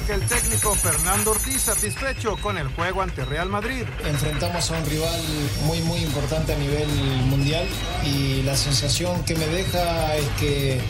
América 0.00 0.14
el 0.14 0.26
técnico 0.26 0.74
Fernando 0.74 1.32
Ortiz 1.32 1.62
satisfecho 1.62 2.36
con 2.42 2.58
el 2.58 2.68
juego 2.68 3.02
ante 3.02 3.24
Real 3.24 3.48
Madrid. 3.48 3.84
Enfrentamos 4.04 4.70
a 4.70 4.78
un 4.78 4.86
rival 4.86 5.20
muy 5.64 5.80
muy 5.82 5.98
importante 6.00 6.52
a 6.52 6.56
nivel 6.56 6.88
mundial 7.26 7.66
y 8.04 8.42
la 8.42 8.56
sensación 8.56 9.24
que 9.24 9.34
me 9.34 9.46
deja 9.46 10.16
es 10.16 10.28
que 10.38 10.80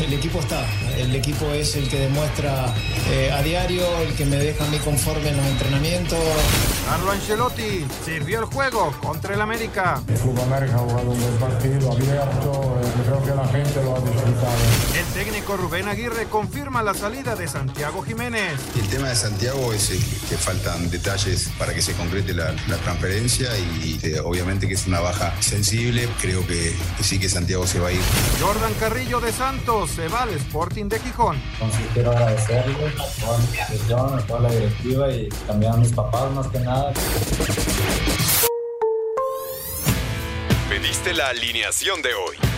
el 0.00 0.12
equipo 0.12 0.40
está, 0.40 0.64
el 0.96 1.14
equipo 1.14 1.46
es 1.52 1.76
el 1.76 1.88
que 1.88 1.98
demuestra 1.98 2.74
eh, 3.10 3.30
a 3.32 3.42
diario, 3.42 3.84
el 4.00 4.14
que 4.14 4.24
me 4.24 4.36
deja 4.36 4.64
a 4.64 4.68
mí 4.68 4.78
conforme 4.78 5.28
en 5.28 5.36
los 5.36 5.46
entrenamientos. 5.46 6.18
Carlo 6.86 7.10
Ancelotti 7.10 7.86
sirvió 8.04 8.40
el 8.40 8.46
juego 8.46 8.92
contra 9.02 9.34
el 9.34 9.40
América. 9.40 10.02
El 10.08 10.18
Club 10.18 10.40
América 10.40 10.76
ha 10.76 10.78
jugado 10.78 11.10
un 11.10 11.20
buen 11.20 11.36
partido 11.36 11.92
abierto, 11.92 12.80
eh, 12.82 13.02
creo 13.04 13.24
que 13.24 13.34
la 13.34 13.48
gente 13.48 13.82
lo 13.84 13.96
ha 13.96 14.00
disfrutado. 14.00 14.56
El 14.96 15.06
técnico 15.14 15.56
Rubén 15.56 15.88
Aguirre 15.88 16.26
confirma 16.26 16.82
la 16.82 16.94
salida 16.94 17.36
de 17.36 17.46
Santiago 17.48 18.02
Jiménez. 18.02 18.57
El 18.76 18.88
tema 18.88 19.08
de 19.08 19.16
Santiago 19.16 19.72
es 19.72 19.90
eh, 19.90 20.00
que 20.28 20.36
faltan 20.36 20.90
detalles 20.90 21.50
para 21.58 21.74
que 21.74 21.82
se 21.82 21.92
concrete 21.94 22.32
la, 22.32 22.54
la 22.68 22.76
transferencia 22.76 23.50
y 23.58 23.98
eh, 24.02 24.20
obviamente 24.20 24.68
que 24.68 24.74
es 24.74 24.86
una 24.86 25.00
baja 25.00 25.34
sensible. 25.40 26.08
Creo 26.20 26.46
que, 26.46 26.74
que 26.96 27.02
sí 27.02 27.18
que 27.18 27.28
Santiago 27.28 27.66
se 27.66 27.80
va 27.80 27.88
a 27.88 27.92
ir. 27.92 28.00
Jordan 28.40 28.72
Carrillo 28.74 29.20
de 29.20 29.32
Santos 29.32 29.90
se 29.90 30.08
va 30.08 30.22
al 30.22 30.30
Sporting 30.30 30.88
de 30.88 31.00
Gijón. 31.00 31.40
Entonces 31.54 31.80
quiero 31.92 32.10
agradecerle 32.12 32.88
a 32.88 33.20
toda 33.20 33.38
mi 33.38 33.44
institución, 33.58 34.18
a 34.18 34.26
toda 34.26 34.40
la 34.40 34.50
directiva 34.50 35.10
y 35.12 35.28
también 35.46 35.72
a 35.72 35.76
mis 35.76 35.92
papás 35.92 36.30
más 36.32 36.46
que 36.48 36.60
nada. 36.60 36.92
Pediste 40.68 41.14
la 41.14 41.28
alineación 41.28 42.02
de 42.02 42.14
hoy. 42.14 42.57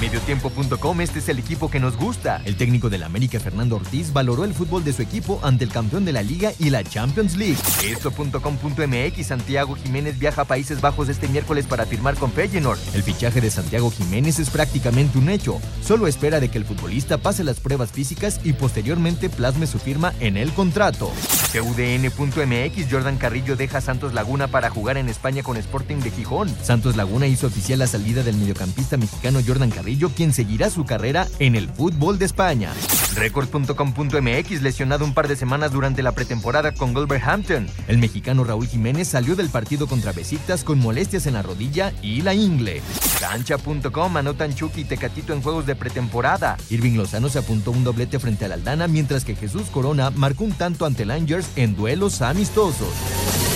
Mediotiempo.com, 0.00 1.00
este 1.02 1.18
es 1.18 1.28
el 1.28 1.38
equipo 1.38 1.70
que 1.70 1.78
nos 1.78 1.98
gusta. 1.98 2.40
El 2.46 2.56
técnico 2.56 2.88
del 2.88 3.02
América, 3.02 3.38
Fernando 3.38 3.76
Ortiz, 3.76 4.14
valoró 4.14 4.44
el 4.44 4.54
fútbol 4.54 4.82
de 4.82 4.94
su 4.94 5.02
equipo 5.02 5.38
ante 5.42 5.64
el 5.64 5.70
campeón 5.70 6.06
de 6.06 6.12
la 6.12 6.22
Liga 6.22 6.52
y 6.58 6.70
la 6.70 6.82
Champions 6.82 7.36
League. 7.36 7.58
Esto.com.mx, 7.84 9.26
Santiago 9.26 9.74
Jiménez 9.74 10.18
viaja 10.18 10.42
a 10.42 10.44
Países 10.46 10.80
Bajos 10.80 11.10
este 11.10 11.28
miércoles 11.28 11.66
para 11.66 11.84
firmar 11.84 12.16
con 12.16 12.32
Feyenoord. 12.32 12.78
El 12.94 13.02
fichaje 13.02 13.42
de 13.42 13.50
Santiago 13.50 13.90
Jiménez 13.90 14.38
es 14.38 14.48
prácticamente 14.48 15.18
un 15.18 15.28
hecho. 15.28 15.60
Solo 15.84 16.06
espera 16.06 16.40
de 16.40 16.48
que 16.48 16.56
el 16.56 16.64
futbolista 16.64 17.18
pase 17.18 17.44
las 17.44 17.60
pruebas 17.60 17.92
físicas 17.92 18.40
y 18.42 18.54
posteriormente 18.54 19.28
plasme 19.28 19.66
su 19.66 19.78
firma 19.78 20.14
en 20.20 20.38
el 20.38 20.50
contrato. 20.54 21.12
CUDN.mx, 21.52 22.86
Jordan 22.90 23.18
Carrillo 23.18 23.54
deja 23.54 23.82
Santos 23.82 24.14
Laguna 24.14 24.48
para 24.48 24.70
jugar 24.70 24.96
en 24.96 25.10
España 25.10 25.42
con 25.42 25.58
Sporting 25.58 25.96
de 25.96 26.10
Gijón. 26.10 26.48
Santos 26.62 26.96
Laguna 26.96 27.26
hizo 27.26 27.48
oficial 27.48 27.80
la 27.80 27.86
salida 27.86 28.22
del 28.22 28.36
mediocampista 28.36 28.96
mexicano 28.96 29.40
Jordan 29.46 29.70
Carrillo 29.70 29.89
quien 29.98 30.32
seguirá 30.32 30.70
su 30.70 30.84
carrera 30.84 31.26
en 31.38 31.56
el 31.56 31.68
fútbol 31.68 32.18
de 32.18 32.26
España. 32.26 32.72
Record.com.mx 33.14 34.62
lesionado 34.62 35.04
un 35.04 35.14
par 35.14 35.28
de 35.28 35.36
semanas 35.36 35.72
durante 35.72 36.02
la 36.02 36.12
pretemporada 36.12 36.72
con 36.72 36.94
Wolverhampton. 36.94 37.66
El 37.88 37.98
mexicano 37.98 38.44
Raúl 38.44 38.66
Jiménez 38.66 39.08
salió 39.08 39.36
del 39.36 39.50
partido 39.50 39.86
contra 39.86 40.12
Besiktas 40.12 40.64
con 40.64 40.78
molestias 40.78 41.26
en 41.26 41.34
la 41.34 41.42
rodilla 41.42 41.92
y 42.02 42.22
la 42.22 42.34
ingle. 42.34 42.80
Cancha.com 43.18 44.16
anotan 44.16 44.54
Chucky 44.54 44.82
y 44.82 44.84
Tecatito 44.84 45.32
en 45.32 45.42
juegos 45.42 45.66
de 45.66 45.74
pretemporada. 45.74 46.56
Irving 46.70 46.96
Lozano 46.96 47.28
se 47.28 47.40
apuntó 47.40 47.70
un 47.72 47.84
doblete 47.84 48.18
frente 48.18 48.44
al 48.44 48.52
Aldana, 48.52 48.88
mientras 48.88 49.24
que 49.24 49.34
Jesús 49.34 49.64
Corona 49.70 50.10
marcó 50.10 50.44
un 50.44 50.52
tanto 50.52 50.86
ante 50.86 51.02
el 51.02 51.10
Angers 51.10 51.50
en 51.56 51.74
duelos 51.76 52.22
amistosos. 52.22 53.49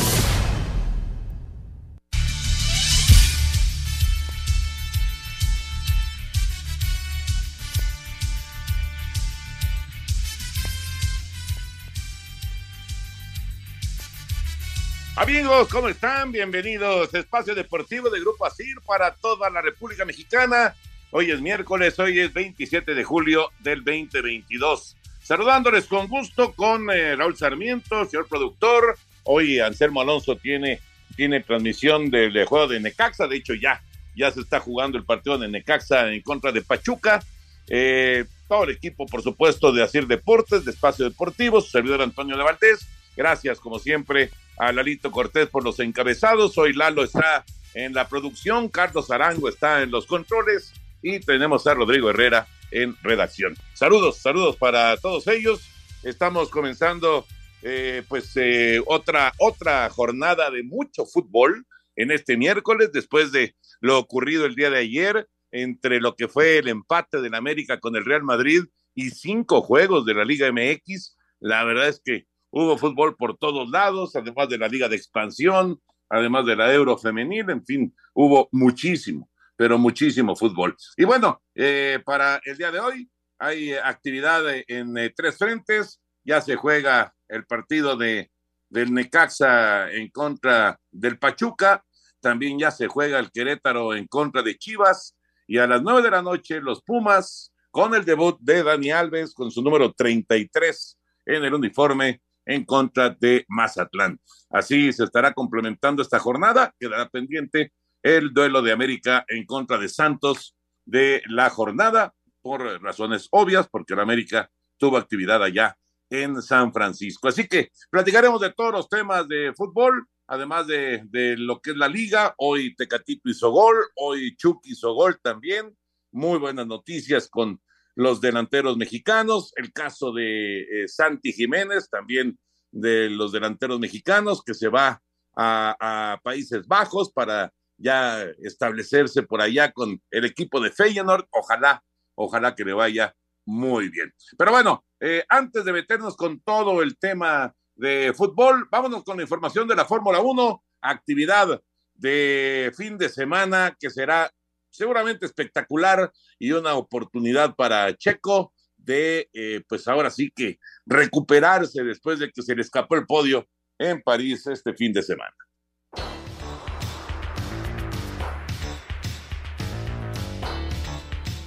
Amigos, 15.25 15.69
¿cómo 15.71 15.89
están? 15.89 16.33
Bienvenidos 16.33 17.15
Espacio 17.15 17.55
Deportivo 17.55 18.11
de 18.11 18.21
Grupo 18.21 18.45
ASIR 18.45 18.83
para 18.87 19.15
toda 19.15 19.49
la 19.49 19.63
República 19.63 20.05
Mexicana. 20.05 20.75
Hoy 21.13 21.31
es 21.31 21.41
miércoles, 21.41 21.99
hoy 21.99 22.21
es 22.21 22.35
27 22.35 22.95
de 22.95 23.05
julio 23.05 23.51
del 23.61 23.83
2022. 23.83 24.99
Saludándoles 25.23 25.87
con 25.87 26.09
gusto 26.09 26.53
con 26.53 26.91
eh, 26.91 27.17
Raúl 27.17 27.39
Sarmiento, 27.39 28.05
señor 28.05 28.29
productor. 28.29 28.99
Hoy 29.23 29.61
Anselmo 29.61 30.03
Alonso 30.03 30.37
tiene, 30.37 30.81
tiene 31.17 31.41
transmisión 31.41 32.11
del 32.11 32.45
juego 32.45 32.69
de 32.69 32.81
Necaxa. 32.81 33.27
De 33.27 33.37
hecho, 33.37 33.55
ya, 33.55 33.83
ya 34.15 34.31
se 34.31 34.43
está 34.43 34.61
jugando 34.61 34.99
el 34.99 35.07
partido 35.07 35.39
de 35.39 35.49
Necaxa 35.49 36.13
en 36.13 36.21
contra 36.21 36.53
de 36.53 36.61
Pachuca. 36.61 37.25
Eh, 37.69 38.27
todo 38.47 38.65
el 38.65 38.73
equipo, 38.73 39.07
por 39.07 39.23
supuesto, 39.23 39.73
de 39.73 39.85
Asir 39.85 40.07
Deportes, 40.07 40.67
de 40.67 40.73
Espacio 40.73 41.07
Deportivo, 41.07 41.63
su 41.63 41.71
servidor 41.71 42.03
Antonio 42.03 42.37
de 42.37 42.45
Valdés. 42.45 42.87
Gracias, 43.17 43.59
como 43.59 43.79
siempre, 43.79 44.31
a 44.57 44.73
Lalito 44.73 45.11
Cortés 45.11 45.49
por 45.49 45.65
los 45.65 45.81
encabezados. 45.81 46.57
Hoy 46.59 46.73
Lalo 46.73 47.05
está 47.05 47.45
en 47.75 47.93
la 47.93 48.09
producción, 48.09 48.69
Carlos 48.69 49.11
Arango 49.11 49.49
está 49.49 49.83
en 49.83 49.91
los 49.91 50.07
controles 50.07 50.73
y 51.03 51.21
tenemos 51.21 51.67
a 51.67 51.75
Rodrigo 51.75 52.11
Herrera 52.11 52.47
en 52.71 52.97
redacción. 53.03 53.57
Saludos, 53.75 54.19
saludos 54.19 54.57
para 54.57 54.97
todos 54.97 55.27
ellos. 55.29 55.69
Estamos 56.03 56.51
comenzando 56.51 57.27
eh, 57.63 58.03
pues 58.09 58.33
eh, 58.37 58.83
otra, 58.87 59.33
otra 59.39 59.89
jornada 59.91 60.51
de 60.51 60.63
mucho 60.63 61.07
fútbol 61.07 61.67
en 61.97 62.11
este 62.11 62.37
miércoles, 62.37 62.91
después 62.93 63.33
de 63.33 63.55
lo 63.81 63.99
ocurrido 63.99 64.47
el 64.47 64.55
día 64.55 64.71
de 64.71 64.79
ayer, 64.79 65.29
entre 65.51 66.01
lo 66.01 66.17
que 66.17 66.29
fue 66.29 66.59
el 66.59 66.69
empate 66.69 67.21
del 67.21 67.35
América 67.35 67.79
con 67.81 67.97
el 67.97 68.05
Real 68.05 68.23
Madrid 68.23 68.65
y 68.95 69.11
cinco 69.11 69.63
juegos 69.63 70.05
de 70.05 70.15
la 70.15 70.25
Liga 70.25 70.51
MX. 70.51 71.17
La 71.41 71.65
verdad 71.65 71.89
es 71.89 72.01
que 72.05 72.27
Hubo 72.57 72.79
fútbol 72.79 73.17
por 73.17 73.37
todos 73.37 73.69
lados, 73.69 74.15
además 74.15 74.49
de 74.49 74.59
la 74.59 74.69
Liga 74.69 74.89
de 74.89 74.95
Expansión, 74.95 75.83
además 76.09 76.47
de 76.47 76.55
la 76.55 76.73
Euro 76.73 76.97
Femenil, 76.97 77.51
en 77.51 77.67
fin, 77.67 77.93
hubo 78.13 78.49
muchísimo, 78.53 79.29
pero 79.57 79.77
muchísimo 79.77 80.37
fútbol. 80.37 80.77
Y 80.97 81.03
bueno, 81.03 81.43
eh, 81.53 81.99
para 82.05 82.41
el 82.45 82.57
día 82.57 82.71
de 82.71 82.79
hoy 82.79 83.11
hay 83.41 83.73
actividad 83.73 84.45
en 84.69 84.97
eh, 84.97 85.13
tres 85.17 85.37
frentes, 85.37 86.01
ya 86.23 86.41
se 86.41 86.55
juega 86.55 87.13
el 87.27 87.45
partido 87.45 87.97
de, 87.97 88.31
del 88.69 88.95
Necaxa 88.95 89.91
en 89.91 90.11
contra 90.11 90.79
del 90.93 91.19
Pachuca, 91.19 91.85
también 92.21 92.57
ya 92.57 92.71
se 92.71 92.87
juega 92.87 93.19
el 93.19 93.33
Querétaro 93.33 93.97
en 93.97 94.07
contra 94.07 94.43
de 94.45 94.57
Chivas, 94.57 95.17
y 95.49 95.59
a 95.59 95.67
las 95.67 95.83
nueve 95.83 96.03
de 96.03 96.11
la 96.13 96.23
noche 96.23 96.61
los 96.61 96.85
Pumas 96.85 97.53
con 97.73 97.97
el 97.97 98.05
debut 98.05 98.39
de 98.39 98.63
Dani 98.63 98.93
Alves 98.93 99.35
con 99.35 99.51
su 99.51 99.61
número 99.61 99.93
33 99.93 100.97
en 101.27 101.45
el 101.45 101.53
uniforme 101.53 102.21
en 102.47 102.65
contra 102.65 103.11
de 103.11 103.45
Mazatlán. 103.49 104.21
Así 104.51 104.93
se 104.93 105.05
estará 105.05 105.33
complementando 105.33 106.03
esta 106.03 106.19
jornada. 106.19 106.75
Quedará 106.79 107.09
pendiente 107.09 107.73
el 108.03 108.33
duelo 108.33 108.63
de 108.63 108.73
América 108.73 109.25
en 109.29 109.47
contra 109.47 109.79
de 109.79 109.89
Santos 109.89 110.55
de 110.85 111.23
la 111.27 111.49
jornada, 111.49 112.15
por 112.43 112.61
razones 112.83 113.29
obvias, 113.31 113.69
porque 113.69 113.97
la 113.97 114.03
América 114.03 114.51
tuvo 114.77 114.99
actividad 114.99 115.43
allá 115.43 115.79
en 116.11 116.43
San 116.43 116.73
Francisco. 116.73 117.29
Así 117.29 117.49
que 117.49 117.71
platicaremos 117.91 118.41
de 118.41 118.53
todos 118.53 118.73
los 118.73 118.89
temas 118.89 119.27
de 119.27 119.55
fútbol, 119.55 120.07
además 120.27 120.67
de, 120.67 121.03
de 121.07 121.37
lo 121.39 121.61
que 121.61 121.71
es 121.71 121.77
la 121.77 121.89
liga. 121.89 122.35
Hoy 122.37 122.75
Tecatito 122.77 123.31
hizo 123.31 123.51
gol, 123.51 123.77
hoy 123.97 124.37
Chucky 124.37 124.73
hizo 124.73 124.93
gol 124.93 125.19
también. 125.23 125.75
Muy 126.13 126.39
buenas 126.39 126.67
noticias 126.67 127.29
con 127.29 127.61
los 127.95 128.21
delanteros 128.21 128.77
mexicanos, 128.77 129.53
el 129.57 129.73
caso 129.73 130.13
de 130.13 130.63
eh, 130.63 130.89
Santi 130.89 131.33
Jiménez, 131.33 131.89
también 131.89 132.39
de 132.73 133.09
los 133.09 133.33
delanteros 133.33 133.79
mexicanos, 133.79 134.43
que 134.45 134.55
se 134.55 134.69
va 134.69 135.01
a, 135.37 136.19
Países 136.23 136.67
Bajos 136.67 137.13
para 137.13 137.53
ya 137.77 138.23
establecerse 138.43 139.23
por 139.23 139.41
allá 139.41 139.73
con 139.73 140.01
el 140.11 140.25
equipo 140.25 140.61
de 140.61 140.71
Feyenoord. 140.71 141.27
Ojalá, 141.31 141.83
ojalá 142.15 142.55
que 142.55 142.65
le 142.65 142.73
vaya 142.73 143.15
muy 143.45 143.89
bien. 143.89 144.13
Pero 144.39 144.53
bueno, 144.53 144.85
eh, 145.01 145.25
antes 145.29 145.65
de 145.65 145.73
meternos 145.73 146.17
con 146.17 146.41
todo 146.41 146.83
el 146.83 146.97
tema 146.99 147.55
de 147.75 148.13
fútbol, 148.17 148.69
vámonos 148.71 149.05
con 149.05 149.17
la 149.17 149.25
información 149.25 149.67
de 149.69 149.77
la 149.77 149.85
Fórmula 149.85 150.21
1, 150.21 150.63
actividad 150.83 151.61
de 151.95 152.73
fin 152.77 152.97
de 152.99 153.09
semana 153.09 153.77
que 153.79 153.91
será 153.91 154.33
seguramente 154.75 155.25
espectacular 155.25 156.13
y 156.39 156.53
una 156.53 156.75
oportunidad 156.75 157.55
para 157.55 157.97
Checo 157.97 158.53
de, 158.77 159.31
eh, 159.33 159.63
pues 159.69 159.87
ahora 159.89 160.11
sí 160.11 160.31
que 160.35 160.59
recuperarse 160.85 161.83
después 161.85 162.19
de 162.19 162.31
que 162.31 162.43
se 162.43 162.55
le 162.55 162.63
escapó 162.63 162.97
el 162.97 163.07
podio 163.07 163.49
en 163.79 164.03
París 164.03 164.47
este 164.47 164.75
fin 164.75 164.93
de 164.93 165.03
semana. 165.03 165.35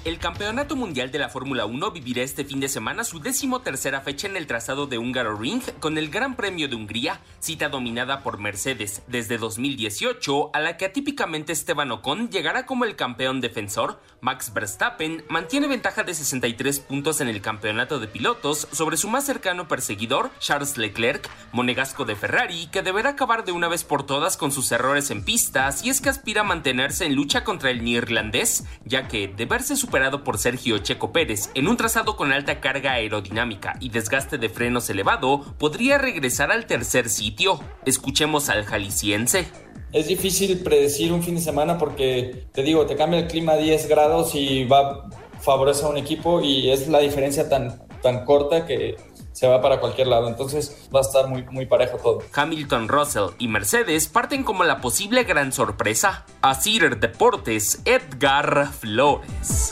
El 0.08 0.20
Campeonato 0.20 0.78
Mundial 0.78 1.12
de 1.12 1.20
la 1.20 1.28
Fórmula 1.28 1.66
1 1.66 1.92
vivirá 1.92 2.22
este 2.24 2.46
fin 2.46 2.62
de 2.62 2.70
semana 2.70 3.04
su 3.04 3.20
décimo 3.20 3.60
tercera 3.60 4.00
fecha 4.00 4.26
en 4.26 4.38
el 4.38 4.48
trazado 4.48 4.88
de 4.88 4.98
Húngaro 4.98 5.36
Ring 5.36 5.62
con 5.82 5.98
el 5.98 6.10
Gran 6.10 6.38
Premio 6.38 6.70
de 6.70 6.78
Hungría, 6.78 7.20
cita 7.42 7.68
dominada 7.68 8.24
por 8.24 8.38
Mercedes 8.38 9.02
desde 9.08 9.38
2018, 9.38 10.52
a 10.54 10.62
la 10.62 10.78
que 10.78 10.86
atípicamente 10.86 11.52
Esteban 11.52 11.92
Ocon 11.92 12.30
llegará 12.30 12.66
como 12.66 12.86
el 12.86 12.96
campeón 12.96 13.42
defensor. 13.42 14.02
Max 14.22 14.54
Verstappen 14.54 15.26
mantiene 15.28 15.68
ventaja 15.68 16.06
de 16.06 16.14
63 16.14 16.80
puntos 16.80 17.20
en 17.20 17.28
el 17.28 17.42
campeonato 17.42 18.00
de 18.00 18.08
pilotos 18.08 18.70
sobre 18.72 18.96
su 18.96 19.10
más 19.10 19.26
cercano 19.26 19.68
perseguidor, 19.68 20.32
Charles 20.40 20.78
Leclerc, 20.78 21.30
monegasco 21.52 22.06
de 22.06 22.16
Ferrari, 22.16 22.68
que 22.68 22.82
deberá 22.82 23.10
acabar 23.10 23.44
de 23.44 23.52
una 23.52 23.68
vez 23.68 23.84
por 23.84 24.06
todas 24.06 24.38
con 24.38 24.54
sus 24.54 24.72
errores 24.72 25.12
en 25.12 25.26
pistas 25.26 25.84
y 25.84 25.90
es 25.90 26.00
que 26.00 26.08
aspira 26.08 26.42
a 26.42 26.46
mantenerse 26.46 27.06
en 27.06 27.14
lucha 27.14 27.44
contra 27.44 27.72
el 27.72 27.84
neerlandés, 27.84 28.64
ya 28.86 29.10
que 29.10 29.28
de 29.28 29.46
verse 29.46 29.76
superado 29.76 29.97
por 30.24 30.38
Sergio 30.38 30.78
Checo 30.78 31.12
Pérez 31.12 31.50
en 31.56 31.68
un 31.68 31.76
trazado 31.76 32.16
con 32.16 32.32
alta 32.32 32.60
carga 32.60 32.94
aerodinámica 32.94 33.78
y 33.80 33.90
desgaste 33.90 34.38
de 34.38 34.48
frenos 34.48 34.90
elevado, 34.92 35.56
podría 35.58 35.98
regresar 35.98 36.52
al 36.52 36.68
tercer 36.68 37.10
sitio. 37.10 37.60
Escuchemos 37.86 38.50
al 38.50 38.64
jalisciense. 38.64 39.48
Es 39.92 40.08
difícil 40.08 40.60
predecir 40.60 41.12
un 41.12 41.24
fin 41.24 41.36
de 41.36 41.42
semana 41.42 41.80
porque, 41.80 42.46
te 42.52 42.62
digo, 42.62 42.86
te 42.86 42.96
cambia 42.96 43.22
el 43.22 43.28
clima 43.28 43.54
a 43.54 43.58
10 43.58 43.88
grados 43.88 44.36
y 44.36 44.66
va 44.66 45.10
favorece 45.40 45.86
a 45.86 45.90
un 45.90 45.98
equipo 45.98 46.42
y 46.42 46.70
es 46.70 46.88
la 46.88 47.00
diferencia 47.00 47.50
tan, 47.50 47.88
tan 48.02 48.24
corta 48.26 48.66
que 48.66 48.98
se 49.38 49.48
va 49.48 49.62
para 49.62 49.80
cualquier 49.80 50.08
lado. 50.08 50.28
Entonces 50.28 50.90
va 50.94 50.98
a 50.98 51.04
estar 51.04 51.28
muy, 51.28 51.44
muy 51.52 51.68
parejo 51.68 51.98
todo. 51.98 52.24
Hamilton, 52.34 52.88
Russell 52.88 53.36
y 53.38 53.48
Mercedes 53.48 54.08
parten 54.08 54.44
como 54.44 54.64
la 54.64 54.82
posible 54.82 55.26
gran 55.26 55.52
sorpresa. 55.52 56.26
A 56.42 56.56
Cider 56.56 57.00
Deportes, 57.00 57.84
Edgar 57.86 58.74
Flores. 58.74 59.70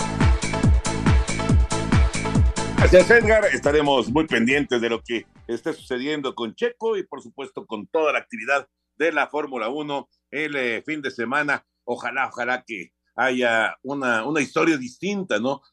Gracias, 2.77 3.09
Edgar. 3.09 3.45
Estaremos 3.45 4.11
muy 4.11 4.27
pendientes 4.27 4.79
de 4.79 4.89
lo 4.89 5.01
que 5.01 5.25
esté 5.47 5.73
sucediendo 5.73 6.35
con 6.35 6.53
Checo 6.53 6.95
y, 6.95 7.01
por 7.01 7.23
supuesto, 7.23 7.65
con 7.65 7.87
toda 7.87 8.13
la 8.13 8.19
actividad 8.19 8.67
de 8.97 9.11
la 9.13 9.29
Fórmula 9.29 9.69
1 9.69 10.07
el 10.29 10.55
eh, 10.57 10.83
fin 10.85 11.01
de 11.01 11.09
semana. 11.09 11.65
Ojalá, 11.85 12.27
ojalá 12.27 12.63
que 12.67 12.91
haya 13.15 13.75
una, 13.81 14.25
una 14.25 14.41
historia 14.41 14.77
distinta, 14.77 15.39
¿no? 15.39 15.63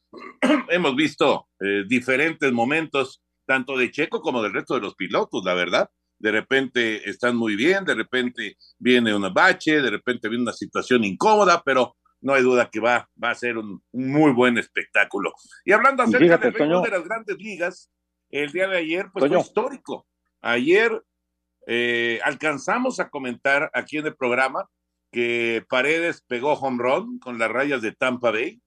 Hemos 0.69 0.95
visto 0.95 1.47
eh, 1.59 1.83
diferentes 1.87 2.51
momentos, 2.51 3.22
tanto 3.45 3.77
de 3.77 3.91
Checo 3.91 4.21
como 4.21 4.41
del 4.41 4.53
resto 4.53 4.75
de 4.75 4.81
los 4.81 4.95
pilotos, 4.95 5.43
la 5.43 5.53
verdad. 5.53 5.89
De 6.19 6.31
repente 6.31 7.09
están 7.09 7.35
muy 7.35 7.55
bien, 7.55 7.83
de 7.85 7.95
repente 7.95 8.57
viene 8.77 9.13
una 9.13 9.29
bache, 9.29 9.81
de 9.81 9.89
repente 9.89 10.29
viene 10.29 10.43
una 10.43 10.53
situación 10.53 11.03
incómoda, 11.03 11.61
pero 11.65 11.97
no 12.21 12.33
hay 12.33 12.41
duda 12.41 12.69
que 12.69 12.79
va, 12.79 13.09
va 13.21 13.31
a 13.31 13.35
ser 13.35 13.57
un, 13.57 13.83
muy 13.91 14.31
buen 14.31 14.57
espectáculo. 14.57 15.33
Y 15.65 15.73
hablando 15.73 16.03
acerca 16.03 16.37
del 16.37 16.53
de 16.53 16.89
las 16.89 17.03
grandes 17.03 17.37
ligas, 17.37 17.91
el 18.29 18.51
día 18.51 18.67
de 18.67 18.77
ayer, 18.77 19.07
pues 19.11 19.27
fue 19.27 19.39
histórico. 19.39 20.07
Ayer 20.41 21.03
eh, 21.67 22.19
alcanzamos 22.23 22.99
a 22.99 23.09
comentar 23.09 23.69
aquí 23.73 23.97
en 23.97 24.07
el 24.07 24.15
programa 24.15 24.69
que 25.11 25.63
Paredes 25.69 26.23
pegó 26.27 26.53
home 26.53 26.81
run 26.81 27.19
con 27.19 27.37
las 27.37 27.51
rayas 27.51 27.81
de 27.81 27.91
Tampa 27.91 28.31
Bay, 28.31 28.61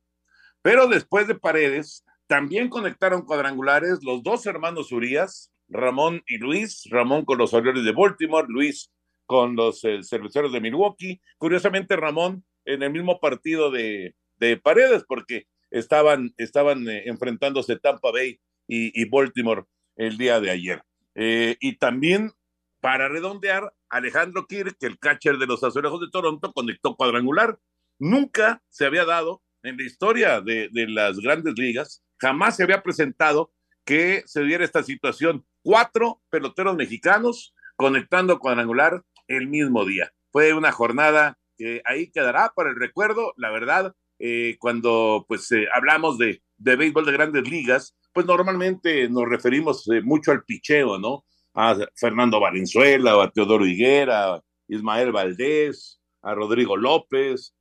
pero 0.62 0.86
después 0.86 1.26
de 1.26 1.34
Paredes 1.34 2.04
también 2.26 2.68
conectaron 2.68 3.22
cuadrangulares 3.22 4.02
los 4.02 4.22
dos 4.22 4.46
hermanos 4.46 4.92
Urias, 4.92 5.52
Ramón 5.68 6.22
y 6.26 6.38
Luis, 6.38 6.84
Ramón 6.90 7.24
con 7.24 7.38
los 7.38 7.54
Orioles 7.54 7.84
de 7.84 7.92
Baltimore, 7.92 8.46
Luis 8.48 8.90
con 9.26 9.56
los 9.56 9.84
eh, 9.84 10.00
cerveceros 10.02 10.52
de 10.52 10.60
Milwaukee. 10.60 11.20
Curiosamente, 11.38 11.96
Ramón 11.96 12.44
en 12.64 12.82
el 12.82 12.92
mismo 12.92 13.20
partido 13.20 13.70
de, 13.70 14.14
Paredes, 14.62 15.04
porque 15.08 15.46
estaban, 15.70 16.34
estaban 16.36 16.88
eh, 16.88 17.04
enfrentándose 17.06 17.76
Tampa 17.76 18.10
Bay 18.10 18.38
y, 18.68 19.08
Baltimore 19.08 19.64
el 19.96 20.18
día 20.18 20.40
de 20.40 20.50
ayer. 20.50 20.82
Eh, 21.14 21.56
y 21.60 21.76
también, 21.76 22.32
para 22.80 23.08
redondear, 23.08 23.72
Alejandro 23.88 24.46
Kirk, 24.46 24.76
el 24.80 24.98
catcher 24.98 25.38
de 25.38 25.46
los 25.46 25.64
Azulejos 25.64 26.00
de 26.00 26.10
Toronto, 26.10 26.52
conectó 26.52 26.96
cuadrangular. 26.96 27.58
Nunca 27.98 28.62
se 28.68 28.84
había 28.84 29.04
dado 29.04 29.42
en 29.62 29.78
la 29.78 29.84
historia 29.84 30.40
de, 30.40 30.68
de 30.70 30.88
las 30.88 31.18
grandes 31.18 31.54
ligas, 31.56 32.04
jamás 32.18 32.56
se 32.56 32.62
había 32.62 32.82
presentado 32.82 33.52
que 33.84 34.22
se 34.26 34.42
diera 34.42 34.64
esta 34.64 34.82
situación. 34.82 35.46
Cuatro 35.62 36.20
peloteros 36.30 36.76
mexicanos 36.76 37.54
conectando 37.76 38.38
cuadrangular 38.38 39.02
el 39.28 39.48
mismo 39.48 39.84
día. 39.84 40.12
Fue 40.32 40.52
una 40.52 40.72
jornada 40.72 41.38
que 41.56 41.80
ahí 41.84 42.10
quedará 42.10 42.52
para 42.54 42.70
el 42.70 42.76
recuerdo. 42.76 43.32
La 43.36 43.50
verdad, 43.50 43.94
eh, 44.18 44.56
cuando 44.58 45.24
pues 45.28 45.50
eh, 45.52 45.66
hablamos 45.74 46.18
de, 46.18 46.42
de 46.56 46.76
béisbol 46.76 47.06
de 47.06 47.12
grandes 47.12 47.48
ligas, 47.48 47.96
pues 48.12 48.26
normalmente 48.26 49.08
nos 49.08 49.28
referimos 49.28 49.88
eh, 49.88 50.00
mucho 50.02 50.32
al 50.32 50.44
picheo, 50.44 50.98
¿no? 50.98 51.24
A 51.54 51.76
Fernando 51.94 52.40
Valenzuela, 52.40 53.22
a 53.22 53.30
Teodoro 53.30 53.66
Higuera, 53.66 54.34
a 54.34 54.42
Ismael 54.68 55.12
Valdés, 55.12 56.00
a 56.22 56.34
Rodrigo 56.34 56.76
López, 56.76 57.54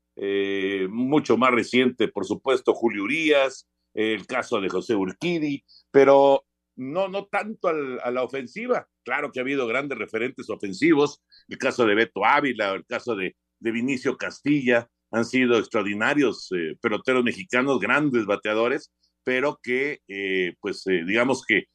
mucho 0.89 1.37
más 1.37 1.51
reciente, 1.51 2.07
por 2.07 2.25
supuesto, 2.25 2.73
Julio 2.73 3.03
Urias, 3.03 3.67
el 3.95 4.27
caso 4.27 4.61
de 4.61 4.69
José 4.69 4.93
Urquidi, 4.93 5.63
pero 5.89 6.45
no, 6.75 7.07
no 7.07 7.25
tanto 7.25 7.69
a 7.69 8.11
la 8.11 8.23
ofensiva. 8.23 8.87
Claro 9.03 9.31
que 9.31 9.39
ha 9.39 9.43
habido 9.43 9.65
grandes 9.65 9.97
referentes 9.97 10.49
ofensivos, 10.49 11.23
el 11.47 11.57
caso 11.57 11.85
de 11.85 11.95
Beto 11.95 12.23
Ávila, 12.25 12.73
el 12.73 12.85
caso 12.85 13.15
de 13.15 13.35
de 13.59 13.71
Vinicio 13.71 14.17
Castilla, 14.17 14.89
han 15.11 15.25
sido 15.25 15.57
extraordinarios 15.57 16.49
eh, 16.55 16.75
peloteros 16.81 17.23
mexicanos, 17.23 17.79
grandes 17.79 18.25
bateadores, 18.25 18.91
pero 19.23 19.59
que, 19.61 20.01
eh, 20.07 20.55
pues, 20.59 20.85
eh, 20.87 21.03
digamos 21.05 21.43
que 21.45 21.65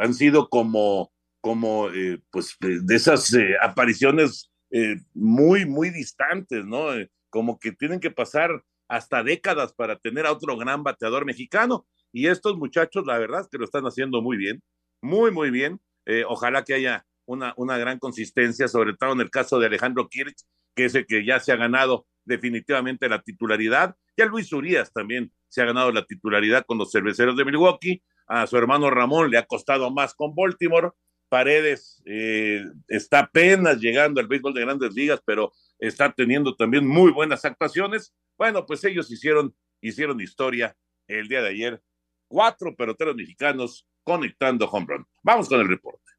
han 0.00 0.12
sido 0.12 0.50
como, 0.50 1.10
como 1.40 1.88
pues, 2.30 2.56
de 2.60 2.94
esas 2.94 3.34
apariciones 3.62 4.52
muy, 5.14 5.64
muy 5.64 5.88
distantes, 5.88 6.66
¿no? 6.66 6.88
como 7.30 7.58
que 7.58 7.72
tienen 7.72 8.00
que 8.00 8.10
pasar 8.10 8.62
hasta 8.90 9.22
décadas 9.22 9.72
para 9.72 9.96
tener 9.96 10.26
a 10.26 10.32
otro 10.32 10.56
gran 10.56 10.82
bateador 10.82 11.24
mexicano. 11.24 11.86
Y 12.12 12.26
estos 12.26 12.56
muchachos, 12.56 13.06
la 13.06 13.18
verdad 13.18 13.46
que 13.48 13.56
lo 13.56 13.64
están 13.64 13.84
haciendo 13.84 14.20
muy 14.20 14.36
bien, 14.36 14.62
muy, 15.00 15.30
muy 15.30 15.50
bien. 15.50 15.80
ojalá 16.26 16.64
que 16.64 16.74
haya 16.74 17.06
una, 17.24 17.54
una 17.56 17.78
gran 17.78 18.00
consistencia, 18.00 18.66
sobre 18.66 18.94
todo 18.96 19.12
en 19.12 19.20
el 19.20 19.30
caso 19.30 19.60
de 19.60 19.66
Alejandro 19.66 20.08
Kirch, 20.08 20.42
que 20.74 20.86
es 20.86 20.94
el 20.96 21.06
que 21.06 21.24
ya 21.24 21.38
se 21.38 21.52
ha 21.52 21.56
ganado 21.56 22.06
definitivamente 22.24 23.08
la 23.08 23.22
titularidad. 23.22 23.94
Ya 24.16 24.26
Luis 24.26 24.52
Urias 24.52 24.92
también 24.92 25.32
se 25.48 25.62
ha 25.62 25.66
ganado 25.66 25.92
la 25.92 26.04
titularidad 26.04 26.64
con 26.66 26.76
los 26.76 26.90
cerveceros 26.90 27.36
de 27.36 27.44
Milwaukee. 27.44 28.02
A 28.26 28.48
su 28.48 28.56
hermano 28.56 28.90
Ramón 28.90 29.30
le 29.30 29.38
ha 29.38 29.46
costado 29.46 29.88
más 29.92 30.14
con 30.14 30.34
Baltimore. 30.34 30.90
Paredes 31.28 32.02
eh, 32.06 32.64
está 32.88 33.20
apenas 33.20 33.78
llegando 33.78 34.20
al 34.20 34.26
béisbol 34.26 34.52
de 34.52 34.62
grandes 34.62 34.94
ligas, 34.94 35.20
pero 35.24 35.52
está 35.78 36.12
teniendo 36.12 36.56
también 36.56 36.84
muy 36.88 37.12
buenas 37.12 37.44
actuaciones. 37.44 38.12
Bueno, 38.40 38.64
pues 38.64 38.82
ellos 38.84 39.10
hicieron, 39.10 39.54
hicieron 39.82 40.18
historia 40.18 40.74
el 41.06 41.28
día 41.28 41.42
de 41.42 41.50
ayer. 41.50 41.82
Cuatro 42.26 42.74
peloteros 42.74 43.14
mexicanos 43.14 43.86
conectando 44.02 44.64
home 44.64 44.86
run. 44.88 45.06
Vamos 45.22 45.46
con 45.46 45.60
el 45.60 45.68
reporte. 45.68 46.09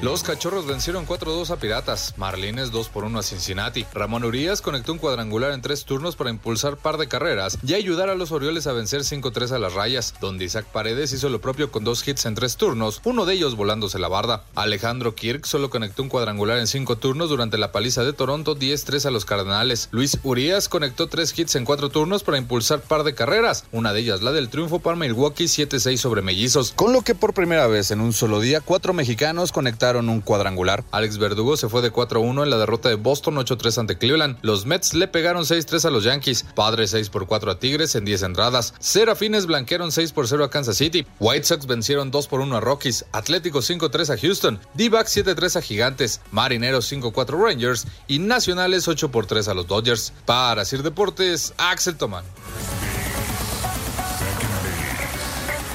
Los 0.00 0.22
cachorros 0.22 0.64
vencieron 0.64 1.08
4-2 1.08 1.50
a 1.50 1.56
Piratas, 1.56 2.14
Marlines 2.16 2.70
2 2.70 2.88
por 2.88 3.02
1 3.02 3.18
a 3.18 3.22
Cincinnati. 3.24 3.84
Ramón 3.92 4.22
Urias 4.22 4.62
conectó 4.62 4.92
un 4.92 5.00
cuadrangular 5.00 5.50
en 5.50 5.60
tres 5.60 5.84
turnos 5.84 6.14
para 6.14 6.30
impulsar 6.30 6.76
par 6.76 6.98
de 6.98 7.08
carreras 7.08 7.58
y 7.66 7.74
ayudar 7.74 8.08
a 8.08 8.14
los 8.14 8.30
Orioles 8.30 8.68
a 8.68 8.72
vencer 8.72 9.00
5-3 9.00 9.50
a 9.50 9.58
las 9.58 9.74
rayas, 9.74 10.14
donde 10.20 10.44
Isaac 10.44 10.66
Paredes 10.66 11.12
hizo 11.12 11.28
lo 11.30 11.40
propio 11.40 11.72
con 11.72 11.82
dos 11.82 12.06
hits 12.06 12.26
en 12.26 12.36
tres 12.36 12.56
turnos, 12.56 13.00
uno 13.02 13.26
de 13.26 13.34
ellos 13.34 13.56
volándose 13.56 13.98
la 13.98 14.06
barda. 14.06 14.44
Alejandro 14.54 15.16
Kirk 15.16 15.44
solo 15.46 15.68
conectó 15.68 16.04
un 16.04 16.10
cuadrangular 16.10 16.58
en 16.58 16.68
cinco 16.68 16.96
turnos 16.96 17.28
durante 17.28 17.58
la 17.58 17.72
paliza 17.72 18.04
de 18.04 18.12
Toronto 18.12 18.56
10-3 18.56 19.04
a 19.04 19.10
los 19.10 19.24
Cardenales. 19.24 19.88
Luis 19.90 20.16
Urias 20.22 20.68
conectó 20.68 21.08
tres 21.08 21.36
hits 21.36 21.56
en 21.56 21.64
cuatro 21.64 21.88
turnos 21.88 22.22
para 22.22 22.38
impulsar 22.38 22.82
par 22.82 23.02
de 23.02 23.16
carreras, 23.16 23.64
una 23.72 23.92
de 23.92 23.98
ellas 23.98 24.22
la 24.22 24.30
del 24.30 24.48
triunfo 24.48 24.78
para 24.78 24.94
Milwaukee 24.94 25.46
7-6 25.46 25.96
sobre 25.96 26.22
Mellizos, 26.22 26.70
con 26.70 26.92
lo 26.92 27.02
que 27.02 27.16
por 27.16 27.34
primera 27.34 27.66
vez 27.66 27.90
en 27.90 28.00
un 28.00 28.12
solo 28.12 28.38
día 28.38 28.60
cuatro 28.60 28.92
mexicanos 28.92 29.50
conectaron 29.50 29.87
conectaron 29.88 30.08
un 30.10 30.20
cuadrangular. 30.20 30.84
Alex 30.90 31.16
Verdugo 31.16 31.56
se 31.56 31.68
fue 31.70 31.80
de 31.80 31.90
4-1 31.90 32.42
en 32.42 32.50
la 32.50 32.58
derrota 32.58 32.90
de 32.90 32.96
Boston 32.96 33.36
8-3 33.36 33.78
ante 33.78 33.96
Cleveland. 33.96 34.36
Los 34.42 34.66
Mets 34.66 34.92
le 34.92 35.08
pegaron 35.08 35.44
6-3 35.44 35.86
a 35.86 35.90
los 35.90 36.04
Yankees. 36.04 36.44
Padres 36.54 36.90
6 36.90 37.08
por 37.08 37.26
4 37.26 37.52
a 37.52 37.58
Tigres 37.58 37.94
en 37.94 38.04
10 38.04 38.22
entradas. 38.24 38.74
Serafines 38.80 39.46
blanquearon 39.46 39.90
6 39.90 40.12
por 40.12 40.28
0 40.28 40.44
a 40.44 40.50
Kansas 40.50 40.76
City. 40.76 41.06
White 41.20 41.44
Sox 41.44 41.66
vencieron 41.66 42.10
2 42.10 42.28
por 42.28 42.40
1 42.40 42.54
a 42.54 42.60
Rockies. 42.60 43.06
Atlético 43.12 43.60
5-3 43.60 44.14
a 44.14 44.18
Houston. 44.18 44.60
D-Backs 44.74 45.16
7-3 45.16 45.56
a 45.56 45.62
Gigantes. 45.62 46.20
Marineros 46.32 46.92
5-4 46.92 47.42
Rangers. 47.42 47.86
Y 48.08 48.18
Nacionales 48.18 48.88
8 48.88 49.10
por 49.10 49.24
3 49.24 49.48
a 49.48 49.54
los 49.54 49.66
Dodgers. 49.66 50.12
Para 50.26 50.66
Sir 50.66 50.82
Deportes, 50.82 51.54
Axel 51.56 51.96
Tomán. 51.96 52.24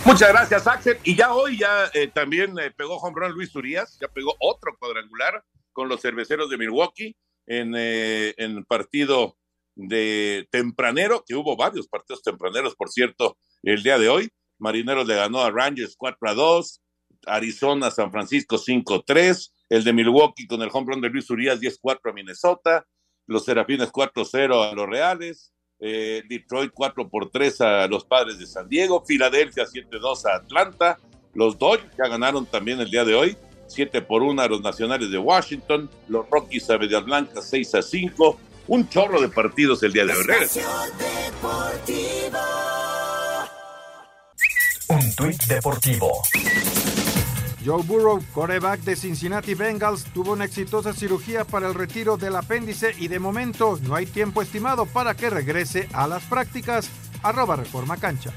Muchas 0.05 0.29
gracias, 0.29 0.67
Axel. 0.67 0.97
Y 1.05 1.15
ya 1.15 1.33
hoy 1.33 1.57
ya 1.57 1.89
eh, 1.93 2.07
también 2.07 2.59
eh, 2.59 2.71
pegó 2.71 2.97
home 2.97 3.15
run 3.15 3.31
Luis 3.31 3.55
Urias, 3.55 3.97
ya 4.01 4.09
pegó 4.09 4.35
otro 4.39 4.75
cuadrangular 4.77 5.41
con 5.71 5.87
los 5.87 6.01
cerveceros 6.01 6.49
de 6.49 6.57
Milwaukee 6.57 7.15
en, 7.47 7.73
eh, 7.77 8.33
en 8.37 8.65
partido 8.65 9.37
de 9.75 10.45
tempranero, 10.51 11.23
que 11.25 11.35
hubo 11.35 11.55
varios 11.55 11.87
partidos 11.87 12.21
tempraneros, 12.21 12.75
por 12.75 12.89
cierto, 12.89 13.37
el 13.63 13.81
día 13.81 13.97
de 13.97 14.09
hoy. 14.09 14.29
Marineros 14.59 15.07
le 15.07 15.15
ganó 15.15 15.41
a 15.41 15.51
Rangers 15.51 15.95
4 15.97 16.29
a 16.29 16.33
2, 16.33 16.81
Arizona, 17.25 17.89
San 17.89 18.11
Francisco 18.11 18.57
5-3, 18.57 19.51
el 19.69 19.83
de 19.85 19.93
Milwaukee 19.93 20.47
con 20.47 20.61
el 20.61 20.69
home 20.71 20.93
run 20.93 21.01
de 21.01 21.09
Luis 21.09 21.29
Urias 21.29 21.61
10-4 21.61 22.11
a 22.11 22.13
Minnesota, 22.13 22.85
los 23.25 23.45
Serafines 23.45 23.89
4-0 23.91 24.69
a 24.69 24.75
los 24.75 24.87
Reales, 24.87 25.53
eh, 25.85 26.23
Detroit 26.29 26.71
4 26.73 27.09
por 27.09 27.29
3 27.29 27.59
a 27.59 27.87
los 27.87 28.05
Padres 28.05 28.39
de 28.39 28.47
San 28.47 28.69
Diego, 28.69 29.03
Filadelfia 29.05 29.65
7-2 29.65 30.25
a 30.25 30.37
Atlanta, 30.37 30.97
los 31.33 31.57
Dodgers 31.57 31.93
ya 31.97 32.07
ganaron 32.07 32.45
también 32.45 32.79
el 32.79 32.89
día 32.89 33.03
de 33.03 33.13
hoy, 33.13 33.35
7 33.67 34.01
por 34.01 34.23
1 34.23 34.41
a 34.41 34.47
los 34.47 34.61
Nacionales 34.61 35.11
de 35.11 35.17
Washington, 35.17 35.89
los 36.07 36.29
Rockies 36.29 36.69
a 36.69 36.77
Medias 36.77 37.03
Blancas 37.03 37.49
6 37.49 37.75
a 37.75 37.81
5, 37.81 38.39
un 38.67 38.87
chorro 38.87 39.19
de 39.19 39.27
partidos 39.27 39.83
el 39.83 39.91
día 39.91 40.05
de 40.05 40.13
hoy. 40.13 40.25
Un 44.87 45.15
tuit 45.15 45.43
deportivo. 45.47 46.21
Joe 47.63 47.83
Burrow, 47.83 48.19
coreback 48.33 48.81
de 48.81 48.95
Cincinnati 48.95 49.53
Bengals, 49.53 50.03
tuvo 50.05 50.33
una 50.33 50.45
exitosa 50.45 50.93
cirugía 50.93 51.45
para 51.45 51.67
el 51.67 51.73
retiro 51.73 52.17
del 52.17 52.35
apéndice 52.35 52.93
y 52.97 53.07
de 53.07 53.19
momento 53.19 53.79
no 53.83 53.95
hay 53.95 54.05
tiempo 54.05 54.41
estimado 54.41 54.85
para 54.85 55.15
que 55.15 55.29
regrese 55.29 55.87
a 55.93 56.07
las 56.07 56.23
prácticas. 56.23 56.89
Arroba 57.21 57.55
Reforma 57.55 57.97
Cancha. 57.97 58.33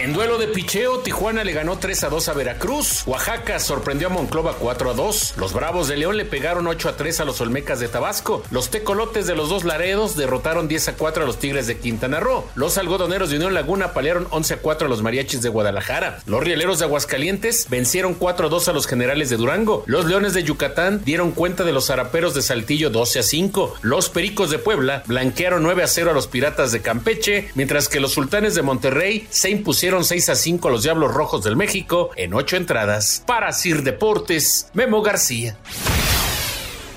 En 0.00 0.12
duelo 0.12 0.38
de 0.38 0.46
picheo, 0.46 1.00
Tijuana 1.00 1.42
le 1.42 1.52
ganó 1.52 1.78
3 1.78 2.04
a 2.04 2.08
2 2.08 2.28
a 2.28 2.32
Veracruz. 2.32 3.02
Oaxaca 3.06 3.58
sorprendió 3.58 4.06
a 4.06 4.10
Monclova 4.10 4.54
4 4.54 4.92
a 4.92 4.94
2. 4.94 5.34
Los 5.38 5.52
Bravos 5.52 5.88
de 5.88 5.96
León 5.96 6.16
le 6.16 6.24
pegaron 6.24 6.68
8 6.68 6.90
a 6.90 6.96
3 6.96 7.18
a 7.18 7.24
los 7.24 7.40
Olmecas 7.40 7.80
de 7.80 7.88
Tabasco. 7.88 8.44
Los 8.52 8.70
Tecolotes 8.70 9.26
de 9.26 9.34
los 9.34 9.48
dos 9.48 9.64
Laredos 9.64 10.16
derrotaron 10.16 10.68
10 10.68 10.88
a 10.88 10.92
4 10.94 11.24
a 11.24 11.26
los 11.26 11.40
Tigres 11.40 11.66
de 11.66 11.78
Quintana 11.78 12.20
Roo. 12.20 12.44
Los 12.54 12.78
Algodoneros 12.78 13.30
de 13.30 13.36
Unión 13.36 13.54
Laguna 13.54 13.92
palearon 13.92 14.28
11 14.30 14.54
a 14.54 14.56
4 14.58 14.86
a 14.86 14.88
los 14.88 15.02
Mariachis 15.02 15.42
de 15.42 15.48
Guadalajara. 15.48 16.20
Los 16.26 16.44
Rieleros 16.44 16.78
de 16.78 16.84
Aguascalientes 16.84 17.66
vencieron 17.68 18.14
4 18.14 18.46
a 18.46 18.50
2 18.50 18.68
a 18.68 18.72
los 18.72 18.86
Generales 18.86 19.30
de 19.30 19.36
Durango. 19.36 19.82
Los 19.86 20.04
Leones 20.06 20.32
de 20.32 20.44
Yucatán 20.44 21.02
dieron 21.04 21.32
cuenta 21.32 21.64
de 21.64 21.72
los 21.72 21.86
Zaraperos 21.86 22.34
de 22.34 22.42
Saltillo 22.42 22.90
12 22.90 23.18
a 23.18 23.22
5. 23.24 23.74
Los 23.82 24.10
Pericos 24.10 24.50
de 24.50 24.60
Puebla 24.60 25.02
blanquearon 25.06 25.64
9 25.64 25.82
a 25.82 25.88
0 25.88 26.12
a 26.12 26.14
los 26.14 26.28
Piratas 26.28 26.70
de 26.70 26.82
Campeche, 26.82 27.48
mientras 27.56 27.88
que 27.88 27.98
los 27.98 28.12
Sultanes 28.12 28.54
de 28.54 28.62
Monterrey 28.62 29.26
se 29.30 29.50
impusieron 29.50 29.87
6 29.88 30.28
a 30.28 30.34
5 30.34 30.68
a 30.68 30.70
los 30.70 30.82
Diablos 30.82 31.14
Rojos 31.14 31.42
del 31.42 31.56
México 31.56 32.10
en 32.16 32.34
8 32.34 32.56
entradas. 32.56 33.22
Para 33.26 33.52
Sir 33.52 33.82
Deportes, 33.82 34.68
Memo 34.74 35.02
García. 35.02 35.56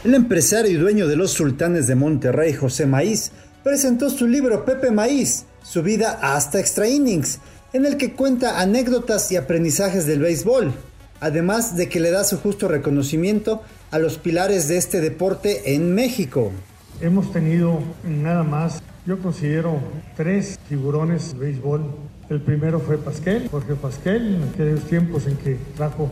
El 0.03 0.13
empresario 0.13 0.71
y 0.71 0.75
dueño 0.75 1.07
de 1.07 1.15
los 1.15 1.31
Sultanes 1.31 1.87
de 1.87 1.95
Monterrey, 1.95 2.53
José 2.53 2.85
Maíz, 2.85 3.31
presentó 3.63 4.09
su 4.09 4.27
libro 4.27 4.65
Pepe 4.65 4.91
Maíz, 4.91 5.45
su 5.63 5.83
vida 5.83 6.19
hasta 6.21 6.59
extra 6.59 6.87
innings, 6.87 7.39
en 7.71 7.85
el 7.85 7.95
que 7.95 8.13
cuenta 8.13 8.59
anécdotas 8.59 9.31
y 9.31 9.37
aprendizajes 9.37 10.05
del 10.05 10.19
béisbol, 10.19 10.73
además 11.21 11.77
de 11.77 11.87
que 11.87 12.01
le 12.01 12.11
da 12.11 12.25
su 12.25 12.37
justo 12.39 12.67
reconocimiento 12.67 13.61
a 13.89 13.99
los 13.99 14.17
pilares 14.17 14.67
de 14.67 14.77
este 14.77 14.99
deporte 14.99 15.73
en 15.75 15.95
México. 15.95 16.51
Hemos 16.99 17.31
tenido 17.31 17.79
nada 18.03 18.43
más, 18.43 18.83
yo 19.05 19.17
considero, 19.19 19.79
tres 20.17 20.59
tiburones 20.67 21.33
de 21.33 21.39
béisbol 21.39 21.83
el 22.31 22.39
primero 22.39 22.79
fue 22.79 22.97
Pasquel, 22.97 23.49
Jorge 23.49 23.75
Pasquel, 23.75 24.35
en 24.35 24.49
aquellos 24.53 24.85
tiempos 24.85 25.27
en 25.27 25.35
que 25.35 25.59
trajo 25.75 26.09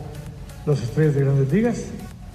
los 0.66 0.82
estrellas 0.82 1.16
de 1.16 1.22
grandes 1.22 1.52
ligas. 1.52 1.86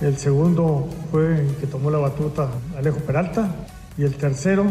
El 0.00 0.16
segundo 0.16 0.88
fue 1.10 1.40
el 1.40 1.54
que 1.56 1.66
tomó 1.66 1.90
la 1.90 1.98
batuta 1.98 2.48
Alejo 2.78 2.98
Peralta. 3.00 3.54
Y 3.98 4.04
el 4.04 4.16
tercero, 4.16 4.64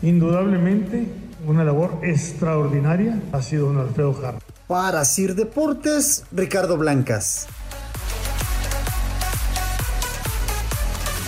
indudablemente, 0.00 1.06
una 1.46 1.62
labor 1.62 1.98
extraordinaria, 2.02 3.20
ha 3.32 3.42
sido 3.42 3.68
un 3.68 3.78
Alfredo 3.78 4.14
Jara. 4.14 4.38
Para 4.66 5.04
Sir 5.04 5.34
Deportes, 5.34 6.24
Ricardo 6.32 6.78
Blancas. 6.78 7.46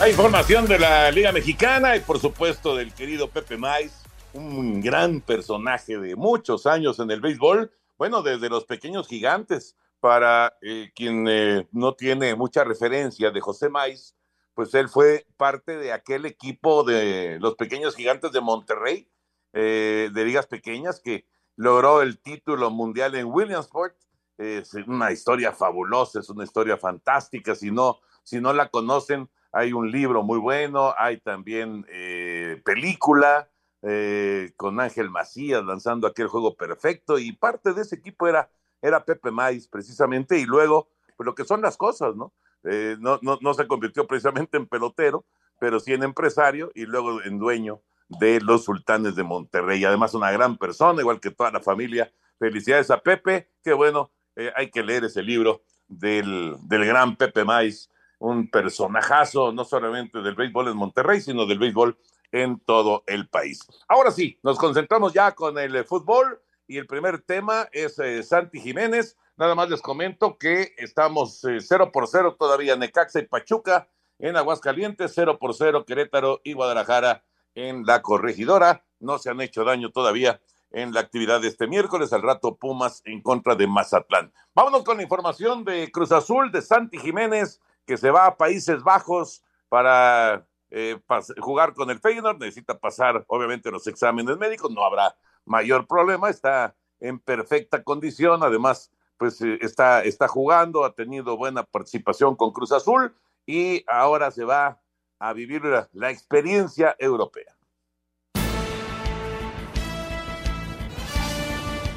Hay 0.01 0.11
información 0.11 0.67
de 0.67 0.79
la 0.79 1.11
Liga 1.11 1.33
Mexicana 1.33 1.97
y 1.97 2.01
por 2.01 2.19
supuesto 2.19 2.77
del 2.77 2.93
querido 2.93 3.29
Pepe 3.29 3.59
Maiz, 3.59 3.93
un 4.37 4.81
gran 4.81 5.21
personaje 5.21 5.99
de 5.99 6.15
muchos 6.17 6.67
años 6.67 6.99
en 7.01 7.11
el 7.11 7.21
béisbol, 7.21 7.73
bueno, 7.99 8.23
desde 8.23 8.49
los 8.49 8.65
pequeños 8.65 9.09
gigantes, 9.09 9.77
para 10.01 10.57
eh, 10.61 10.93
quien 10.95 11.27
eh, 11.29 11.67
no 11.73 11.95
tiene 11.95 12.35
mucha 12.35 12.65
referencia 12.65 13.31
de 13.31 13.41
José 13.41 13.69
Maiz, 13.69 14.15
pues 14.55 14.73
él 14.75 14.89
fue 14.89 15.27
parte 15.37 15.77
de 15.77 15.93
aquel 15.93 16.27
equipo 16.27 16.85
de 16.85 17.39
los 17.41 17.57
pequeños 17.57 17.97
gigantes 17.97 18.33
de 18.33 18.41
Monterrey, 18.41 19.11
eh, 19.53 20.11
de 20.13 20.25
ligas 20.25 20.47
pequeñas, 20.47 21.01
que 21.01 21.27
logró 21.57 22.03
el 22.03 22.21
título 22.21 22.71
mundial 22.71 23.15
en 23.15 23.27
Williamsport. 23.27 23.97
Es 24.39 24.75
una 24.75 25.13
historia 25.13 25.53
fabulosa, 25.53 26.21
es 26.21 26.31
una 26.31 26.45
historia 26.45 26.77
fantástica. 26.77 27.55
Si 27.55 27.71
no, 27.71 27.99
si 28.23 28.41
no 28.41 28.53
la 28.53 28.69
conocen, 28.69 29.29
hay 29.53 29.73
un 29.73 29.91
libro 29.91 30.23
muy 30.23 30.39
bueno, 30.39 30.95
hay 30.97 31.19
también 31.19 31.87
película, 32.65 33.51
eh, 33.83 34.53
con 34.57 34.81
Ángel 34.81 35.11
Macías 35.11 35.65
lanzando 35.65 36.07
aquel 36.07 36.29
juego 36.29 36.57
perfecto 36.57 37.19
y 37.19 37.33
parte 37.33 37.73
de 37.73 37.83
ese 37.83 37.97
equipo 37.97 38.27
era, 38.27 38.51
era 38.83 39.05
Pepe 39.05 39.31
Maiz 39.31 39.69
precisamente 39.69 40.39
y 40.39 40.45
luego, 40.45 40.89
pues 41.17 41.27
lo 41.27 41.35
que 41.35 41.45
son 41.45 41.63
las 41.63 41.77
cosas, 41.77 42.17
¿no? 42.17 42.33
Eh, 42.65 42.97
no, 42.99 43.19
no, 43.23 43.39
no 43.41 43.55
se 43.55 43.67
convirtió 43.69 44.07
precisamente 44.07 44.57
en 44.57 44.67
pelotero, 44.67 45.25
pero 45.61 45.79
sí 45.79 45.93
en 45.93 46.03
empresario 46.03 46.71
y 46.75 46.87
luego 46.87 47.23
en 47.23 47.39
dueño 47.39 47.81
de 48.09 48.41
los 48.41 48.65
sultanes 48.65 49.15
de 49.15 49.23
Monterrey. 49.23 49.85
Además, 49.85 50.15
una 50.15 50.31
gran 50.31 50.57
persona, 50.57 51.01
igual 51.01 51.21
que 51.21 51.31
toda 51.31 51.51
la 51.51 51.61
familia. 51.61 52.11
Felicidades 52.39 52.91
a 52.91 53.01
Pepe, 53.01 53.51
qué 53.63 53.73
bueno, 53.73 54.11
eh, 54.37 54.53
hay 54.55 54.71
que 54.71 54.83
leer 54.83 55.05
ese 55.05 55.23
libro 55.23 55.63
del, 55.89 56.57
del 56.63 56.85
gran 56.85 57.17
Pepe 57.17 57.45
Maiz, 57.45 57.91
un 58.19 58.51
personajazo 58.51 59.53
no 59.53 59.65
solamente 59.65 60.21
del 60.21 60.35
béisbol 60.35 60.69
en 60.69 60.77
Monterrey, 60.77 61.21
sino 61.21 61.47
del 61.47 61.59
béisbol 61.59 61.99
en 62.37 62.61
todo 62.61 63.03
el 63.07 63.29
país. 63.29 63.67
Ahora 63.89 64.11
sí, 64.11 64.39
nos 64.43 64.59
concentramos 64.59 65.13
ya 65.13 65.33
con 65.33 65.59
el 65.59 65.85
fútbol 65.85 66.41
y 66.67 66.77
el 66.77 66.87
primer 66.87 67.23
tema 67.23 67.69
es 67.73 67.99
eh, 67.99 68.23
Santi 68.23 68.61
Jiménez. 68.61 69.17
Nada 69.37 69.55
más 69.55 69.71
les 69.71 69.81
comento 69.81 70.37
que 70.37 70.75
estamos 70.77 71.41
0 71.43 71.85
eh, 71.85 71.91
por 71.93 72.07
0 72.07 72.37
todavía 72.39 72.77
Necaxa 72.77 73.21
y 73.21 73.27
Pachuca 73.27 73.89
en 74.19 74.37
Aguascalientes, 74.37 75.13
0 75.15 75.39
por 75.39 75.55
0 75.55 75.85
Querétaro 75.87 76.41
y 76.45 76.53
Guadalajara 76.53 77.25
en 77.55 77.85
la 77.85 78.03
corregidora. 78.03 78.85
No 79.01 79.19
se 79.19 79.31
han 79.31 79.41
hecho 79.41 79.65
daño 79.65 79.91
todavía 79.91 80.41
en 80.73 80.93
la 80.93 81.01
actividad 81.01 81.41
de 81.41 81.49
este 81.49 81.67
miércoles, 81.67 82.13
al 82.13 82.23
rato 82.23 82.57
Pumas 82.57 83.01
en 83.07 83.23
contra 83.23 83.55
de 83.55 83.67
Mazatlán. 83.67 84.33
Vámonos 84.55 84.85
con 84.85 84.99
la 84.99 85.03
información 85.03 85.65
de 85.65 85.91
Cruz 85.91 86.13
Azul, 86.13 86.53
de 86.53 86.61
Santi 86.61 86.99
Jiménez, 86.99 87.61
que 87.87 87.97
se 87.97 88.11
va 88.11 88.27
a 88.27 88.37
Países 88.37 88.83
Bajos 88.83 89.43
para 89.69 90.47
eh, 90.71 90.99
jugar 91.39 91.75
con 91.75 91.91
el 91.91 92.01
Feyenoord, 92.01 92.39
necesita 92.39 92.79
pasar 92.79 93.25
obviamente 93.29 93.71
los 93.71 93.87
exámenes 93.87 94.37
médicos, 94.37 94.71
no 94.71 94.85
habrá 94.85 95.17
mayor 95.45 95.87
problema, 95.87 96.29
está 96.29 96.75
en 97.01 97.19
perfecta 97.19 97.83
condición, 97.83 98.43
además 98.43 98.91
pues 99.17 99.41
eh, 99.41 99.59
está, 99.61 100.03
está 100.03 100.29
jugando, 100.29 100.85
ha 100.85 100.95
tenido 100.95 101.37
buena 101.37 101.63
participación 101.63 102.37
con 102.37 102.53
Cruz 102.53 102.73
Azul 102.73 103.15
y 103.47 103.85
ahora 103.87 104.31
se 104.31 104.45
va 104.45 104.81
a 105.19 105.33
vivir 105.33 105.63
la 105.93 106.11
experiencia 106.11 106.95
europea. 106.99 107.56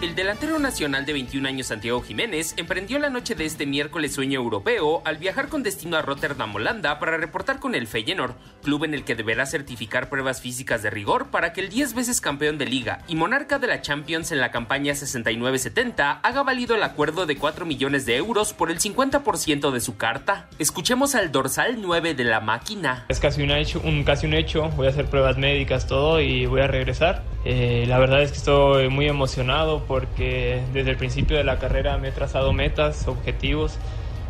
El 0.01 0.15
delantero 0.15 0.60
nacional 0.60 1.06
de 1.06 1.12
21 1.12 1.46
años 1.46 1.68
Santiago 1.68 2.01
Jiménez 2.01 2.53
emprendió 2.56 3.00
la 3.00 3.10
noche 3.10 3.36
de 3.36 3.44
este 3.44 3.65
miércoles 3.65 4.13
sueño 4.13 4.39
europeo 4.39 5.01
al 5.03 5.18
viajar 5.18 5.50
con 5.50 5.62
destino 5.62 5.98
a 5.98 6.01
Rotterdam, 6.01 6.56
Holanda, 6.56 7.00
para 7.00 7.18
reportar 7.18 7.60
con 7.60 7.75
el 7.75 7.86
Feyenoord, 7.86 8.34
club 8.63 8.86
en 8.86 8.94
el 8.94 9.03
que 9.03 9.15
deberá 9.15 9.46
certificar 9.46 10.08
pruebas 10.08 10.39
físicas 10.39 10.84
de 10.84 10.89
rigor 10.89 11.27
para 11.32 11.51
que 11.51 11.60
el 11.60 11.68
10 11.68 11.96
veces 11.96 12.22
campeón 12.22 12.58
de 12.58 12.65
liga 12.65 13.00
y 13.10 13.15
monarca 13.15 13.60
de 13.60 13.68
la 13.68 13.82
Champions 13.82 14.32
en 14.32 14.39
la 14.39 14.51
campaña 14.51 14.94
69-70 14.94 16.22
haga 16.24 16.44
válido 16.44 16.75
el 16.75 16.84
acuerdo 16.84 17.25
de 17.25 17.36
4 17.36 17.65
millones 17.65 18.06
de 18.06 18.15
euros 18.15 18.53
por 18.53 18.72
el 18.72 18.79
50% 18.79 19.70
de 19.70 19.82
su 19.82 19.98
carta. 19.98 20.48
Escuchemos 20.60 21.13
al 21.13 21.34
dorsal 21.34 21.82
9 21.82 22.13
de 22.13 22.24
la 22.24 22.39
máquina. 22.39 23.03
Es 23.10 23.20
casi 23.20 23.41
un 23.41 23.51
hecho, 23.51 23.82
un, 23.84 24.06
casi 24.06 24.27
un 24.27 24.34
hecho. 24.34 24.70
voy 24.77 24.88
a 24.88 24.91
hacer 24.91 25.08
pruebas 25.08 25.38
médicas, 25.38 25.88
todo 25.88 26.22
y 26.22 26.46
voy 26.46 26.62
a 26.62 26.68
regresar. 26.68 27.22
Eh, 27.46 27.86
la 27.88 28.00
verdad 28.00 28.22
es 28.22 28.31
que 28.31 28.38
estoy 28.38 28.89
muy 28.89 29.08
emocionado 29.08 29.84
porque 29.88 30.62
desde 30.74 30.91
el 30.91 30.98
principio 30.98 31.38
de 31.38 31.43
la 31.43 31.58
carrera 31.58 31.98
me 31.98 32.10
he 32.10 32.12
trazado 32.12 32.51
metas, 32.51 33.08
objetivos, 33.08 33.77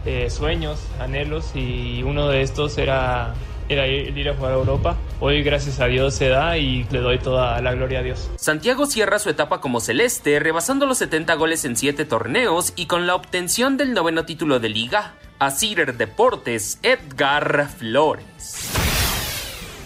eh, 0.05 0.29
sueños, 0.29 0.79
anhelos 0.99 1.51
y 1.55 2.03
uno 2.03 2.29
de 2.29 2.41
estos 2.41 2.77
era, 2.77 3.33
era 3.67 3.87
ir, 3.87 4.29
a 4.29 4.35
jugar 4.35 4.53
a 4.53 4.55
Europa. 4.55 4.97
Hoy 5.19 5.41
gracias 5.41 5.79
a 5.79 5.87
Dios 5.87 6.13
se 6.13 6.29
da 6.29 6.57
y 6.57 6.85
le 6.91 6.99
doy 6.99 7.17
toda 7.17 7.59
la 7.61 7.73
gloria 7.73 7.99
a 7.99 8.03
Dios. 8.03 8.29
Santiago 8.37 8.85
cierra 8.85 9.17
su 9.19 9.29
etapa 9.29 9.59
como 9.59 9.79
celeste, 9.79 10.39
rebasando 10.39 10.85
los 10.85 10.99
70 10.99 11.33
goles 11.35 11.65
en 11.65 11.75
7 11.75 12.05
torneos 12.05 12.73
y 12.75 12.85
con 12.85 13.07
la 13.07 13.15
obtención 13.15 13.75
del 13.77 13.93
noveno 13.93 14.25
título 14.25 14.59
de 14.59 14.69
liga. 14.69 15.15
A 15.39 15.51
Cider 15.51 15.95
Deportes, 15.95 16.79
Edgar 16.83 17.69
Flores. 17.69 18.68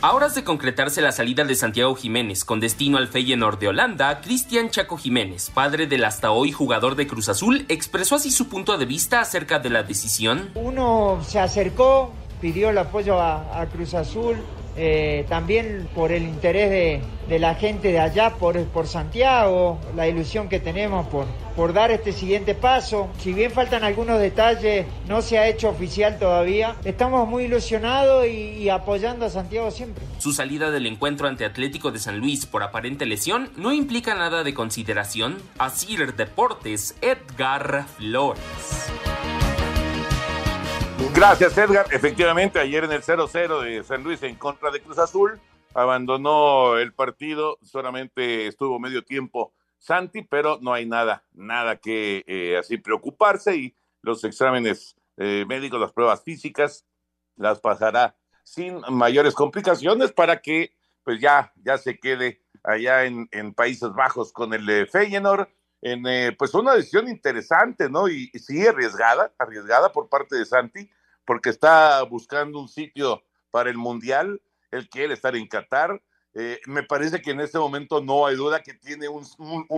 A 0.03 0.11
horas 0.11 0.35
de 0.35 0.43
concretarse 0.43 0.99
la 0.99 1.13
salida 1.13 1.45
de 1.45 1.55
Santiago 1.55 1.95
Jiménez 1.95 2.43
con 2.43 2.59
destino 2.59 2.97
al 2.97 3.07
Feyenoord 3.07 3.57
de 3.57 3.69
Holanda, 3.69 4.19
Cristian 4.19 4.69
Chaco 4.69 4.97
Jiménez, 4.97 5.49
padre 5.49 5.87
del 5.87 6.03
hasta 6.03 6.31
hoy 6.31 6.51
jugador 6.51 6.95
de 6.95 7.07
Cruz 7.07 7.29
Azul, 7.29 7.65
expresó 7.69 8.15
así 8.15 8.29
su 8.29 8.49
punto 8.49 8.77
de 8.77 8.83
vista 8.83 9.21
acerca 9.21 9.59
de 9.59 9.69
la 9.69 9.83
decisión. 9.83 10.49
Uno 10.55 11.21
se 11.25 11.39
acercó, 11.39 12.11
pidió 12.41 12.71
el 12.71 12.79
apoyo 12.79 13.17
a, 13.17 13.61
a 13.61 13.65
Cruz 13.67 13.93
Azul, 13.93 14.35
eh, 14.75 15.25
también 15.29 15.87
por 15.95 16.11
el 16.11 16.23
interés 16.23 16.69
de, 16.69 17.01
de, 17.29 17.39
la 17.39 17.55
gente 17.55 17.91
de 17.91 17.99
allá, 17.99 18.31
por, 18.31 18.63
por 18.65 18.87
Santiago, 18.87 19.79
la 19.95 20.07
ilusión 20.07 20.49
que 20.49 20.59
tenemos 20.59 21.07
por, 21.07 21.25
por 21.55 21.73
dar 21.73 21.91
este 21.91 22.11
siguiente 22.11 22.55
paso. 22.55 23.09
Si 23.19 23.33
bien 23.33 23.51
faltan 23.51 23.83
algunos 23.83 24.19
detalles, 24.19 24.85
no 25.07 25.21
se 25.21 25.37
ha 25.37 25.47
hecho 25.47 25.69
oficial 25.69 26.17
todavía. 26.19 26.75
Estamos 26.83 27.27
muy 27.27 27.45
ilusionados 27.45 28.27
y, 28.27 28.69
apoyando 28.69 29.25
a 29.25 29.29
Santiago 29.29 29.71
siempre. 29.71 30.03
Su 30.17 30.33
salida 30.33 30.71
del 30.71 30.85
encuentro 30.85 31.27
ante 31.27 31.45
Atlético 31.45 31.91
de 31.91 31.99
San 31.99 32.19
Luis 32.19 32.45
por 32.45 32.63
aparente 32.63 33.05
lesión 33.05 33.51
no 33.55 33.71
implica 33.71 34.15
nada 34.15 34.43
de 34.43 34.53
consideración. 34.53 35.37
Así 35.57 35.93
Deportes, 36.15 36.95
Edgar 37.01 37.85
Flores. 37.97 38.41
Gracias, 41.11 41.57
Edgar. 41.57 41.85
Efectivamente, 41.91 42.59
ayer 42.59 42.83
en 42.83 42.91
el 42.91 43.01
0-0 43.01 43.61
de 43.61 43.83
San 43.83 44.03
Luis 44.03 44.21
en 44.23 44.35
contra 44.35 44.71
de 44.71 44.81
Cruz 44.81 44.97
Azul, 44.97 45.39
abandonó 45.73 46.77
el 46.77 46.93
partido, 46.93 47.57
solamente 47.61 48.47
estuvo 48.47 48.79
medio 48.79 49.03
tiempo 49.03 49.53
Santi, 49.77 50.21
pero 50.21 50.59
no 50.61 50.73
hay 50.73 50.85
nada, 50.85 51.25
nada 51.33 51.75
que 51.75 52.23
eh, 52.25 52.57
así 52.57 52.77
preocuparse 52.77 53.55
y 53.55 53.75
los 54.01 54.23
exámenes 54.23 54.95
eh, 55.17 55.45
médicos, 55.47 55.79
las 55.79 55.91
pruebas 55.91 56.23
físicas, 56.23 56.85
las 57.35 57.59
pasará 57.59 58.15
sin 58.43 58.81
mayores 58.89 59.33
complicaciones 59.33 60.11
para 60.11 60.41
que 60.41 60.73
pues 61.03 61.19
ya, 61.19 61.51
ya 61.55 61.77
se 61.77 61.99
quede 61.99 62.41
allá 62.63 63.03
en, 63.03 63.53
Países 63.53 63.91
Bajos 63.93 64.31
con 64.31 64.53
el 64.53 64.69
eh, 64.69 64.85
Feyenoord 64.85 65.49
en 65.83 66.07
eh, 66.07 66.35
pues 66.37 66.53
una 66.53 66.73
decisión 66.73 67.09
interesante, 67.09 67.89
¿no? 67.89 68.07
Y, 68.07 68.31
y, 68.33 68.39
sí 68.39 68.65
arriesgada, 68.65 69.33
arriesgada 69.37 69.91
por 69.91 70.07
parte 70.07 70.37
de 70.37 70.45
Santi, 70.45 70.89
porque 71.25 71.49
está 71.49 72.01
buscando 72.03 72.59
un 72.59 72.69
sitio 72.69 73.21
para 73.51 73.69
el 73.69 73.77
Mundial, 73.77 74.41
él 74.71 74.89
quiere 74.89 75.13
estar 75.13 75.35
en 75.35 75.45
Qatar, 75.45 76.01
eh, 76.33 76.59
me 76.65 76.83
parece 76.83 77.21
que 77.21 77.31
en 77.31 77.41
este 77.41 77.59
momento 77.59 78.01
no 78.01 78.25
hay 78.25 78.35
duda 78.35 78.63
que 78.63 78.73
tiene 78.73 79.07
un, 79.07 79.25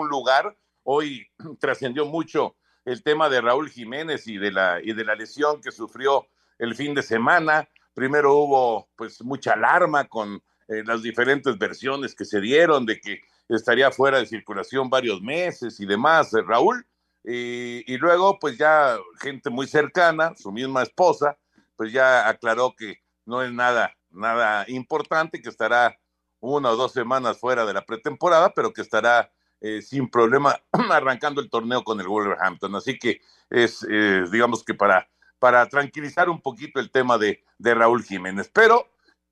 lugar, 0.10 0.56
hoy 0.84 1.28
trascendió 1.60 2.06
mucho 2.06 2.56
el 2.86 3.04
tema 3.04 3.28
de 3.28 3.42
Raúl 3.42 3.70
Jiménez 3.70 4.28
y 4.28 4.38
de, 4.38 4.52
la, 4.52 4.80
y 4.82 4.94
de 4.94 5.04
la 5.04 5.16
lesión 5.16 5.60
que 5.60 5.72
sufrió 5.72 6.28
el 6.60 6.76
fin 6.76 6.94
de 6.94 7.04
semana, 7.04 7.68
primero 7.94 8.36
hubo 8.36 8.90
pues 8.96 9.22
mucha 9.24 9.54
alarma 9.54 10.06
con 10.06 10.42
eh, 10.68 10.84
las 10.86 11.02
diferentes 11.02 11.58
versiones 11.58 12.16
que 12.16 12.26
se 12.26 12.40
dieron 12.40 12.86
de 12.86 13.02
que 13.02 13.22
estaría 13.50 13.92
fuera 13.92 14.20
de 14.20 14.26
circulación 14.26 14.90
varios 14.90 15.22
meses 15.22 15.80
y 15.80 15.86
demás, 15.86 16.34
eh, 16.34 16.42
Raúl. 16.46 16.86
Y, 17.24 17.84
y, 17.92 17.98
luego, 17.98 18.38
pues 18.40 18.58
ya 18.58 18.98
gente 19.20 19.50
muy 19.50 19.68
cercana, 19.68 20.36
su 20.36 20.52
misma 20.52 20.84
esposa, 20.84 21.38
pues 21.76 21.92
ya 21.92 22.28
aclaró 22.30 22.76
que 22.78 23.02
no 23.26 23.42
es 23.42 23.52
nada, 23.52 23.96
nada 24.12 24.66
importante, 24.68 25.42
que 25.42 25.50
estará 25.50 25.98
una 26.40 26.70
o 26.70 26.76
dos 26.76 26.94
semanas 26.94 27.40
fuera 27.40 27.66
de 27.66 27.74
la 27.74 27.86
pretemporada, 27.86 28.54
pero 28.54 28.72
que 28.72 28.82
estará 28.82 29.32
eh, 29.62 29.82
sin 29.82 30.10
problema 30.10 30.60
arrancando 30.92 31.42
el 31.42 31.50
torneo 31.50 31.84
con 31.84 32.00
el 32.00 32.08
Wolverhampton. 32.08 32.76
Así 32.76 33.00
que 33.00 33.22
es, 33.50 33.86
eh, 33.90 34.26
digamos 34.32 34.64
que 34.64 34.74
para, 34.74 35.10
para 35.40 35.68
tranquilizar 35.68 36.30
un 36.30 36.42
poquito 36.42 36.80
el 36.80 36.92
tema 36.92 37.18
de, 37.18 37.44
de 37.58 37.74
Raúl 37.74 38.04
Jiménez. 38.04 38.50
Pero 38.54 38.88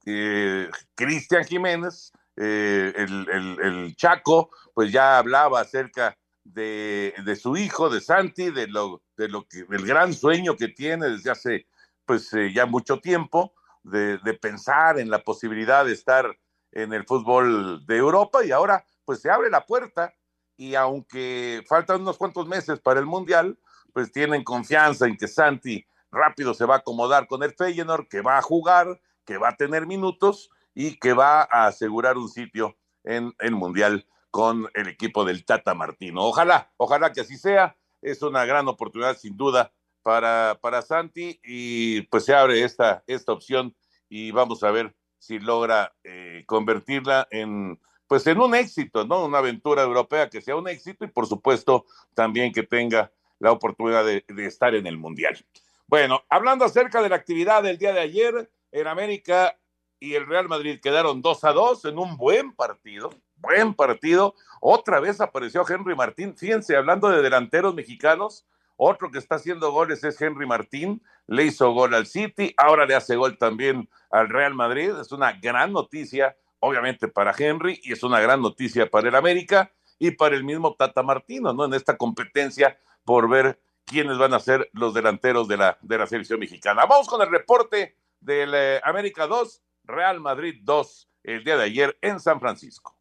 eh, 0.06 0.70
Cristian 0.96 1.46
Jiménez, 1.46 2.12
eh, 2.38 2.94
el, 2.96 3.28
el, 3.30 3.60
el, 3.62 3.96
Chaco, 3.96 4.50
pues 4.74 4.92
ya 4.92 5.18
hablaba 5.18 5.62
acerca 5.62 6.18
de, 6.44 7.14
de, 7.24 7.36
su 7.36 7.56
hijo, 7.58 7.90
de 7.90 8.02
Santi, 8.02 8.50
de 8.50 8.68
lo, 8.68 9.02
de 9.18 9.30
lo 9.30 9.48
que, 9.48 9.64
del 9.64 9.86
gran 9.86 10.14
sueño 10.14 10.56
que 10.56 10.68
tiene 10.68 11.10
desde 11.10 11.32
hace 11.32 11.68
pues 12.06 12.34
eh, 12.34 12.52
ya 12.54 12.66
mucho 12.66 13.00
tiempo, 13.00 13.54
de, 13.84 14.18
de, 14.20 14.34
pensar 14.34 15.00
en 15.00 15.10
la 15.10 15.24
posibilidad 15.24 15.86
de 15.86 15.94
estar 15.94 16.38
en 16.72 16.94
el 16.94 17.06
fútbol 17.06 17.86
de 17.86 17.98
Europa 17.98 18.44
y 18.44 18.52
ahora 18.52 18.86
pues 19.06 19.22
se 19.22 19.30
abre 19.30 19.50
la 19.50 19.66
puerta 19.66 20.14
y 20.58 20.76
aunque 20.76 21.64
faltan 21.68 22.02
unos 22.02 22.18
cuantos 22.18 22.48
meses 22.48 22.80
para 22.80 23.00
el 23.00 23.06
Mundial, 23.06 23.58
pues 23.94 24.12
tienen 24.12 24.44
confianza 24.44 25.06
en 25.06 25.18
que 25.18 25.28
Santi 25.28 25.86
rápido 26.12 26.54
se 26.54 26.66
va 26.66 26.76
a 26.76 26.78
acomodar 26.80 27.28
con 27.28 27.44
el 27.44 27.54
Feyenoord, 27.54 28.08
que 28.08 28.22
va 28.22 28.38
a 28.38 28.42
jugar, 28.42 29.00
que 29.26 29.38
va 29.38 29.50
a 29.50 29.56
tener 29.56 29.86
minutos 29.86 30.50
y 30.74 30.98
que 31.00 31.14
va 31.14 31.42
a 31.44 31.68
asegurar 31.68 32.18
un 32.18 32.30
sitio 32.30 32.78
en 33.04 33.34
el 33.40 33.52
Mundial 33.52 34.06
con 34.32 34.68
el 34.74 34.88
equipo 34.88 35.26
del 35.26 35.46
Tata 35.46 35.74
Martino. 35.74 36.24
Ojalá, 36.24 36.72
ojalá 36.78 37.12
que 37.12 37.22
así 37.22 37.38
sea. 37.38 37.78
Es 38.02 38.22
una 38.22 38.44
gran 38.46 38.68
oportunidad, 38.68 39.18
sin 39.18 39.38
duda, 39.38 39.72
para, 40.04 40.60
para 40.62 40.82
Santi 40.82 41.40
y 41.44 42.02
pues 42.04 42.26
se 42.26 42.36
abre 42.36 42.64
esta, 42.64 43.04
esta 43.08 43.32
opción 43.32 43.76
y 44.10 44.32
vamos 44.32 44.64
a 44.64 44.72
ver 44.72 44.94
si 45.18 45.40
logra 45.40 45.96
eh, 46.04 46.44
convertirla 46.46 47.28
en 47.32 47.80
pues 48.06 48.28
en 48.28 48.40
un 48.40 48.54
éxito, 48.54 49.06
¿no? 49.06 49.26
Una 49.26 49.40
aventura 49.40 49.82
europea 49.82 50.30
que 50.30 50.42
sea 50.42 50.56
un 50.56 50.68
éxito 50.68 51.06
y 51.06 51.08
por 51.08 51.26
supuesto 51.26 51.86
también 52.14 52.52
que 52.52 52.62
tenga 52.62 53.12
la 53.40 53.52
oportunidad 53.52 54.06
de, 54.06 54.26
de 54.28 54.46
estar 54.46 54.76
en 54.76 54.86
el 54.86 54.98
Mundial. 54.98 55.44
Bueno, 55.88 56.24
hablando 56.30 56.66
acerca 56.66 57.02
de 57.02 57.10
la 57.10 57.16
actividad 57.16 57.64
del 57.64 57.78
día 57.78 57.94
de 57.94 58.02
ayer, 58.02 58.52
en 58.72 58.88
América 58.88 59.58
y 60.04 60.16
el 60.16 60.28
Real 60.28 60.50
Madrid 60.50 60.82
quedaron 60.84 61.22
2 61.22 61.44
a 61.46 61.54
2 61.54 61.86
en 61.86 61.98
un 61.98 62.18
buen 62.18 62.52
partido, 62.52 63.10
buen 63.38 63.74
partido. 63.74 64.36
Otra 64.60 65.00
vez 65.00 65.22
apareció 65.22 65.64
Henry 65.66 65.96
Martín. 65.96 66.36
Fíjense, 66.36 66.76
hablando 66.76 67.08
de 67.08 67.22
delanteros 67.22 67.74
mexicanos, 67.74 68.46
otro 68.76 69.10
que 69.12 69.20
está 69.20 69.36
haciendo 69.36 69.72
goles 69.72 70.04
es 70.04 70.20
Henry 70.20 70.46
Martín. 70.46 71.02
Le 71.26 71.46
hizo 71.46 71.72
gol 71.72 71.94
al 71.94 72.06
City, 72.06 72.54
ahora 72.58 72.86
le 72.86 72.96
hace 72.96 73.16
gol 73.16 73.38
también 73.38 73.90
al 74.12 74.28
Real 74.28 74.54
Madrid. 74.54 74.92
Es 75.00 75.14
una 75.14 75.32
gran 75.42 75.72
noticia, 75.72 76.36
obviamente, 76.60 77.08
para 77.08 77.34
Henry 77.38 77.80
y 77.82 77.94
es 77.94 78.04
una 78.04 78.20
gran 78.20 78.42
noticia 78.42 78.90
para 78.90 79.08
el 79.08 79.16
América 79.16 79.72
y 80.00 80.12
para 80.12 80.36
el 80.36 80.44
mismo 80.44 80.76
Tata 80.76 81.02
Martino, 81.02 81.54
¿no? 81.54 81.64
En 81.64 81.76
esta 81.76 81.96
competencia 81.96 82.78
por 83.06 83.30
ver 83.30 83.58
quiénes 83.86 84.18
van 84.18 84.34
a 84.34 84.42
ser 84.42 84.70
los 84.74 84.94
delanteros 84.94 85.48
de 85.48 85.56
la, 85.56 85.78
de 85.82 85.98
la 85.98 86.08
selección 86.08 86.42
mexicana. 86.42 86.86
Vamos 86.86 87.08
con 87.08 87.22
el 87.22 87.30
reporte 87.30 87.96
del 88.20 88.54
eh, 88.54 88.82
América 88.84 89.28
2, 89.28 89.62
Real 89.86 90.22
Madrid 90.22 90.62
2, 90.64 91.10
el 91.24 91.44
día 91.44 91.58
de 91.58 91.64
ayer 91.64 91.98
en 92.02 92.22
San 92.22 92.40
Francisco. 92.40 92.98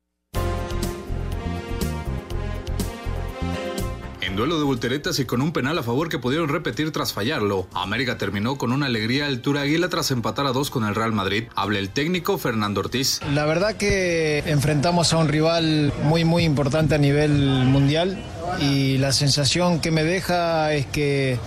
En 4.20 4.36
duelo 4.36 4.58
de 4.58 4.64
volteretas 4.64 5.18
y 5.20 5.24
con 5.24 5.42
un 5.42 5.52
penal 5.52 5.78
a 5.78 5.82
favor 5.84 6.08
que 6.08 6.18
pudieron 6.18 6.48
repetir 6.48 6.90
tras 6.90 7.12
fallarlo, 7.12 7.68
América 7.72 8.18
terminó 8.18 8.56
con 8.58 8.72
una 8.72 8.86
alegría 8.86 9.26
altura 9.26 9.60
águila 9.60 9.90
tras 9.90 10.10
empatar 10.10 10.46
a 10.46 10.52
dos 10.52 10.70
con 10.70 10.84
el 10.84 10.94
Real 10.94 11.12
Madrid. 11.12 11.44
Habla 11.54 11.78
el 11.78 11.90
técnico 11.90 12.36
Fernando 12.38 12.80
Ortiz. 12.80 13.20
La 13.32 13.44
verdad 13.44 13.76
que 13.76 14.38
enfrentamos 14.46 15.12
a 15.12 15.18
un 15.18 15.28
rival 15.28 15.92
muy 16.02 16.24
muy 16.24 16.44
importante 16.44 16.96
a 16.96 16.98
nivel 16.98 17.30
mundial 17.66 18.24
y 18.60 18.98
la 18.98 19.12
sensación 19.12 19.80
que 19.80 19.90
me 19.90 20.04
deja 20.04 20.72
es 20.72 20.86
que 20.86 21.38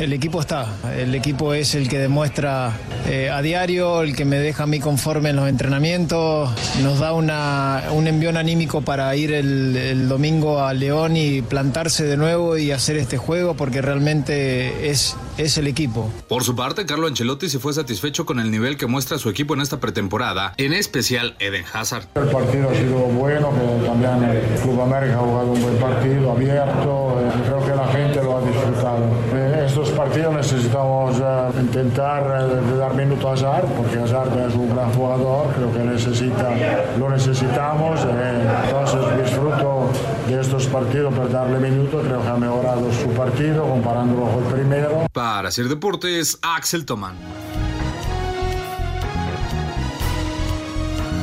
el 0.00 0.12
equipo 0.12 0.40
está, 0.40 0.66
el 0.96 1.14
equipo 1.14 1.54
es 1.54 1.74
el 1.74 1.88
que 1.88 1.98
demuestra 1.98 2.72
eh, 3.08 3.30
a 3.30 3.42
diario, 3.42 4.02
el 4.02 4.16
que 4.16 4.24
me 4.24 4.38
deja 4.38 4.64
a 4.64 4.66
mí 4.66 4.80
conforme 4.80 5.30
en 5.30 5.36
los 5.36 5.48
entrenamientos, 5.48 6.50
nos 6.82 6.98
da 6.98 7.12
una, 7.12 7.84
un 7.92 8.06
envión 8.06 8.36
anímico 8.36 8.82
para 8.82 9.14
ir 9.14 9.32
el, 9.32 9.76
el 9.76 10.08
domingo 10.08 10.64
a 10.64 10.74
León 10.74 11.16
y 11.16 11.42
plantarse 11.42 12.04
de 12.04 12.16
nuevo 12.16 12.56
y 12.56 12.72
hacer 12.72 12.96
este 12.96 13.16
juego 13.16 13.54
porque 13.54 13.82
realmente 13.82 14.90
es, 14.90 15.16
es 15.38 15.58
el 15.58 15.66
equipo. 15.66 16.10
Por 16.28 16.44
su 16.44 16.54
parte, 16.54 16.86
Carlo 16.86 17.06
Ancelotti 17.06 17.48
se 17.48 17.58
fue 17.58 17.72
satisfecho 17.72 18.26
con 18.26 18.40
el 18.40 18.50
nivel 18.50 18.76
que 18.76 18.86
muestra 18.86 19.18
su 19.18 19.28
equipo 19.28 19.54
en 19.54 19.60
esta 19.60 19.80
pretemporada, 19.80 20.54
en 20.56 20.72
especial 20.72 21.36
Eden 21.38 21.64
Hazard. 21.72 22.06
El 22.14 22.28
partido 22.28 22.70
ha 22.70 22.74
sido 22.74 22.98
bueno, 22.98 23.50
que 23.50 23.86
también 23.86 24.22
el 24.24 24.60
Club 24.60 24.80
América 24.80 25.16
ha 25.16 25.20
jugado 25.20 25.52
un 25.52 25.62
buen 25.62 25.76
partido, 25.76 26.32
abierto, 26.32 27.20
eh, 27.20 27.32
creo 27.44 27.64
que 27.64 27.74
la 27.74 27.88
gente. 27.88 28.13
Partidos 30.04 30.34
necesitamos 30.34 31.18
eh, 31.18 31.60
intentar 31.60 32.22
eh, 32.22 32.76
dar 32.76 32.92
minuto 32.92 33.30
a 33.30 33.32
Hazard, 33.32 33.64
porque 33.74 33.98
Hazard 33.98 34.38
es 34.38 34.54
un 34.54 34.68
gran 34.68 34.92
jugador, 34.92 35.50
creo 35.54 35.72
que 35.72 35.78
necesita, 35.78 36.50
lo 36.98 37.08
necesitamos, 37.08 38.00
entonces 38.02 39.24
disfruto 39.24 39.90
de 40.26 40.38
estos 40.38 40.66
partidos 40.66 41.14
para 41.14 41.28
darle 41.28 41.58
minutos, 41.58 42.04
creo 42.06 42.20
que 42.20 42.28
ha 42.28 42.36
mejorado 42.36 42.92
su 42.92 43.08
partido 43.14 43.66
comparándolo 43.66 44.30
con 44.30 44.44
el 44.44 44.52
primero. 44.52 45.06
Para 45.10 45.48
hacer 45.48 45.68
deportes, 45.68 46.38
Axel 46.42 46.84
Tomán. 46.84 47.16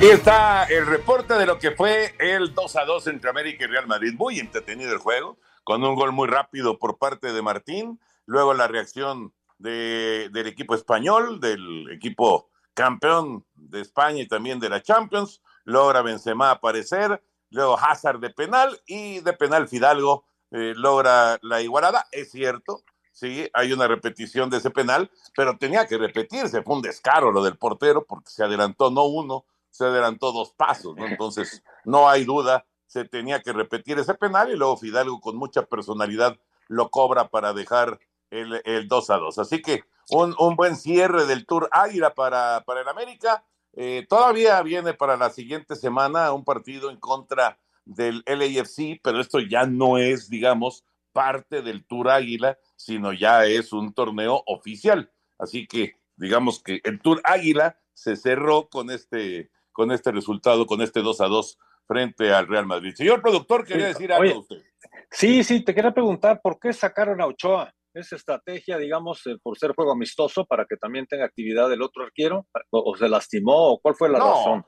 Y 0.02 0.06
está 0.06 0.64
el 0.64 0.88
reporte 0.88 1.36
de 1.36 1.46
lo 1.46 1.60
que 1.60 1.70
fue 1.70 2.16
el 2.18 2.56
2 2.56 2.76
a 2.78 2.86
2 2.86 3.08
entre 3.08 3.30
América 3.30 3.64
y 3.64 3.68
Real 3.68 3.86
Madrid. 3.86 4.16
Muy 4.18 4.40
entretenido 4.40 4.92
el 4.92 4.98
juego, 4.98 5.38
con 5.64 5.84
un 5.84 5.94
gol 5.94 6.12
muy 6.12 6.28
rápido 6.28 6.80
por 6.80 6.98
parte 6.98 7.32
de 7.32 7.44
Martín. 7.44 8.00
Luego 8.32 8.54
la 8.54 8.70
reacción 8.70 9.34
de, 9.58 10.30
del 10.32 10.48
equipo 10.48 10.74
español, 10.74 11.42
del 11.42 11.90
equipo 11.92 12.50
campeón 12.74 13.46
de 13.56 13.82
España 13.82 14.22
y 14.22 14.28
también 14.28 14.58
de 14.62 14.70
la 14.70 14.82
Champions. 14.82 15.42
Logra 15.66 16.02
Benzema 16.02 16.50
aparecer. 16.50 17.22
Luego 17.50 17.78
Hazard 17.78 18.22
de 18.22 18.30
penal 18.30 18.80
y 18.88 19.20
de 19.20 19.34
penal 19.34 19.68
Fidalgo 19.68 20.24
eh, 20.52 20.72
logra 20.78 21.40
la 21.42 21.62
igualada. 21.62 22.08
Es 22.14 22.32
cierto, 22.32 22.86
sí, 23.12 23.50
hay 23.54 23.74
una 23.74 23.90
repetición 23.90 24.50
de 24.50 24.60
ese 24.60 24.70
penal, 24.70 25.12
pero 25.36 25.58
tenía 25.58 25.86
que 25.86 25.98
repetirse. 25.98 26.64
Fue 26.64 26.76
un 26.78 26.82
descaro 26.82 27.34
lo 27.34 27.44
del 27.44 27.58
portero 27.58 28.06
porque 28.06 28.30
se 28.30 28.46
adelantó 28.46 28.92
no 28.92 29.04
uno, 29.08 29.44
se 29.70 29.84
adelantó 29.84 30.32
dos 30.32 30.54
pasos, 30.54 30.96
¿no? 30.96 31.06
Entonces, 31.06 31.64
no 31.84 32.08
hay 32.08 32.24
duda, 32.24 32.66
se 32.88 33.04
tenía 33.04 33.42
que 33.42 33.52
repetir 33.52 34.00
ese 34.00 34.14
penal 34.14 34.50
y 34.54 34.56
luego 34.56 34.78
Fidalgo 34.78 35.20
con 35.20 35.36
mucha 35.36 35.66
personalidad 35.66 36.38
lo 36.70 36.90
cobra 36.90 37.28
para 37.28 37.52
dejar 37.52 38.00
el, 38.32 38.62
el 38.66 38.88
2 38.88 39.10
a 39.12 39.18
2. 39.18 39.38
Así 39.38 39.62
que 39.62 39.84
un, 40.10 40.36
un, 40.40 40.56
buen 40.56 40.76
cierre 40.76 41.26
del 41.26 41.46
Tour 41.46 41.70
Águila 41.72 42.14
para, 42.14 42.64
para 42.66 42.82
el 42.82 42.88
América. 42.88 43.46
Eh, 43.74 44.06
todavía 44.10 44.62
viene 44.64 44.94
para 44.94 45.16
la 45.16 45.30
siguiente 45.30 45.76
semana 45.76 46.34
un 46.34 46.44
partido 46.44 46.90
en 46.90 46.98
contra 46.98 47.60
del 47.86 48.24
LAFC, 48.26 49.00
pero 49.04 49.22
esto 49.22 49.40
ya 49.40 49.66
no 49.66 49.98
es, 49.98 50.30
digamos, 50.30 50.84
parte 51.14 51.62
del 51.62 51.86
Tour 51.86 52.10
Águila, 52.10 52.58
sino 52.76 53.14
ya 53.14 53.46
es 53.46 53.72
un 53.74 53.94
torneo 53.94 54.44
oficial. 54.48 55.12
Así 55.38 55.68
que, 55.68 55.96
digamos 56.16 56.62
que 56.62 56.82
el 56.84 57.00
Tour 57.02 57.22
Águila 57.24 57.78
se 57.94 58.16
cerró 58.16 58.68
con 58.70 58.90
este 58.90 59.52
con 59.72 59.92
este 59.92 60.12
resultado, 60.12 60.66
con 60.66 60.82
este 60.82 61.02
2 61.02 61.22
a 61.22 61.28
2 61.28 61.58
frente 61.88 62.34
al 62.34 62.48
Real 62.48 62.66
Madrid. 62.66 62.94
Señor 62.94 63.22
productor, 63.22 63.66
quería 63.66 63.88
decir 63.88 64.12
algo 64.12 64.24
Oye, 64.24 64.34
a 64.34 64.40
usted. 64.40 64.64
Sí, 65.10 65.44
sí, 65.44 65.62
te 65.62 65.74
quería 65.74 65.94
preguntar 65.94 66.42
por 66.42 66.60
qué 66.60 66.74
sacaron 66.74 67.22
a 67.22 67.26
Ochoa. 67.26 67.74
¿Es 67.94 68.14
estrategia, 68.14 68.78
digamos, 68.78 69.26
eh, 69.28 69.38
por 69.42 69.58
ser 69.58 69.74
juego 69.74 69.92
amistoso 69.92 70.46
para 70.46 70.66
que 70.66 70.78
también 70.78 71.06
tenga 71.08 71.26
actividad 71.26 71.72
el 71.72 71.82
otro 71.82 72.04
arquero? 72.04 72.48
¿O, 72.70 72.92
o 72.92 72.96
se 72.96 73.10
lastimó? 73.10 73.74
¿O 73.74 73.80
cuál 73.80 73.96
fue 73.96 74.10
la 74.10 74.20
No. 74.20 74.30
razón? 74.30 74.66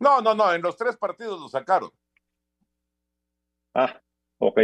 No, 0.00 0.20
no, 0.20 0.34
no, 0.34 0.52
en 0.52 0.62
los 0.62 0.76
tres 0.76 0.96
partidos 0.96 1.40
lo 1.40 1.48
sacaron. 1.48 1.90
Ah, 3.74 4.00
ok. 4.38 4.58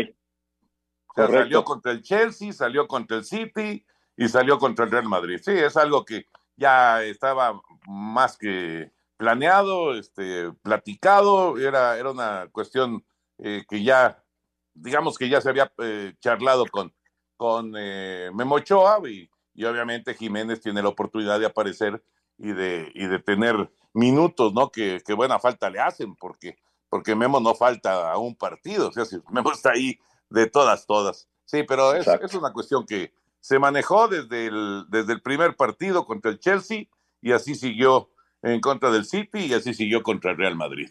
O 1.07 1.14
sea, 1.14 1.29
salió 1.29 1.64
contra 1.64 1.93
el 1.93 2.03
Chelsea, 2.03 2.53
salió 2.53 2.87
contra 2.87 3.17
el 3.17 3.25
City 3.25 3.85
y 4.17 4.29
salió 4.29 4.59
contra 4.59 4.85
el 4.85 4.90
Real 4.90 5.09
Madrid. 5.09 5.40
Sí, 5.43 5.53
es 5.53 5.77
algo 5.77 6.05
que 6.05 6.27
ya 6.57 7.03
estaba 7.03 7.61
más 7.87 8.37
que 8.37 8.93
planeado, 9.17 9.95
este, 9.95 10.53
platicado, 10.62 11.57
era, 11.59 11.97
era 11.99 12.11
una 12.11 12.49
cuestión 12.51 13.05
eh, 13.38 13.64
que 13.69 13.83
ya, 13.83 14.23
digamos 14.75 15.17
que 15.17 15.29
ya 15.29 15.40
se 15.40 15.49
había 15.49 15.73
eh, 15.79 16.14
charlado 16.21 16.67
con, 16.67 16.93
con 17.44 17.74
eh, 17.76 18.30
Memo 18.33 18.54
Ochoa 18.54 18.98
y, 19.07 19.28
y 19.52 19.64
obviamente 19.66 20.14
Jiménez 20.14 20.62
tiene 20.62 20.83
la 20.83 20.88
oportunidad 20.88 21.38
de 21.38 21.44
aparecer 21.44 22.02
y 22.38 22.52
de, 22.52 22.90
y 22.94 23.07
de 23.07 23.18
tener 23.18 23.70
minutos, 23.92 24.54
¿no? 24.54 24.70
Que, 24.70 25.02
que 25.04 25.12
buena 25.12 25.38
falta 25.38 25.68
le 25.68 25.78
hacen, 25.78 26.16
porque, 26.16 26.57
porque 26.88 27.14
Memo 27.14 27.40
no 27.40 27.54
falta 27.54 28.11
a 28.11 28.16
un 28.16 28.35
partido, 28.35 28.88
o 28.88 28.92
sea, 28.92 29.04
si 29.04 29.18
Memo 29.30 29.52
está 29.52 29.72
ahí 29.72 29.98
de 30.30 30.48
todas, 30.48 30.87
todas. 30.87 31.28
Sí, 31.44 31.64
pero 31.64 31.92
es, 31.94 32.07
es 32.07 32.33
una 32.33 32.50
cuestión 32.50 32.87
que 32.87 33.12
se 33.40 33.59
manejó 33.59 34.09
desde 34.09 34.46
el, 34.46 34.87
desde 34.88 35.12
el 35.12 35.20
primer 35.20 35.54
partido 35.54 36.07
contra 36.07 36.30
el 36.30 36.38
Chelsea 36.38 36.85
y 37.20 37.33
así 37.33 37.57
siguió 37.57 38.09
en 38.40 38.59
contra 38.62 38.90
del 38.90 39.04
City 39.04 39.40
y 39.40 39.52
así 39.52 39.74
siguió 39.74 40.02
contra 40.02 40.30
el 40.30 40.38
Real 40.38 40.57
Madrid. 40.57 40.88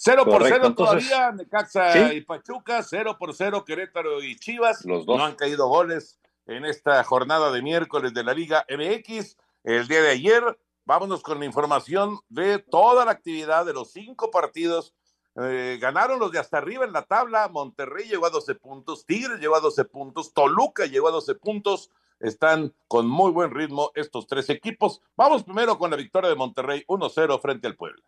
Cero 0.00 0.22
por 0.24 0.34
Correcto, 0.34 0.54
cero 0.54 0.66
entonces- 0.68 1.08
todavía, 1.10 1.32
Necaxa 1.32 1.92
¿Sí? 1.92 2.16
y 2.16 2.20
Pachuca, 2.20 2.84
cero 2.84 3.16
por 3.18 3.34
cero 3.34 3.64
Querétaro 3.64 4.22
y 4.22 4.36
Chivas. 4.36 4.84
Los 4.84 5.04
dos. 5.04 5.18
No 5.18 5.24
han 5.24 5.34
caído 5.34 5.66
goles 5.66 6.20
en 6.46 6.64
esta 6.64 7.02
jornada 7.02 7.50
de 7.50 7.62
miércoles 7.62 8.14
de 8.14 8.22
la 8.22 8.32
Liga 8.32 8.64
MX. 8.68 9.36
El 9.64 9.88
día 9.88 10.00
de 10.00 10.10
ayer, 10.10 10.58
vámonos 10.84 11.20
con 11.22 11.40
la 11.40 11.46
información 11.46 12.20
de 12.28 12.60
toda 12.60 13.04
la 13.04 13.10
actividad 13.10 13.66
de 13.66 13.72
los 13.72 13.90
cinco 13.90 14.30
partidos. 14.30 14.94
Eh, 15.34 15.78
ganaron 15.80 16.20
los 16.20 16.30
de 16.30 16.38
hasta 16.38 16.58
arriba 16.58 16.84
en 16.84 16.92
la 16.92 17.02
tabla. 17.02 17.48
Monterrey 17.48 18.06
llegó 18.08 18.26
a 18.26 18.30
12 18.30 18.54
puntos, 18.54 19.04
Tigres 19.04 19.40
llegó 19.40 19.56
a 19.56 19.60
12 19.60 19.84
puntos, 19.84 20.32
Toluca 20.32 20.86
llegó 20.86 21.08
a 21.08 21.12
12 21.12 21.34
puntos. 21.34 21.90
Están 22.20 22.72
con 22.86 23.08
muy 23.08 23.32
buen 23.32 23.50
ritmo 23.52 23.90
estos 23.96 24.28
tres 24.28 24.48
equipos. 24.48 25.02
Vamos 25.16 25.42
primero 25.42 25.76
con 25.76 25.90
la 25.90 25.96
victoria 25.96 26.30
de 26.30 26.36
Monterrey 26.36 26.84
1-0 26.86 27.40
frente 27.40 27.66
al 27.66 27.74
Puebla. 27.76 28.02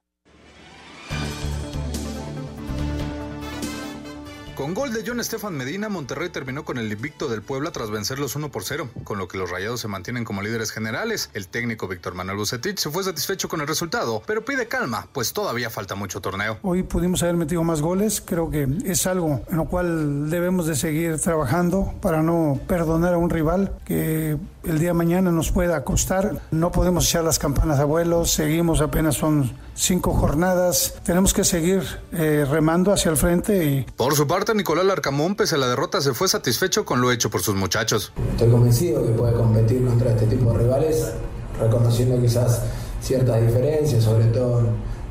Con 4.60 4.74
gol 4.74 4.92
de 4.92 5.02
John 5.06 5.20
Estefan 5.20 5.56
Medina, 5.56 5.88
Monterrey 5.88 6.28
terminó 6.28 6.66
con 6.66 6.76
el 6.76 6.92
invicto 6.92 7.28
del 7.28 7.40
Puebla 7.40 7.70
tras 7.70 7.90
vencerlos 7.90 8.36
1 8.36 8.50
por 8.50 8.62
0, 8.62 8.90
con 9.04 9.16
lo 9.16 9.26
que 9.26 9.38
los 9.38 9.48
rayados 9.48 9.80
se 9.80 9.88
mantienen 9.88 10.22
como 10.22 10.42
líderes 10.42 10.70
generales. 10.70 11.30
El 11.32 11.48
técnico 11.48 11.88
Víctor 11.88 12.12
Manuel 12.14 12.36
Bucetich 12.36 12.76
se 12.76 12.90
fue 12.90 13.02
satisfecho 13.02 13.48
con 13.48 13.62
el 13.62 13.66
resultado, 13.66 14.22
pero 14.26 14.44
pide 14.44 14.68
calma, 14.68 15.08
pues 15.14 15.32
todavía 15.32 15.70
falta 15.70 15.94
mucho 15.94 16.20
torneo. 16.20 16.58
Hoy 16.60 16.82
pudimos 16.82 17.22
haber 17.22 17.36
metido 17.36 17.64
más 17.64 17.80
goles, 17.80 18.20
creo 18.20 18.50
que 18.50 18.68
es 18.84 19.06
algo 19.06 19.40
en 19.50 19.56
lo 19.56 19.64
cual 19.64 20.28
debemos 20.28 20.66
de 20.66 20.76
seguir 20.76 21.18
trabajando 21.18 21.94
para 22.02 22.22
no 22.22 22.60
perdonar 22.68 23.14
a 23.14 23.16
un 23.16 23.30
rival 23.30 23.72
que 23.86 24.36
el 24.64 24.78
día 24.78 24.88
de 24.88 24.94
mañana 24.94 25.30
nos 25.30 25.50
pueda 25.50 25.82
costar. 25.84 26.40
No 26.50 26.70
podemos 26.70 27.08
echar 27.08 27.24
las 27.24 27.38
campanas 27.38 27.78
a 27.78 27.84
vuelo, 27.84 28.24
seguimos 28.24 28.80
apenas 28.80 29.16
son 29.16 29.50
cinco 29.74 30.12
jornadas, 30.12 30.94
tenemos 31.04 31.32
que 31.32 31.44
seguir 31.44 31.82
eh, 32.12 32.46
remando 32.48 32.92
hacia 32.92 33.10
el 33.10 33.16
frente 33.16 33.64
y 33.64 33.86
Por 33.96 34.14
su 34.14 34.26
parte, 34.26 34.54
Nicolás 34.54 34.84
Larcamón, 34.84 35.34
pese 35.34 35.54
a 35.54 35.58
la 35.58 35.68
derrota, 35.68 36.00
se 36.00 36.12
fue 36.12 36.28
satisfecho 36.28 36.84
con 36.84 37.00
lo 37.00 37.10
hecho 37.10 37.30
por 37.30 37.40
sus 37.42 37.54
muchachos. 37.54 38.12
Estoy 38.32 38.50
convencido 38.50 39.04
que 39.04 39.12
puede 39.12 39.32
competir 39.34 39.84
contra 39.86 40.10
este 40.10 40.26
tipo 40.26 40.52
de 40.52 40.58
rivales, 40.58 41.12
reconociendo 41.58 42.20
quizás 42.20 42.62
ciertas 43.00 43.40
diferencias, 43.40 44.04
sobre 44.04 44.26
todo 44.26 44.62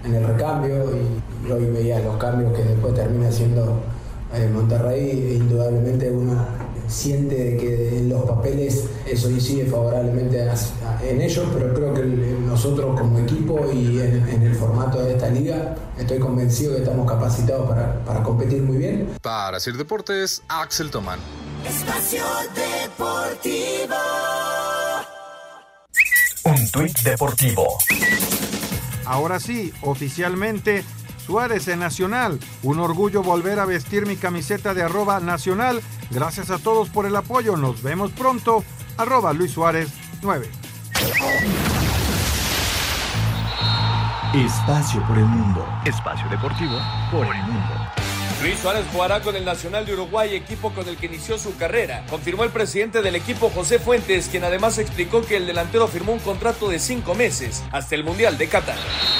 en 0.03 0.15
el 0.15 0.25
recambio, 0.25 0.85
y, 0.95 1.47
y 1.47 1.51
hoy 1.51 1.65
veía 1.65 1.99
los 1.99 2.17
cambios 2.17 2.53
que 2.55 2.63
después 2.63 2.93
termina 2.93 3.29
haciendo 3.29 3.81
eh, 4.33 4.49
Monterrey, 4.53 5.35
indudablemente 5.39 6.09
uno 6.11 6.45
siente 6.87 7.55
que 7.57 7.97
en 7.99 8.09
los 8.09 8.23
papeles 8.23 8.85
eso 9.05 9.29
incide 9.29 9.65
favorablemente 9.67 10.41
a- 10.49 10.53
a- 10.53 11.03
en 11.03 11.21
ellos, 11.21 11.47
pero 11.53 11.73
creo 11.73 11.93
que 11.93 12.01
el- 12.01 12.45
nosotros 12.47 12.99
como 12.99 13.19
equipo 13.19 13.59
y 13.71 13.99
en, 13.99 14.27
en 14.27 14.41
el 14.43 14.55
formato 14.55 14.99
de 15.03 15.13
esta 15.13 15.29
liga, 15.29 15.75
estoy 15.99 16.17
convencido 16.19 16.73
que 16.75 16.81
estamos 16.81 17.07
capacitados 17.07 17.69
para, 17.69 18.03
para 18.05 18.23
competir 18.23 18.61
muy 18.63 18.77
bien. 18.77 19.07
Para 19.21 19.59
Sir 19.59 19.77
Deportes, 19.77 20.41
Axel 20.47 20.89
Tomán. 20.89 21.19
Espacio 21.67 22.23
Deportivo. 22.55 23.95
Un 26.45 26.71
tuit 26.71 26.97
deportivo. 27.01 27.77
Ahora 29.05 29.39
sí, 29.39 29.71
oficialmente, 29.81 30.83
Suárez 31.29 31.67
en 31.67 31.77
Nacional. 31.77 32.39
Un 32.63 32.79
orgullo 32.79 33.21
volver 33.21 33.59
a 33.59 33.65
vestir 33.65 34.07
mi 34.07 34.15
camiseta 34.15 34.73
de 34.73 34.81
arroba 34.81 35.19
nacional. 35.19 35.79
Gracias 36.09 36.49
a 36.49 36.57
todos 36.57 36.89
por 36.89 37.05
el 37.05 37.15
apoyo. 37.15 37.55
Nos 37.55 37.83
vemos 37.83 38.09
pronto. 38.13 38.63
Arroba 38.97 39.31
Luis 39.31 39.51
Suárez 39.51 39.89
9. 40.23 40.49
Espacio 44.33 45.05
por 45.05 45.19
el 45.19 45.25
mundo. 45.25 45.63
Espacio 45.85 46.27
deportivo 46.29 46.79
por 47.11 47.27
el 47.27 47.43
mundo. 47.43 47.98
Luis 48.41 48.57
Suárez 48.59 48.85
jugará 48.93 49.19
con 49.19 49.35
el 49.35 49.43
Nacional 49.43 49.85
de 49.85 49.91
Uruguay, 49.91 50.33
equipo 50.33 50.71
con 50.71 50.87
el 50.87 50.95
que 50.95 51.07
inició 51.07 51.37
su 51.37 51.57
carrera. 51.57 52.05
Confirmó 52.09 52.45
el 52.45 52.51
presidente 52.51 53.01
del 53.01 53.17
equipo 53.17 53.49
José 53.49 53.79
Fuentes, 53.79 54.29
quien 54.29 54.45
además 54.45 54.77
explicó 54.77 55.21
que 55.25 55.35
el 55.35 55.45
delantero 55.45 55.89
firmó 55.89 56.13
un 56.13 56.19
contrato 56.19 56.69
de 56.69 56.79
cinco 56.79 57.15
meses 57.15 57.63
hasta 57.73 57.95
el 57.95 58.05
Mundial 58.05 58.37
de 58.37 58.47
Qatar. 58.47 58.77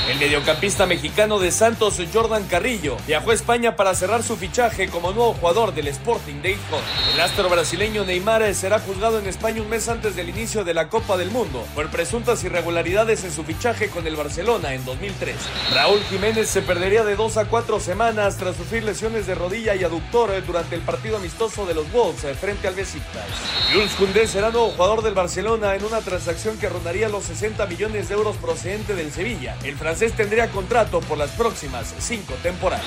El 0.09 0.19
mediocampista 0.19 0.85
mexicano 0.85 1.37
de 1.37 1.51
Santos, 1.51 1.99
Jordan 2.13 2.45
Carrillo, 2.45 2.95
viajó 3.07 3.31
a 3.31 3.33
España 3.33 3.75
para 3.75 3.93
cerrar 3.93 4.23
su 4.23 4.37
fichaje 4.37 4.87
como 4.87 5.11
nuevo 5.11 5.33
jugador 5.33 5.73
del 5.73 5.89
Sporting 5.89 6.41
de 6.41 6.55
Gijón. 6.55 6.79
El 7.13 7.19
astro 7.19 7.49
brasileño 7.49 8.05
Neymar 8.05 8.55
será 8.55 8.79
juzgado 8.79 9.19
en 9.19 9.27
España 9.27 9.61
un 9.61 9.69
mes 9.69 9.89
antes 9.89 10.15
del 10.15 10.29
inicio 10.29 10.63
de 10.63 10.73
la 10.73 10.87
Copa 10.87 11.17
del 11.17 11.29
Mundo 11.29 11.67
por 11.75 11.89
presuntas 11.89 12.41
irregularidades 12.45 13.25
en 13.25 13.33
su 13.33 13.43
fichaje 13.43 13.89
con 13.89 14.07
el 14.07 14.15
Barcelona 14.15 14.73
en 14.73 14.85
2003. 14.85 15.35
Raúl 15.73 16.01
Jiménez 16.09 16.49
se 16.49 16.61
perdería 16.61 17.03
de 17.03 17.17
dos 17.17 17.35
a 17.35 17.45
cuatro 17.45 17.81
semanas 17.81 18.37
tras 18.37 18.55
sufrir 18.55 18.85
lesiones 18.85 19.08
de 19.09 19.33
rodilla 19.33 19.75
y 19.75 19.83
aductor 19.83 20.29
eh, 20.29 20.41
durante 20.41 20.75
el 20.75 20.81
partido 20.81 21.17
amistoso 21.17 21.65
de 21.65 21.73
los 21.73 21.91
Wolves 21.91 22.23
eh, 22.25 22.35
frente 22.35 22.67
al 22.67 22.75
Besiktas. 22.75 23.25
Jules 23.73 23.91
Koundé 23.95 24.27
será 24.27 24.51
nuevo 24.51 24.69
jugador 24.69 25.01
del 25.01 25.15
Barcelona 25.15 25.73
en 25.75 25.83
una 25.83 25.99
transacción 26.01 26.59
que 26.59 26.69
rondaría 26.69 27.09
los 27.09 27.23
60 27.23 27.65
millones 27.65 28.07
de 28.07 28.15
euros 28.15 28.37
procedente 28.37 28.93
del 28.93 29.11
Sevilla. 29.11 29.57
El 29.63 29.75
francés 29.75 30.13
tendría 30.15 30.51
contrato 30.51 30.99
por 31.01 31.17
las 31.17 31.31
próximas 31.31 31.95
cinco 31.97 32.35
temporadas. 32.43 32.85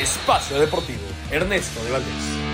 Espacio 0.00 0.58
Deportivo, 0.58 1.06
Ernesto 1.30 1.82
de 1.84 1.92
Valdés. 1.92 2.50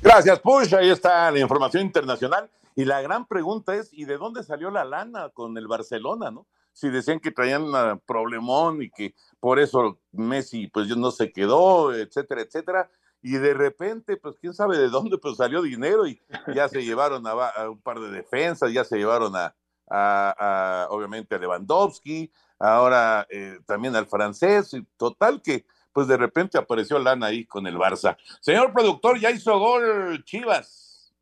Gracias, 0.00 0.38
Push. 0.38 0.74
Ahí 0.74 0.90
está 0.90 1.32
la 1.32 1.40
información 1.40 1.82
internacional. 1.82 2.48
Y 2.76 2.84
la 2.84 3.02
gran 3.02 3.26
pregunta 3.26 3.74
es, 3.74 3.92
¿y 3.92 4.04
de 4.04 4.18
dónde 4.18 4.44
salió 4.44 4.70
la 4.70 4.84
lana 4.84 5.30
con 5.30 5.58
el 5.58 5.66
Barcelona, 5.66 6.30
no? 6.30 6.46
Si 6.72 6.88
decían 6.88 7.18
que 7.18 7.32
traían 7.32 7.64
un 7.64 8.00
problemón 8.06 8.82
y 8.82 8.90
que 8.90 9.14
por 9.42 9.58
eso 9.58 9.98
Messi 10.12 10.68
pues 10.68 10.86
no 10.96 11.10
se 11.10 11.32
quedó, 11.32 11.92
etcétera, 11.92 12.42
etcétera. 12.42 12.88
Y 13.20 13.32
de 13.32 13.54
repente, 13.54 14.16
pues 14.16 14.36
quién 14.40 14.54
sabe 14.54 14.78
de 14.78 14.88
dónde, 14.88 15.18
pues 15.18 15.36
salió 15.36 15.62
dinero 15.62 16.06
y 16.06 16.22
ya 16.54 16.68
se 16.68 16.84
llevaron 16.84 17.26
a, 17.26 17.68
un 17.68 17.80
par 17.82 17.98
de 17.98 18.12
defensas, 18.12 18.72
ya 18.72 18.84
se 18.84 18.98
llevaron 18.98 19.32
a, 19.34 20.86
obviamente 20.90 21.34
a 21.34 21.38
Lewandowski, 21.38 22.32
ahora 22.60 23.26
eh, 23.30 23.58
también 23.66 23.96
al 23.96 24.06
francés, 24.06 24.74
y 24.74 24.84
total 24.96 25.42
que 25.42 25.66
pues 25.92 26.06
de 26.06 26.16
repente 26.16 26.56
apareció 26.56 27.00
Lana 27.00 27.26
ahí 27.26 27.44
con 27.44 27.66
el 27.66 27.74
Barça. 27.76 28.16
Señor 28.40 28.72
productor, 28.72 29.18
ya 29.18 29.32
hizo 29.32 29.58
gol 29.58 30.22
Chivas. 30.22 31.12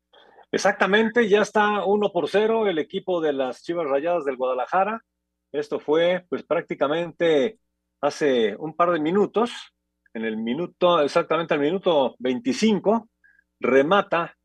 Exactamente, 0.51 1.27
ya 1.27 1.41
está 1.41 1.83
uno 1.85 2.11
por 2.11 2.29
cero 2.29 2.67
el 2.67 2.77
equipo 2.77 3.19
de 3.19 3.33
las 3.33 3.63
Chivas 3.63 3.87
Rayadas 3.87 4.25
del 4.25 4.37
Guadalajara. 4.37 5.03
Esto 5.51 5.79
fue 5.79 6.23
pues 6.29 6.43
prácticamente 6.43 7.57
hace 8.01 8.55
un 8.57 8.75
par 8.75 8.91
de 8.91 8.99
minutos, 8.99 9.51
en 10.13 10.25
el 10.25 10.37
minuto, 10.37 10.99
exactamente 11.01 11.53
al 11.53 11.59
minuto 11.59 12.15
25, 12.19 13.09
remata 13.59 14.35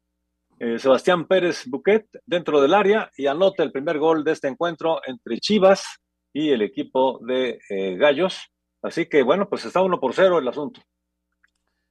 eh, 0.58 0.78
Sebastián 0.78 1.26
Pérez 1.26 1.64
Buquet 1.66 2.06
dentro 2.24 2.60
del 2.60 2.74
área 2.74 3.10
y 3.16 3.26
anota 3.26 3.62
el 3.62 3.72
primer 3.72 3.98
gol 3.98 4.24
de 4.24 4.32
este 4.32 4.48
encuentro 4.48 5.00
entre 5.06 5.38
Chivas 5.38 6.00
y 6.32 6.50
el 6.50 6.62
equipo 6.62 7.18
de 7.26 7.58
eh, 7.68 7.96
Gallos. 7.96 8.52
Así 8.82 9.06
que 9.06 9.22
bueno, 9.22 9.48
pues 9.48 9.64
está 9.64 9.82
uno 9.82 9.98
por 9.98 10.14
cero 10.14 10.38
el 10.38 10.48
asunto. 10.48 10.80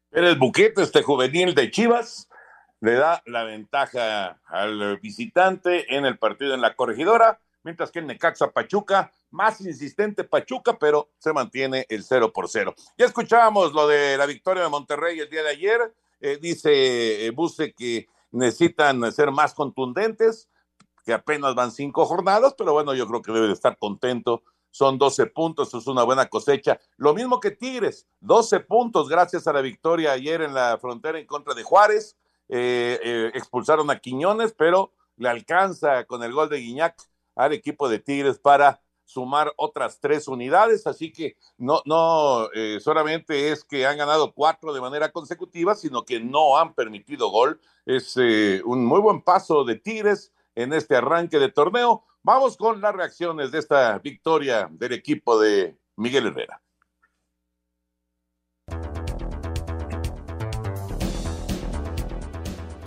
Pérez 0.10 0.38
Buquet, 0.38 0.78
este 0.80 1.02
juvenil 1.02 1.54
de 1.54 1.70
Chivas, 1.70 2.30
le 2.80 2.94
da 2.94 3.22
la 3.26 3.44
ventaja 3.44 4.40
al 4.46 4.98
visitante 5.00 5.96
en 5.96 6.06
el 6.06 6.18
partido 6.18 6.54
en 6.54 6.62
la 6.62 6.76
corregidora, 6.76 7.40
mientras 7.64 7.92
que 7.92 8.00
el 8.00 8.08
Necaxa 8.08 8.52
Pachuca, 8.52 9.12
más 9.36 9.60
insistente 9.62 10.24
Pachuca, 10.24 10.80
pero 10.80 11.10
se 11.20 11.34
mantiene 11.34 11.86
el 11.90 12.04
0 12.04 12.32
por 12.34 12.50
0. 12.50 12.74
Ya 12.98 13.06
escuchábamos 13.06 13.74
lo 13.74 13.88
de 13.88 14.18
la 14.18 14.26
victoria 14.26 14.64
de 14.64 14.70
Monterrey 14.70 15.20
el 15.20 15.30
día 15.30 15.44
de 15.44 15.50
ayer, 15.50 15.94
eh, 16.22 16.40
dice 16.42 17.26
eh, 17.26 17.32
Buse 17.32 17.74
que 17.74 18.08
necesitan 18.32 19.12
ser 19.12 19.32
más 19.32 19.54
contundentes, 19.54 20.50
que 21.06 21.14
apenas 21.14 21.54
van 21.54 21.72
cinco 21.72 22.06
jornadas, 22.06 22.56
pero 22.58 22.74
bueno, 22.74 22.96
yo 22.96 23.08
creo 23.08 23.22
que 23.22 23.32
debe 23.32 23.48
de 23.48 23.54
estar 23.54 23.78
contento. 23.78 24.42
Son 24.72 24.98
12 24.98 25.28
puntos, 25.28 25.74
es 25.74 25.88
una 25.88 26.04
buena 26.04 26.28
cosecha. 26.28 26.80
Lo 26.98 27.14
mismo 27.14 27.40
que 27.40 27.52
Tigres, 27.52 28.08
12 28.22 28.62
puntos 28.62 29.08
gracias 29.08 29.48
a 29.48 29.54
la 29.54 29.62
victoria 29.62 30.12
ayer 30.12 30.42
en 30.42 30.54
la 30.54 30.78
frontera 30.80 31.20
en 31.20 31.26
contra 31.28 31.54
de 31.54 31.64
Juárez 31.64 32.18
eh, 32.50 33.32
expulsaron 33.34 33.90
a 33.90 34.00
Quiñones, 34.00 34.54
pero 34.54 34.92
le 35.18 35.30
alcanza 35.30 36.04
con 36.06 36.24
el 36.24 36.34
gol 36.34 36.50
de 36.50 36.58
Guiñac 36.58 36.96
al 37.36 37.54
equipo 37.54 37.88
de 37.88 38.00
Tigres 38.00 38.40
para 38.40 38.82
sumar 39.06 39.54
otras 39.56 40.00
tres 40.00 40.28
unidades, 40.28 40.86
así 40.88 41.14
que 41.14 41.38
no, 41.58 41.82
no 41.86 42.50
eh, 42.54 42.80
solamente 42.82 43.52
es 43.52 43.64
que 43.64 43.86
han 43.86 43.98
ganado 43.98 44.34
cuatro 44.34 44.74
de 44.74 44.82
manera 44.82 45.12
consecutiva, 45.12 45.76
sino 45.76 46.04
que 46.04 46.20
no 46.20 46.58
han 46.58 46.74
permitido 46.74 47.30
gol. 47.30 47.62
Es 47.86 48.18
un 48.18 48.86
muy 48.86 49.00
buen 49.00 49.22
paso 49.22 49.64
de 49.64 49.76
Tigres 49.76 50.34
en 50.56 50.74
este 50.74 50.96
arranque 50.96 51.40
de 51.40 51.52
torneo. 51.52 52.04
Vamos 52.24 52.58
con 52.58 52.82
las 52.82 52.96
reacciones 52.96 53.52
de 53.52 53.60
esta 53.60 54.00
victoria 54.00 54.68
del 54.72 54.94
equipo 54.94 55.40
de 55.40 55.78
Miguel 55.96 56.28
Herrera. 56.28 56.62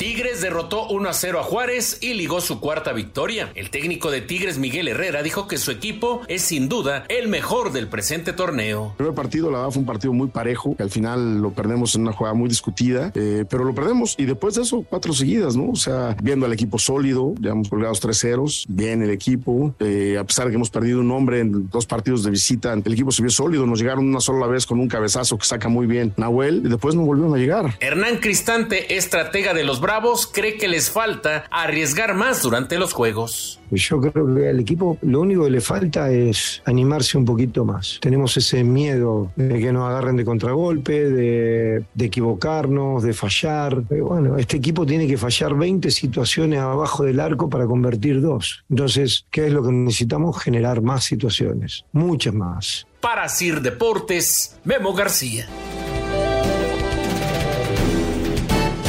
Tigres 0.08 0.40
derrotó 0.40 0.88
1 0.88 1.06
a 1.06 1.12
0 1.12 1.38
a 1.38 1.42
Juárez 1.42 1.98
y 2.00 2.14
ligó 2.14 2.40
su 2.40 2.60
cuarta 2.60 2.94
victoria. 2.94 3.52
El 3.54 3.68
técnico 3.68 4.10
de 4.10 4.22
Tigres, 4.22 4.56
Miguel 4.56 4.88
Herrera, 4.88 5.22
dijo 5.22 5.46
que 5.46 5.58
su 5.58 5.70
equipo 5.70 6.22
es 6.28 6.40
sin 6.40 6.70
duda 6.70 7.04
el 7.10 7.28
mejor 7.28 7.72
del 7.72 7.88
presente 7.88 8.32
torneo. 8.32 8.92
El 8.92 8.96
primer 8.96 9.14
partido, 9.14 9.50
la 9.50 9.58
verdad, 9.58 9.72
fue 9.72 9.80
un 9.80 9.86
partido 9.86 10.14
muy 10.14 10.28
parejo, 10.28 10.74
que 10.76 10.82
al 10.82 10.88
final 10.88 11.42
lo 11.42 11.50
perdemos 11.50 11.94
en 11.94 12.00
una 12.00 12.12
jugada 12.12 12.32
muy 12.32 12.48
discutida, 12.48 13.12
eh, 13.14 13.44
pero 13.50 13.64
lo 13.64 13.74
perdemos 13.74 14.14
y 14.16 14.24
después 14.24 14.54
de 14.54 14.62
eso, 14.62 14.82
cuatro 14.88 15.12
seguidas, 15.12 15.56
¿no? 15.56 15.72
O 15.72 15.76
sea, 15.76 16.16
viendo 16.22 16.46
al 16.46 16.54
equipo 16.54 16.78
sólido, 16.78 17.34
ya 17.38 17.50
hemos 17.50 17.68
colgado 17.68 17.92
tres 17.92 18.18
ceros, 18.18 18.64
bien 18.66 19.02
el 19.02 19.10
equipo, 19.10 19.74
eh, 19.78 20.16
a 20.18 20.24
pesar 20.24 20.46
de 20.46 20.52
que 20.52 20.56
hemos 20.56 20.70
perdido 20.70 21.00
un 21.00 21.10
hombre 21.10 21.40
en 21.40 21.68
dos 21.68 21.84
partidos 21.84 22.24
de 22.24 22.30
visita, 22.30 22.72
el 22.72 22.92
equipo 22.94 23.12
se 23.12 23.20
vio 23.20 23.30
sólido, 23.30 23.66
nos 23.66 23.78
llegaron 23.78 24.08
una 24.08 24.20
sola 24.20 24.46
vez 24.46 24.64
con 24.64 24.80
un 24.80 24.88
cabezazo 24.88 25.36
que 25.36 25.44
saca 25.44 25.68
muy 25.68 25.86
bien 25.86 26.14
Nahuel 26.16 26.62
y 26.64 26.70
después 26.70 26.94
no 26.94 27.02
volvieron 27.02 27.34
a 27.34 27.36
llegar. 27.36 27.76
Hernán 27.80 28.16
Cristante, 28.20 28.96
estratega 28.96 29.52
de 29.52 29.64
los 29.64 29.82
Bravos, 29.82 29.97
cree 30.32 30.56
que 30.56 30.68
les 30.68 30.90
falta 30.90 31.44
arriesgar 31.50 32.14
más 32.14 32.42
durante 32.42 32.78
los 32.78 32.92
juegos. 32.92 33.60
Yo 33.70 34.00
creo 34.00 34.34
que 34.34 34.48
al 34.48 34.60
equipo 34.60 34.96
lo 35.02 35.20
único 35.20 35.44
que 35.44 35.50
le 35.50 35.60
falta 35.60 36.10
es 36.10 36.62
animarse 36.64 37.18
un 37.18 37.24
poquito 37.24 37.64
más. 37.64 37.98
Tenemos 38.00 38.36
ese 38.36 38.64
miedo 38.64 39.30
de 39.36 39.58
que 39.58 39.72
nos 39.72 39.88
agarren 39.88 40.16
de 40.16 40.24
contragolpe, 40.24 41.10
de, 41.10 41.84
equivocarnos, 41.98 43.02
de 43.02 43.12
fallar. 43.12 43.82
bueno, 43.82 44.38
este 44.38 44.56
equipo 44.56 44.86
tiene 44.86 45.06
que 45.06 45.18
fallar 45.18 45.54
20 45.54 45.90
situaciones 45.90 46.60
abajo 46.60 47.04
del 47.04 47.20
arco 47.20 47.50
para 47.50 47.66
convertir 47.66 48.20
dos. 48.20 48.64
Entonces, 48.70 49.26
¿qué 49.30 49.48
es 49.48 49.52
lo 49.52 49.62
que 49.62 49.72
necesitamos? 49.72 50.40
Generar 50.42 50.80
más 50.80 51.04
situaciones, 51.04 51.84
muchas 51.92 52.32
más. 52.32 52.86
Para 53.00 53.28
Sir 53.28 53.60
Deportes, 53.60 54.58
Memo 54.64 54.94
García. 54.94 55.46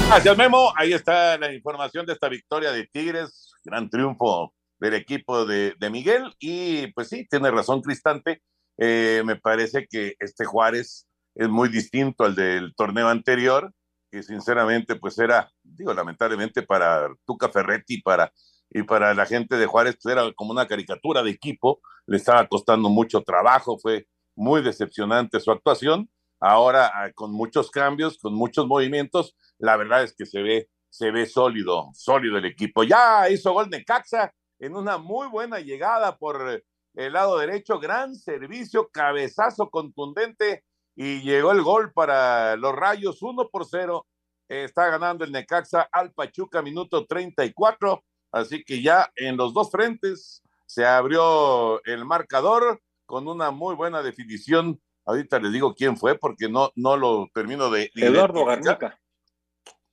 Gracias, 0.09 0.37
Memo. 0.37 0.73
Ahí 0.75 0.91
está 0.91 1.37
la 1.37 1.53
información 1.53 2.03
de 2.03 2.13
esta 2.13 2.29
victoria 2.29 2.71
de 2.71 2.87
Tigres. 2.87 3.53
Gran 3.63 3.91
triunfo 3.91 4.55
del 4.79 4.95
equipo 4.95 5.45
de, 5.45 5.75
Miguel. 5.91 6.33
Y 6.39 6.87
pues 6.93 7.09
sí, 7.09 7.27
tiene 7.29 7.51
razón 7.51 7.81
Cristante. 7.81 8.41
Eh, 8.79 9.21
me 9.23 9.35
parece 9.35 9.85
que 9.87 10.15
este 10.17 10.45
Juárez 10.45 11.07
es 11.35 11.47
muy 11.47 11.69
distinto 11.69 12.23
al 12.23 12.33
del 12.33 12.73
torneo 12.75 13.07
anterior, 13.07 13.71
que 14.09 14.23
sinceramente 14.23 14.95
pues 14.95 15.19
era, 15.19 15.51
digo, 15.61 15.93
lamentablemente 15.93 16.63
para 16.63 17.07
Tuca 17.23 17.49
Ferretti 17.49 18.01
para, 18.01 18.33
y 18.71 18.81
para 18.81 19.13
la 19.13 19.27
gente 19.27 19.57
de 19.57 19.67
Juárez 19.67 19.95
pues 20.01 20.11
era 20.11 20.33
como 20.33 20.51
una 20.51 20.67
caricatura 20.67 21.21
de 21.21 21.29
equipo, 21.29 21.81
le 22.07 22.17
estaba 22.17 22.47
costando 22.47 22.89
mucho 22.89 23.21
trabajo, 23.21 23.77
fue 23.77 24.07
muy 24.35 24.63
decepcionante 24.63 25.39
su 25.39 25.51
actuación. 25.51 26.09
Ahora 26.39 26.91
ah, 26.93 27.11
con 27.13 27.31
muchos 27.31 27.69
cambios, 27.69 28.17
con 28.17 28.33
muchos 28.33 28.67
movimientos, 28.67 29.35
la 29.57 29.77
verdad 29.77 30.03
es 30.03 30.13
que 30.13 30.25
se 30.25 30.41
ve, 30.41 30.69
se 30.89 31.11
ve 31.11 31.25
sólido, 31.25 31.89
sólido 31.93 32.37
el 32.37 32.45
equipo. 32.45 32.83
Ya 32.83 33.29
hizo 33.29 33.53
gol 33.53 33.69
de 33.69 33.83
Caxa 33.83 34.33
en 34.59 34.75
una 34.75 34.97
muy 34.97 35.27
buena 35.27 35.59
llegada 35.59 36.17
por 36.17 36.63
el 36.95 37.13
lado 37.13 37.37
derecho, 37.37 37.79
gran 37.79 38.15
servicio, 38.15 38.89
cabezazo 38.89 39.69
contundente 39.69 40.63
y 40.95 41.21
llegó 41.21 41.53
el 41.53 41.61
gol 41.61 41.93
para 41.93 42.57
los 42.57 42.75
Rayos, 42.75 43.21
uno 43.21 43.47
por 43.49 43.65
cero. 43.65 44.05
Está 44.49 44.89
ganando 44.89 45.23
el 45.23 45.31
Necaxa 45.31 45.87
al 45.91 46.11
Pachuca, 46.11 46.61
minuto 46.61 47.05
34. 47.05 48.03
Así 48.31 48.63
que 48.63 48.81
ya 48.81 49.09
en 49.15 49.37
los 49.37 49.53
dos 49.53 49.71
frentes 49.71 50.43
se 50.65 50.85
abrió 50.85 51.81
el 51.85 52.03
marcador 52.03 52.81
con 53.05 53.27
una 53.27 53.51
muy 53.51 53.75
buena 53.75 54.03
definición. 54.03 54.81
Ahorita 55.09 55.39
les 55.39 55.51
digo 55.51 55.73
quién 55.73 55.97
fue 55.97 56.19
porque 56.19 56.47
no, 56.47 56.71
no 56.75 56.95
lo 56.95 57.31
termino 57.33 57.71
de. 57.71 57.89
Eduardo 57.95 58.45
Garnica. 58.45 58.99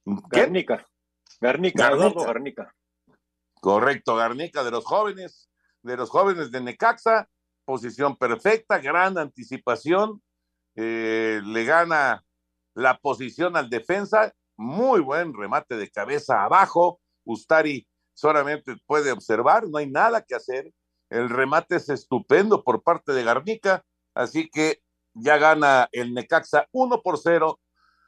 Garnica. 0.04 0.86
Garnica, 1.40 1.88
Eduardo 1.88 2.22
Garnica. 2.22 2.74
Correcto, 3.62 4.14
Garnica 4.14 4.62
de 4.62 4.70
los 4.70 4.84
jóvenes, 4.84 5.48
de 5.80 5.96
los 5.96 6.10
jóvenes 6.10 6.50
de 6.50 6.60
Necaxa, 6.60 7.30
posición 7.64 8.18
perfecta, 8.18 8.76
gran 8.76 9.16
anticipación, 9.16 10.22
eh, 10.74 11.40
le 11.42 11.64
gana 11.64 12.22
la 12.74 12.98
posición 12.98 13.56
al 13.56 13.70
defensa, 13.70 14.34
muy 14.58 15.00
buen 15.00 15.32
remate 15.32 15.78
de 15.78 15.90
cabeza 15.90 16.44
abajo, 16.44 17.00
Ustari 17.24 17.88
solamente 18.12 18.76
puede 18.84 19.12
observar, 19.12 19.66
no 19.66 19.78
hay 19.78 19.90
nada 19.90 20.20
que 20.20 20.34
hacer, 20.34 20.70
el 21.08 21.30
remate 21.30 21.76
es 21.76 21.88
estupendo 21.88 22.62
por 22.62 22.82
parte 22.82 23.12
de 23.12 23.24
Garnica, 23.24 23.82
así 24.14 24.50
que 24.50 24.82
ya 25.18 25.38
gana 25.38 25.88
el 25.92 26.12
Necaxa 26.14 26.68
1 26.72 27.02
por 27.02 27.18
0, 27.18 27.58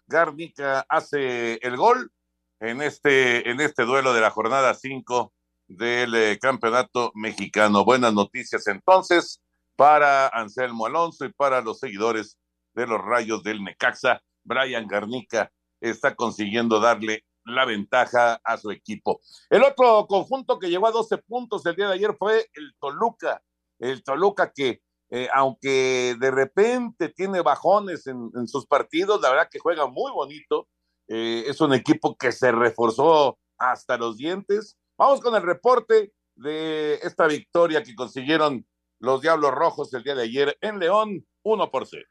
Garnica 0.06 0.84
hace 0.88 1.54
el 1.54 1.76
gol 1.76 2.12
en 2.60 2.82
este, 2.82 3.50
en 3.50 3.60
este 3.60 3.84
duelo 3.84 4.12
de 4.12 4.20
la 4.20 4.30
jornada 4.30 4.74
5 4.74 5.32
del 5.68 6.14
eh, 6.14 6.38
campeonato 6.40 7.12
mexicano. 7.14 7.84
Buenas 7.84 8.14
noticias 8.14 8.66
entonces 8.66 9.40
para 9.76 10.28
Anselmo 10.28 10.86
Alonso 10.86 11.24
y 11.24 11.32
para 11.32 11.60
los 11.60 11.78
seguidores 11.78 12.38
de 12.74 12.86
los 12.86 13.00
Rayos 13.00 13.42
del 13.42 13.62
Necaxa. 13.62 14.22
Brian 14.44 14.86
Garnica 14.86 15.52
está 15.80 16.14
consiguiendo 16.14 16.80
darle 16.80 17.24
la 17.44 17.64
ventaja 17.64 18.40
a 18.44 18.56
su 18.58 18.70
equipo. 18.70 19.20
El 19.48 19.62
otro 19.62 20.06
conjunto 20.06 20.58
que 20.58 20.68
llegó 20.68 20.86
a 20.86 20.92
12 20.92 21.18
puntos 21.18 21.64
el 21.66 21.76
día 21.76 21.88
de 21.88 21.94
ayer 21.94 22.14
fue 22.18 22.48
el 22.52 22.74
Toluca. 22.78 23.42
El 23.78 24.02
Toluca 24.02 24.52
que, 24.52 24.82
eh, 25.10 25.28
aunque 25.32 26.16
de 26.18 26.30
repente 26.30 27.08
tiene 27.08 27.40
bajones 27.40 28.06
en, 28.06 28.46
sus 28.46 28.66
partidos, 28.66 29.20
la 29.20 29.30
verdad 29.30 29.48
que 29.50 29.58
juega 29.58 29.86
muy 29.86 30.12
bonito. 30.12 30.68
Eh, 31.08 31.44
es 31.46 31.60
un 31.60 31.72
equipo 31.72 32.16
que 32.16 32.32
se 32.32 32.52
reforzó 32.52 33.38
hasta 33.56 33.96
los 33.96 34.18
dientes. 34.18 34.76
Vamos 34.98 35.20
con 35.20 35.34
el 35.34 35.42
reporte 35.42 36.12
de 36.34 36.94
esta 37.02 37.26
victoria 37.26 37.82
que 37.82 37.94
consiguieron 37.94 38.66
los 39.00 39.22
Diablos 39.22 39.52
Rojos 39.52 39.92
el 39.94 40.02
día 40.02 40.14
de 40.14 40.24
ayer 40.24 40.58
en 40.60 40.78
León, 40.78 41.26
1 41.42 41.70
por 41.70 41.86
0. 41.86 42.04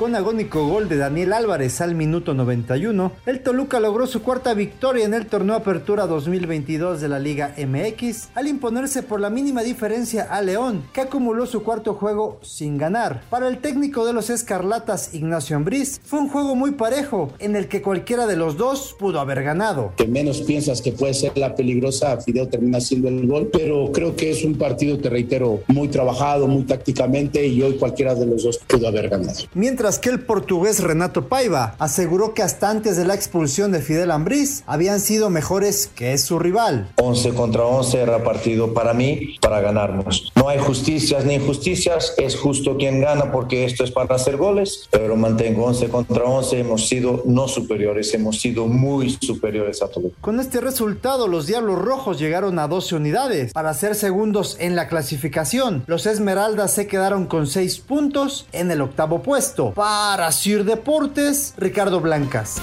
Con 0.00 0.14
agónico 0.14 0.66
gol 0.66 0.88
de 0.88 0.96
Daniel 0.96 1.34
Álvarez 1.34 1.82
al 1.82 1.94
minuto 1.94 2.32
91, 2.32 3.12
el 3.26 3.42
Toluca 3.42 3.80
logró 3.80 4.06
su 4.06 4.22
cuarta 4.22 4.54
victoria 4.54 5.04
en 5.04 5.12
el 5.12 5.26
torneo 5.26 5.56
Apertura 5.56 6.06
2022 6.06 7.02
de 7.02 7.08
la 7.10 7.18
Liga 7.18 7.54
MX 7.58 8.30
al 8.34 8.48
imponerse 8.48 9.02
por 9.02 9.20
la 9.20 9.28
mínima 9.28 9.62
diferencia 9.62 10.22
a 10.22 10.40
León, 10.40 10.84
que 10.94 11.02
acumuló 11.02 11.44
su 11.44 11.62
cuarto 11.62 11.92
juego 11.92 12.38
sin 12.40 12.78
ganar. 12.78 13.24
Para 13.28 13.46
el 13.46 13.58
técnico 13.58 14.06
de 14.06 14.14
los 14.14 14.30
Escarlatas, 14.30 15.12
Ignacio 15.12 15.54
Ambriz, 15.54 16.00
fue 16.02 16.20
un 16.20 16.30
juego 16.30 16.54
muy 16.54 16.70
parejo 16.70 17.34
en 17.38 17.54
el 17.54 17.68
que 17.68 17.82
cualquiera 17.82 18.26
de 18.26 18.36
los 18.36 18.56
dos 18.56 18.96
pudo 18.98 19.20
haber 19.20 19.42
ganado. 19.42 19.92
Que 19.98 20.06
menos 20.06 20.40
piensas 20.40 20.80
que 20.80 20.92
puede 20.92 21.12
ser 21.12 21.36
la 21.36 21.54
peligrosa, 21.54 22.16
Fideo 22.22 22.48
termina 22.48 22.80
siendo 22.80 23.08
el 23.08 23.26
gol, 23.26 23.50
pero 23.52 23.92
creo 23.92 24.16
que 24.16 24.30
es 24.30 24.44
un 24.44 24.54
partido, 24.54 24.96
te 24.96 25.10
reitero, 25.10 25.60
muy 25.68 25.88
trabajado, 25.88 26.46
muy 26.46 26.62
tácticamente 26.62 27.46
y 27.46 27.60
hoy 27.60 27.76
cualquiera 27.76 28.14
de 28.14 28.24
los 28.24 28.44
dos 28.44 28.58
pudo 28.66 28.88
haber 28.88 29.10
ganado. 29.10 29.38
Mientras 29.52 29.89
que 29.98 30.10
el 30.10 30.20
portugués 30.20 30.82
Renato 30.82 31.28
Paiva 31.28 31.74
aseguró 31.78 32.34
que 32.34 32.42
hasta 32.42 32.70
antes 32.70 32.96
de 32.96 33.04
la 33.04 33.14
expulsión 33.14 33.72
de 33.72 33.80
Fidel 33.80 34.10
Ambriz 34.10 34.62
habían 34.66 35.00
sido 35.00 35.30
mejores 35.30 35.88
que 35.94 36.16
su 36.18 36.38
rival. 36.38 36.92
11 36.96 37.34
contra 37.34 37.64
11 37.64 38.00
era 38.00 38.22
partido 38.22 38.72
para 38.74 38.94
mí, 38.94 39.36
para 39.40 39.60
ganarnos. 39.60 40.32
No 40.36 40.48
hay 40.48 40.58
justicias 40.58 41.24
ni 41.24 41.34
injusticias, 41.34 42.14
es 42.16 42.36
justo 42.36 42.76
quien 42.76 43.00
gana 43.00 43.32
porque 43.32 43.64
esto 43.64 43.84
es 43.84 43.90
para 43.90 44.14
hacer 44.14 44.36
goles, 44.36 44.88
pero 44.90 45.16
mantengo 45.16 45.64
11 45.64 45.88
contra 45.88 46.24
11, 46.24 46.60
hemos 46.60 46.88
sido 46.88 47.22
no 47.26 47.48
superiores, 47.48 48.12
hemos 48.14 48.40
sido 48.40 48.66
muy 48.66 49.18
superiores 49.20 49.82
a 49.82 49.88
todos. 49.88 50.12
Con 50.20 50.40
este 50.40 50.60
resultado, 50.60 51.28
los 51.28 51.46
Diablos 51.46 51.78
Rojos 51.78 52.18
llegaron 52.18 52.58
a 52.58 52.68
12 52.68 52.96
unidades 52.96 53.52
para 53.52 53.74
ser 53.74 53.94
segundos 53.94 54.56
en 54.60 54.76
la 54.76 54.88
clasificación. 54.88 55.84
Los 55.86 56.06
Esmeraldas 56.06 56.72
se 56.72 56.86
quedaron 56.86 57.26
con 57.26 57.46
6 57.46 57.78
puntos 57.80 58.46
en 58.52 58.70
el 58.70 58.80
octavo 58.80 59.22
puesto. 59.22 59.72
Para 59.80 60.30
Sir 60.30 60.64
Deportes, 60.64 61.54
Ricardo 61.56 62.02
Blancas. 62.02 62.60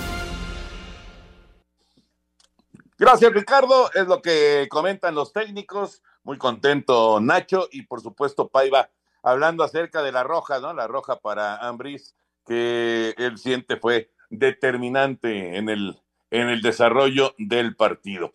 Gracias, 3.00 3.34
Ricardo. 3.34 3.90
Es 3.96 4.06
lo 4.06 4.22
que 4.22 4.68
comentan 4.70 5.16
los 5.16 5.34
técnicos. 5.34 6.04
Muy 6.22 6.38
contento 6.38 7.20
Nacho 7.20 7.70
y 7.72 7.88
por 7.88 8.02
supuesto 8.02 8.50
Paiva 8.50 8.92
hablando 9.24 9.64
acerca 9.64 10.04
de 10.04 10.12
la 10.12 10.22
roja, 10.22 10.60
¿no? 10.60 10.76
La 10.76 10.86
roja 10.86 11.16
para 11.16 11.58
Ambris, 11.68 12.14
que 12.46 13.16
él 13.18 13.40
siente 13.40 13.78
fue 13.78 14.12
determinante 14.30 15.58
en 15.58 15.70
el, 15.70 16.00
en 16.30 16.50
el 16.50 16.62
desarrollo 16.62 17.34
del 17.40 17.76
partido. 17.76 18.32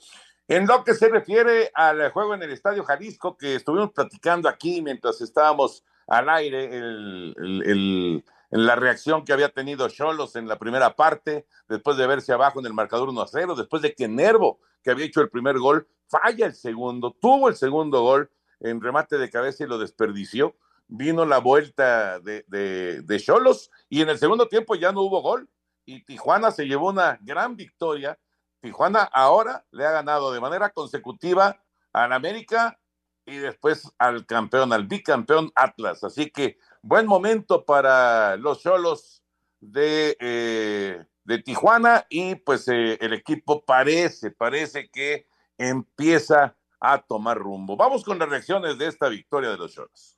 En 0.49 0.67
lo 0.67 0.83
que 0.83 0.95
se 0.95 1.09
refiere 1.09 1.71
al 1.75 2.11
juego 2.11 2.35
en 2.35 2.43
el 2.43 2.51
Estadio 2.51 2.83
Jalisco, 2.83 3.37
que 3.37 3.55
estuvimos 3.55 3.93
platicando 3.93 4.49
aquí 4.49 4.83
mientras 4.83 5.21
estábamos 5.21 5.85
al 6.09 6.29
aire, 6.29 6.65
el, 6.77 7.37
el, 7.39 7.63
el 7.65 8.25
en 8.53 8.67
la 8.67 8.77
reacción 8.77 9.25
que 9.25 9.33
había 9.33 9.49
tenido 9.49 9.89
Cholos 9.89 10.37
en 10.37 10.47
la 10.47 10.59
primera 10.59 10.95
parte, 10.95 11.47
después 11.69 11.97
de 11.97 12.07
verse 12.07 12.33
abajo 12.33 12.61
en 12.61 12.67
el 12.67 12.75
marcador 12.75 13.09
1 13.09 13.21
a 13.21 13.27
0, 13.27 13.55
después 13.57 13.83
de 13.83 13.95
que 13.95 14.07
Nervo, 14.07 14.61
que 14.85 14.91
había 14.91 15.07
hecho 15.07 15.23
el 15.23 15.31
primer 15.31 15.59
gol, 15.59 15.89
falla 16.07 16.47
el 16.47 16.55
segundo, 16.55 17.17
tuvo 17.21 17.49
el 17.49 17.57
segundo 17.57 18.03
gol 18.03 18.31
en 18.61 18.81
remate 18.81 19.19
de 19.19 19.31
cabeza 19.31 19.65
y 19.65 19.67
lo 19.67 19.79
desperdició. 19.79 20.55
Vino 20.87 21.25
la 21.25 21.39
vuelta 21.39 22.21
de 22.21 23.23
Cholos 23.25 23.71
y 23.89 24.03
en 24.03 24.11
el 24.11 24.19
segundo 24.19 24.47
tiempo 24.47 24.75
ya 24.75 24.93
no 24.93 25.01
hubo 25.01 25.23
gol 25.23 25.49
y 25.85 26.05
Tijuana 26.05 26.51
se 26.51 26.67
llevó 26.67 26.91
una 26.91 27.19
gran 27.23 27.57
victoria. 27.57 28.19
Tijuana 28.61 29.03
ahora 29.03 29.65
le 29.71 29.87
ha 29.87 29.91
ganado 29.91 30.33
de 30.33 30.41
manera 30.41 30.71
consecutiva 30.71 31.61
al 31.93 32.13
América 32.13 32.79
y 33.25 33.37
después 33.37 33.91
al 33.99 34.27
campeón, 34.27 34.73
al 34.73 34.87
bicampeón 34.87 35.51
Atlas. 35.55 36.05
Así 36.05 36.31
que 36.31 36.59
buen 36.83 37.07
momento 37.07 37.65
para 37.65 38.37
los 38.37 38.61
Cholos 38.61 39.23
de, 39.61 40.17
eh, 40.21 41.05
de 41.25 41.39
Tijuana 41.39 42.07
y 42.11 42.35
pues 42.35 42.69
eh, 42.69 42.99
el 43.01 43.13
equipo 43.13 43.65
parece, 43.65 44.31
parece 44.31 44.91
que 44.91 45.27
empieza 45.57 46.57
a 46.81 46.99
tomar 47.01 47.39
rumbo. 47.39 47.77
Vamos 47.77 48.05
con 48.05 48.19
las 48.19 48.29
reacciones 48.29 48.77
de 48.77 48.89
esta 48.89 49.09
victoria 49.09 49.51
de 49.51 49.57
los 49.57 49.73
Cholos. 49.73 50.12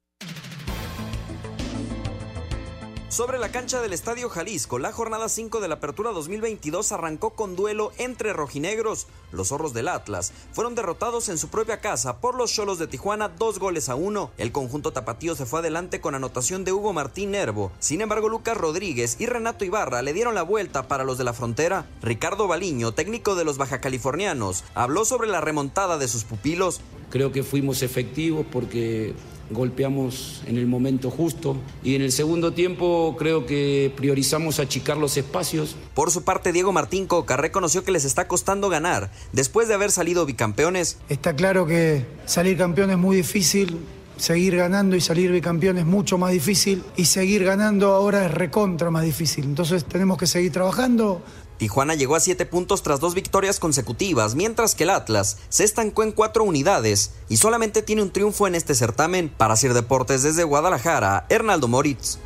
Sobre 3.15 3.39
la 3.39 3.53
cancha 3.53 3.81
del 3.81 3.93
Estadio 3.93 4.29
Jalisco, 4.29 4.81
la 4.81 4.91
jornada 4.91 5.29
5 5.29 5.61
de 5.61 5.69
la 5.69 5.77
Apertura 5.77 6.11
2022 6.11 6.91
arrancó 6.91 7.31
con 7.31 7.55
duelo 7.55 7.93
entre 7.97 8.33
rojinegros. 8.33 9.07
Los 9.31 9.51
zorros 9.51 9.73
del 9.73 9.87
Atlas 9.87 10.33
fueron 10.51 10.75
derrotados 10.75 11.29
en 11.29 11.39
su 11.39 11.47
propia 11.47 11.81
casa 11.81 12.19
por 12.19 12.35
los 12.35 12.53
Cholos 12.53 12.81
de 12.81 12.89
Tijuana, 12.89 13.29
dos 13.29 13.61
goles 13.61 13.89
a 13.89 13.95
uno. 13.95 14.33
El 14.37 14.51
conjunto 14.51 14.93
tapatío 14.93 15.37
se 15.37 15.47
fue 15.47 15.61
adelante 15.61 16.01
con 16.01 16.17
anotación 16.17 16.65
de 16.65 16.73
Hugo 16.73 16.93
Martín 16.93 17.31
Nervo. 17.31 17.71
Sin 17.79 18.01
embargo, 18.01 18.29
Lucas 18.29 18.57
Rodríguez 18.57 19.15
y 19.21 19.27
Renato 19.27 19.65
Ibarra 19.65 20.03
le 20.03 20.13
dieron 20.13 20.35
la 20.35 20.43
vuelta 20.43 20.89
para 20.89 21.05
los 21.05 21.17
de 21.17 21.23
la 21.23 21.35
frontera. 21.35 21.87
Ricardo 22.03 22.49
Baliño, 22.49 22.95
técnico 22.95 23.37
de 23.37 23.45
los 23.45 23.59
bajacalifornianos, 23.59 24.65
habló 24.75 25.05
sobre 25.05 25.29
la 25.29 25.41
remontada 25.41 25.99
de 25.99 26.09
sus 26.09 26.25
pupilos. 26.25 26.81
Creo 27.11 27.31
que 27.31 27.45
fuimos 27.45 27.85
efectivos 27.85 28.45
porque 28.51 29.15
golpeamos 29.51 30.43
en 30.47 30.59
el 30.59 30.67
momento 30.67 31.11
justo 31.11 31.57
y 31.83 31.95
en 31.95 32.03
el 32.03 32.13
segundo 32.13 32.53
tiempo 32.53 33.17
creo 33.19 33.47
que 33.47 33.93
priorizamos 33.97 34.59
achicar 34.59 34.97
los 34.97 35.17
espacios. 35.17 35.77
Por 35.95 36.11
su 36.11 36.23
parte, 36.23 36.53
Diego 36.53 36.73
Martín 36.73 37.07
Coca 37.07 37.37
reconoció 37.37 37.85
que 37.85 37.93
les 37.93 38.05
está 38.05 38.29
costando 38.29 38.69
ganar 38.69 39.11
después 39.33 39.69
de 39.69 39.75
haber 39.75 39.91
salido 39.91 40.27
bicampeones. 40.27 40.99
Está 41.09 41.37
claro 41.37 41.67
que 41.67 42.07
salir 42.27 42.57
campeón 42.57 42.91
es 42.91 42.99
muy 42.99 43.17
difícil. 43.17 43.79
Seguir 44.17 44.55
ganando 44.55 44.95
y 44.95 45.01
salir 45.01 45.33
bicampeón 45.33 45.77
es 45.77 45.85
mucho 45.85 46.19
más 46.19 46.31
difícil 46.31 46.85
y 46.97 47.07
seguir 47.07 47.43
ganando 47.43 47.93
ahora 47.93 48.25
es 48.25 48.31
recontra 48.31 48.89
más 48.89 49.03
difícil. 49.03 49.45
Entonces 49.45 49.85
tenemos 49.85 50.19
que 50.19 50.29
seguir 50.29 50.53
trabajando, 50.53 51.21
Tijuana 51.59 51.95
llegó 51.95 52.17
a 52.17 52.21
siete 52.21 52.47
puntos 52.47 52.83
tras 52.83 53.01
dos 53.01 53.15
victorias 53.15 53.61
consecutivas, 53.61 54.35
mientras 54.35 54.75
que 54.75 54.85
el 54.85 54.91
Atlas 54.91 55.39
se 55.49 55.65
estancó 55.65 56.03
en 56.03 56.13
cuatro 56.13 56.45
unidades 56.45 57.15
y 57.29 57.37
solamente 57.37 57.83
tiene 57.83 58.03
un 58.03 58.11
triunfo 58.11 58.47
en 58.47 58.55
este 58.55 58.75
certamen. 58.75 59.29
Para 59.29 59.57
Sir 59.57 59.73
Deportes 59.73 60.23
desde 60.23 60.45
Guadalajara, 60.45 61.27
Hernaldo 61.29 61.69
Moritz. 61.69 62.19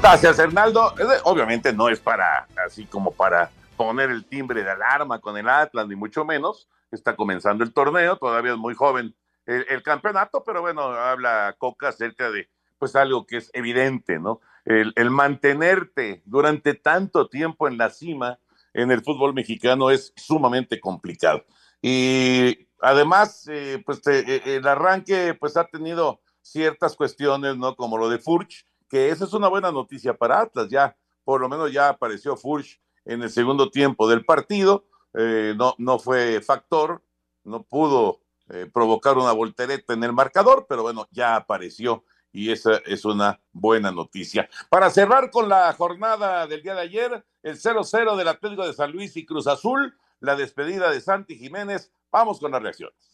Gracias, 0.00 0.38
Hernaldo. 0.38 0.94
Obviamente 1.24 1.72
no 1.72 1.88
es 1.88 2.00
para, 2.00 2.46
así 2.66 2.86
como 2.86 3.12
para 3.12 3.50
poner 3.76 4.10
el 4.10 4.24
timbre 4.24 4.62
de 4.62 4.70
alarma 4.70 5.20
con 5.20 5.36
el 5.36 5.48
Atlas, 5.48 5.86
ni 5.88 5.96
mucho 5.96 6.24
menos. 6.24 6.68
Está 6.90 7.16
comenzando 7.16 7.64
el 7.64 7.72
torneo, 7.72 8.16
todavía 8.16 8.52
es 8.52 8.58
muy 8.58 8.74
joven 8.74 9.14
el, 9.46 9.66
el 9.68 9.82
campeonato, 9.82 10.44
pero 10.44 10.60
bueno, 10.60 10.82
habla 10.82 11.54
Coca 11.58 11.88
acerca 11.88 12.30
de 12.30 12.48
pues 12.78 12.96
algo 12.96 13.26
que 13.26 13.36
es 13.36 13.50
evidente, 13.54 14.18
¿no? 14.18 14.40
El, 14.64 15.10
mantenerte 15.10 16.22
durante 16.24 16.74
tanto 16.74 17.28
tiempo 17.28 17.68
en 17.68 17.78
la 17.78 17.90
cima 17.90 18.38
en 18.74 18.90
el 18.90 19.02
fútbol 19.02 19.34
mexicano 19.34 19.90
es 19.90 20.12
sumamente 20.16 20.80
complicado. 20.80 21.44
Y 21.82 22.68
además, 22.80 23.46
eh, 23.48 23.82
pues 23.84 24.00
te, 24.00 24.56
el 24.56 24.66
arranque 24.66 25.34
pues 25.34 25.56
ha 25.56 25.64
tenido 25.64 26.20
ciertas 26.40 26.96
cuestiones, 26.96 27.56
¿no? 27.56 27.76
Como 27.76 27.98
lo 27.98 28.08
de 28.08 28.18
Furch, 28.18 28.66
que 28.88 29.10
esa 29.10 29.24
es 29.24 29.32
una 29.32 29.48
buena 29.48 29.72
noticia 29.72 30.14
para 30.14 30.40
Atlas, 30.40 30.68
ya 30.68 30.96
por 31.24 31.40
lo 31.40 31.48
menos 31.48 31.72
ya 31.72 31.88
apareció 31.88 32.36
Furch 32.36 32.80
en 33.04 33.22
el 33.22 33.30
segundo 33.30 33.70
tiempo 33.70 34.08
del 34.08 34.24
partido, 34.24 34.86
eh, 35.14 35.54
no, 35.56 35.74
no 35.78 35.98
fue 35.98 36.40
factor, 36.40 37.02
no 37.44 37.62
pudo 37.62 38.20
eh, 38.48 38.68
provocar 38.72 39.18
una 39.18 39.32
voltereta 39.32 39.94
en 39.94 40.04
el 40.04 40.12
marcador, 40.12 40.66
pero 40.68 40.82
bueno, 40.82 41.08
ya 41.10 41.36
apareció 41.36 42.04
y 42.32 42.50
esa 42.50 42.76
es 42.86 43.04
una 43.04 43.40
buena 43.52 43.90
noticia. 43.92 44.48
Para 44.70 44.90
cerrar 44.90 45.30
con 45.30 45.48
la 45.48 45.72
jornada 45.74 46.46
del 46.46 46.62
día 46.62 46.74
de 46.74 46.80
ayer, 46.80 47.24
el 47.42 47.56
0-0 47.56 48.16
del 48.16 48.28
Atlético 48.28 48.66
de 48.66 48.72
San 48.72 48.90
Luis 48.90 49.16
y 49.16 49.26
Cruz 49.26 49.46
Azul, 49.46 49.94
la 50.20 50.36
despedida 50.36 50.90
de 50.90 51.00
Santi 51.00 51.36
Jiménez. 51.36 51.92
Vamos 52.10 52.40
con 52.40 52.52
las 52.52 52.62
reacciones. 52.62 53.11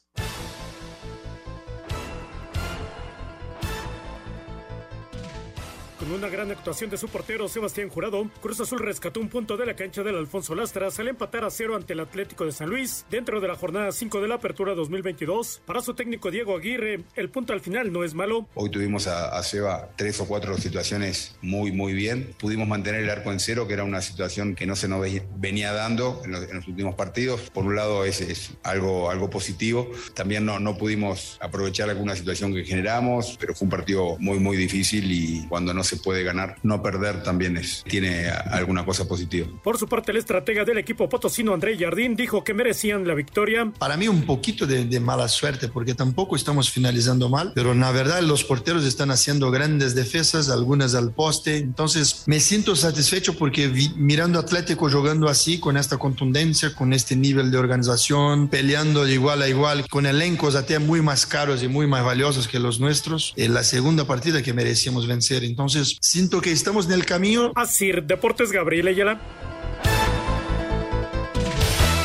Con 6.09 6.17
una 6.17 6.31
gran 6.31 6.51
actuación 6.51 6.89
de 6.89 6.97
su 6.97 7.07
portero 7.09 7.49
Sebastián 7.49 7.91
Jurado, 7.91 8.31
Cruz 8.41 8.59
Azul 8.61 8.79
rescató 8.79 9.21
un 9.21 9.29
punto 9.29 9.59
de 9.59 9.67
la 9.67 9.77
cancha 9.77 10.03
del 10.03 10.17
Alfonso 10.17 10.55
Lastras 10.55 10.99
al 10.99 11.09
empatar 11.09 11.45
a 11.45 11.51
cero 11.51 11.77
ante 11.77 11.93
el 11.93 12.01
Atlético 12.01 12.47
de 12.47 12.53
San 12.53 12.71
Luis 12.71 13.05
dentro 13.11 13.43
de 13.43 13.49
la 13.49 13.57
jornada 13.57 13.93
5 13.93 14.23
de 14.23 14.29
la 14.29 14.37
Apertura 14.37 14.75
2022. 14.75 15.61
Para 15.67 15.83
su 15.83 15.93
técnico 15.93 16.31
Diego 16.31 16.57
Aguirre, 16.57 17.01
el 17.15 17.29
punto 17.29 17.53
al 17.53 17.61
final 17.61 17.93
no 17.93 18.05
es 18.05 18.15
malo. 18.15 18.49
Hoy 18.55 18.71
tuvimos 18.71 19.07
a, 19.07 19.43
Seba 19.43 19.91
tres 19.97 20.19
o 20.21 20.27
cuatro 20.27 20.57
situaciones 20.57 21.37
muy, 21.43 21.73
muy 21.73 21.93
bien. 21.93 22.35
Pudimos 22.39 22.67
mantener 22.67 23.03
el 23.03 23.11
arco 23.11 23.31
en 23.31 23.39
cero, 23.39 23.69
que 23.69 23.75
era 23.75 23.85
una 23.85 24.01
situación 24.01 24.55
que 24.55 24.65
no 24.65 24.77
se 24.77 24.89
nos 24.89 25.05
venía 25.37 25.75
dando 25.75 26.23
en 26.25 26.33
los, 26.33 26.49
en 26.49 26.57
los 26.57 26.69
últimos 26.69 26.95
partidos. 26.95 27.51
Por 27.51 27.67
un 27.67 27.77
lado 27.77 28.07
es, 28.07 28.23
es, 28.23 28.53
algo, 28.63 29.11
algo 29.11 29.29
positivo. 29.29 29.91
También 30.15 30.47
no, 30.47 30.59
no 30.59 30.79
pudimos 30.79 31.37
aprovechar 31.43 31.91
alguna 31.91 32.17
situación 32.17 32.55
que 32.55 32.65
generamos, 32.65 33.37
pero 33.39 33.55
fue 33.55 33.67
un 33.67 33.71
partido 33.71 34.17
muy, 34.21 34.39
muy 34.39 34.57
difícil 34.57 35.13
y 35.13 35.47
cuando 35.49 35.75
no 35.75 35.85
se 35.85 35.98
puede 35.99 36.23
ganar, 36.23 36.57
no 36.63 36.83
perder 36.83 37.23
también 37.23 37.57
es, 37.57 37.85
tiene 37.89 38.29
alguna 38.29 38.85
cosa 38.85 39.07
positiva. 39.07 39.49
Por 39.63 39.79
su 39.79 39.87
parte, 39.87 40.13
el 40.13 40.19
estratega 40.19 40.65
del 40.65 40.79
equipo 40.79 41.09
potosino, 41.09 41.55
André 41.55 41.77
Jardín, 41.79 42.17
dijo 42.17 42.45
que 42.45 42.55
merecían 42.55 43.07
la 43.07 43.15
victoria. 43.15 43.73
Para 43.79 43.97
mí 43.97 44.09
un 44.09 44.23
poquito 44.23 44.67
de, 44.67 44.85
de, 44.85 45.01
mala 45.01 45.29
suerte, 45.29 45.69
porque 45.69 45.95
tampoco 45.95 46.37
estamos 46.37 46.71
finalizando 46.71 47.29
mal, 47.29 47.53
pero 47.55 47.75
la 47.75 47.91
verdad 47.93 48.23
los 48.23 48.45
porteros 48.45 48.85
están 48.85 49.11
haciendo 49.11 49.51
grandes 49.51 49.95
defensas, 49.95 50.51
algunas 50.51 50.95
al 50.95 51.13
poste, 51.13 51.57
entonces 51.57 52.25
me 52.27 52.41
siento 52.41 52.77
satisfecho 52.77 53.35
porque 53.35 53.69
vi, 53.69 53.91
mirando 53.97 54.39
Atlético 54.39 54.89
jugando 54.91 55.29
así, 55.29 55.59
con 55.59 55.77
esta 55.77 55.99
contundencia, 55.99 56.75
con 56.75 56.93
este 56.93 57.17
nivel 57.17 57.51
de 57.51 57.59
organización, 57.59 58.49
peleando 58.49 59.05
de 59.05 59.15
igual 59.15 59.43
a 59.43 59.49
igual, 59.49 59.89
con 59.89 60.07
elencos 60.07 60.55
hasta 60.55 60.79
muy 60.79 61.01
más 61.01 61.27
caros 61.27 61.63
y 61.63 61.69
muy 61.69 61.87
más 61.87 62.05
valiosos 62.05 62.47
que 62.47 62.59
los 62.59 62.81
nuestros, 62.81 63.33
en 63.37 63.55
la 63.55 63.63
segunda 63.63 64.07
partida 64.07 64.43
que 64.43 64.53
merecíamos 64.53 65.07
vencer, 65.07 65.45
entonces 65.45 65.88
siento 66.01 66.41
que 66.41 66.53
estamos 66.53 66.87
en 66.87 66.93
el 66.93 67.07
camino. 67.07 67.53
Así, 67.55 67.93
Deportes 67.93 68.53
Gabriel 68.53 68.89
Ayala. 68.89 69.21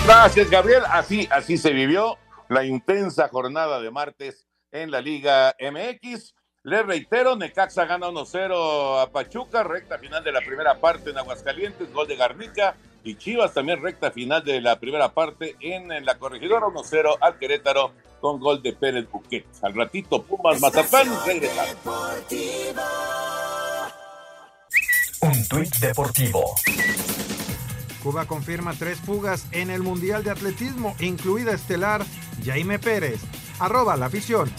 Gracias, 0.06 0.50
Gabriel. 0.50 0.84
Así, 0.90 1.28
así 1.32 1.58
se 1.58 1.72
vivió 1.72 2.18
la 2.50 2.66
intensa 2.66 3.28
jornada 3.30 3.82
de 3.82 3.92
martes 3.92 4.48
en 4.72 4.92
la 4.92 5.02
Liga 5.02 5.56
MX. 5.60 6.36
Le 6.64 6.82
reitero, 6.82 7.36
Necaxa 7.36 7.86
gana 7.86 8.08
1-0 8.08 9.02
a 9.02 9.12
Pachuca, 9.12 9.64
recta 9.64 9.98
final 10.00 10.24
de 10.24 10.32
la 10.32 10.40
primera 10.40 10.80
parte 10.80 11.10
en 11.10 11.18
Aguascalientes, 11.18 11.92
gol 11.94 12.08
de 12.08 12.16
Garnica. 12.16 12.76
Y 13.04 13.16
Chivas 13.16 13.54
también 13.54 13.82
recta 13.82 14.12
final 14.12 14.44
de 14.46 14.62
la 14.62 14.80
primera 14.80 15.14
parte 15.14 15.58
en, 15.60 15.92
en 15.92 16.06
la 16.06 16.18
corregidora 16.18 16.68
1-0 16.68 17.18
al 17.20 17.38
Querétaro 17.38 17.92
con 18.22 18.40
gol 18.40 18.62
de 18.62 18.72
Pérez 18.72 19.10
Buquet. 19.12 19.46
Al 19.62 19.74
ratito 19.74 20.24
Pumas 20.24 20.62
Mazatlán 20.62 21.10
regresaron. 21.26 21.76
Un 25.44 25.48
tuit 25.50 25.76
deportivo. 25.80 26.56
Cuba 28.02 28.26
confirma 28.26 28.74
tres 28.80 28.98
fugas 28.98 29.46
en 29.52 29.72
el 29.72 29.84
Mundial 29.84 30.24
de 30.24 30.32
Atletismo, 30.32 30.96
incluida 31.02 31.52
estelar 31.52 32.06
Jaime 32.46 32.80
Pérez. 32.80 33.20
Arroba 33.60 33.98
la 33.98 34.06
afición. 34.06 34.50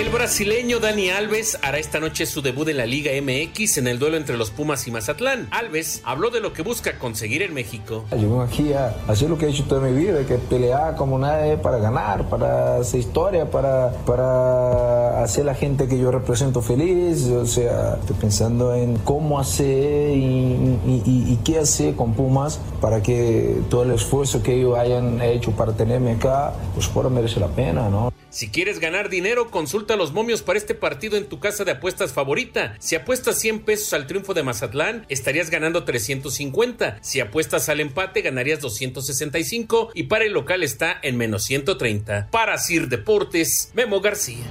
El 0.00 0.08
brasileño 0.08 0.80
Dani 0.80 1.10
Alves 1.10 1.58
hará 1.60 1.78
esta 1.78 2.00
noche 2.00 2.24
su 2.24 2.40
debut 2.40 2.66
en 2.68 2.78
la 2.78 2.86
Liga 2.86 3.10
MX 3.20 3.76
en 3.76 3.86
el 3.86 3.98
duelo 3.98 4.16
entre 4.16 4.38
los 4.38 4.50
Pumas 4.50 4.88
y 4.88 4.90
Mazatlán. 4.90 5.46
Alves 5.50 6.00
habló 6.04 6.30
de 6.30 6.40
lo 6.40 6.54
que 6.54 6.62
busca 6.62 6.98
conseguir 6.98 7.42
en 7.42 7.52
México. 7.52 8.06
Yo 8.12 8.16
vengo 8.16 8.40
aquí 8.40 8.72
a 8.72 8.96
hacer 9.08 9.28
lo 9.28 9.36
que 9.36 9.44
he 9.44 9.50
hecho 9.50 9.64
toda 9.64 9.86
mi 9.86 9.92
vida, 9.92 10.24
que 10.26 10.36
pelear 10.36 10.96
como 10.96 11.18
nadie 11.18 11.58
para 11.58 11.76
ganar, 11.76 12.30
para 12.30 12.76
hacer 12.76 13.00
historia, 13.00 13.50
para, 13.50 13.90
para 14.06 15.22
hacer 15.22 15.44
la 15.44 15.54
gente 15.54 15.86
que 15.86 15.98
yo 15.98 16.10
represento 16.10 16.62
feliz. 16.62 17.26
O 17.26 17.44
sea, 17.44 17.98
estoy 18.00 18.16
pensando 18.16 18.74
en 18.74 18.96
cómo 18.96 19.38
hacer 19.38 20.16
y, 20.16 20.78
y, 20.86 21.02
y, 21.04 21.32
y 21.34 21.38
qué 21.44 21.58
hacer 21.58 21.94
con 21.94 22.14
Pumas 22.14 22.58
para 22.80 23.02
que 23.02 23.54
todo 23.68 23.82
el 23.82 23.90
esfuerzo 23.90 24.42
que 24.42 24.54
ellos 24.54 24.78
hayan 24.78 25.20
hecho 25.20 25.50
para 25.50 25.74
tenerme 25.74 26.12
acá, 26.12 26.54
pues 26.72 26.88
pueda 26.88 27.10
merecer 27.10 27.42
la 27.42 27.48
pena, 27.48 27.90
¿no? 27.90 28.10
Si 28.30 28.48
quieres 28.48 28.78
ganar 28.78 29.08
dinero, 29.08 29.50
consulta 29.50 29.89
los 29.98 30.12
momios 30.12 30.42
para 30.42 30.58
este 30.58 30.74
partido 30.74 31.16
en 31.16 31.28
tu 31.28 31.40
casa 31.40 31.64
de 31.64 31.72
apuestas 31.72 32.12
favorita. 32.12 32.74
Si 32.78 32.96
apuestas 32.96 33.38
100 33.38 33.60
pesos 33.60 33.92
al 33.92 34.06
triunfo 34.06 34.34
de 34.34 34.42
Mazatlán, 34.42 35.06
estarías 35.08 35.50
ganando 35.50 35.84
350. 35.84 36.98
Si 37.02 37.20
apuestas 37.20 37.68
al 37.68 37.80
empate, 37.80 38.22
ganarías 38.22 38.60
265 38.60 39.90
y 39.94 40.04
para 40.04 40.24
el 40.24 40.32
local 40.32 40.62
está 40.62 40.98
en 41.02 41.16
menos 41.16 41.44
130. 41.44 42.28
Para 42.30 42.58
Sir 42.58 42.88
Deportes, 42.88 43.72
Memo 43.74 44.00
García. 44.00 44.44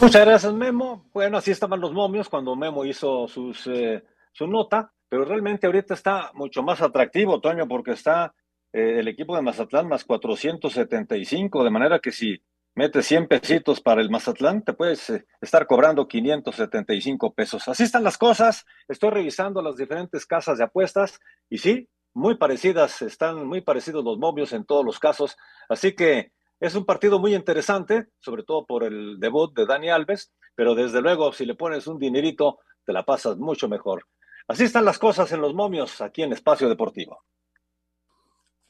Muchas 0.00 0.26
gracias, 0.26 0.52
Memo. 0.52 1.04
Bueno, 1.12 1.38
así 1.38 1.52
estaban 1.52 1.80
los 1.80 1.92
momios 1.92 2.28
cuando 2.28 2.56
Memo 2.56 2.84
hizo 2.84 3.28
sus, 3.28 3.68
eh, 3.68 4.02
su 4.32 4.48
nota, 4.48 4.92
pero 5.08 5.24
realmente 5.24 5.66
ahorita 5.66 5.94
está 5.94 6.32
mucho 6.34 6.62
más 6.62 6.80
atractivo, 6.80 7.40
Toño, 7.40 7.68
porque 7.68 7.92
está 7.92 8.34
eh, 8.72 9.00
el 9.00 9.08
equipo 9.08 9.36
de 9.36 9.42
Mazatlán 9.42 9.88
más 9.88 10.04
475, 10.04 11.64
de 11.64 11.70
manera 11.70 11.98
que 11.98 12.12
si 12.12 12.42
metes 12.74 13.06
100 13.06 13.28
pesitos 13.28 13.80
para 13.80 14.00
el 14.00 14.10
Mazatlán, 14.10 14.64
te 14.64 14.72
puedes 14.72 15.10
eh, 15.10 15.26
estar 15.40 15.66
cobrando 15.66 16.08
575 16.08 17.34
pesos. 17.34 17.68
Así 17.68 17.82
están 17.82 18.02
las 18.02 18.16
cosas. 18.16 18.64
Estoy 18.88 19.10
revisando 19.10 19.60
las 19.60 19.76
diferentes 19.76 20.24
casas 20.26 20.58
de 20.58 20.64
apuestas 20.64 21.20
y 21.50 21.58
sí, 21.58 21.88
muy 22.14 22.36
parecidas, 22.36 23.02
están 23.02 23.46
muy 23.46 23.60
parecidos 23.60 24.04
los 24.04 24.18
momios 24.18 24.52
en 24.52 24.64
todos 24.64 24.84
los 24.84 24.98
casos. 24.98 25.36
Así 25.68 25.94
que 25.94 26.32
es 26.60 26.74
un 26.74 26.84
partido 26.84 27.18
muy 27.18 27.34
interesante, 27.34 28.06
sobre 28.20 28.42
todo 28.42 28.66
por 28.66 28.84
el 28.84 29.18
debut 29.18 29.54
de 29.54 29.66
Dani 29.66 29.90
Alves, 29.90 30.32
pero 30.54 30.74
desde 30.74 31.00
luego 31.00 31.32
si 31.32 31.44
le 31.44 31.54
pones 31.54 31.86
un 31.86 31.98
dinerito, 31.98 32.58
te 32.84 32.92
la 32.92 33.04
pasas 33.04 33.36
mucho 33.36 33.68
mejor. 33.68 34.06
Así 34.48 34.64
están 34.64 34.84
las 34.84 34.98
cosas 34.98 35.30
en 35.32 35.40
los 35.40 35.54
momios 35.54 36.00
aquí 36.00 36.22
en 36.22 36.32
Espacio 36.32 36.68
Deportivo. 36.68 37.24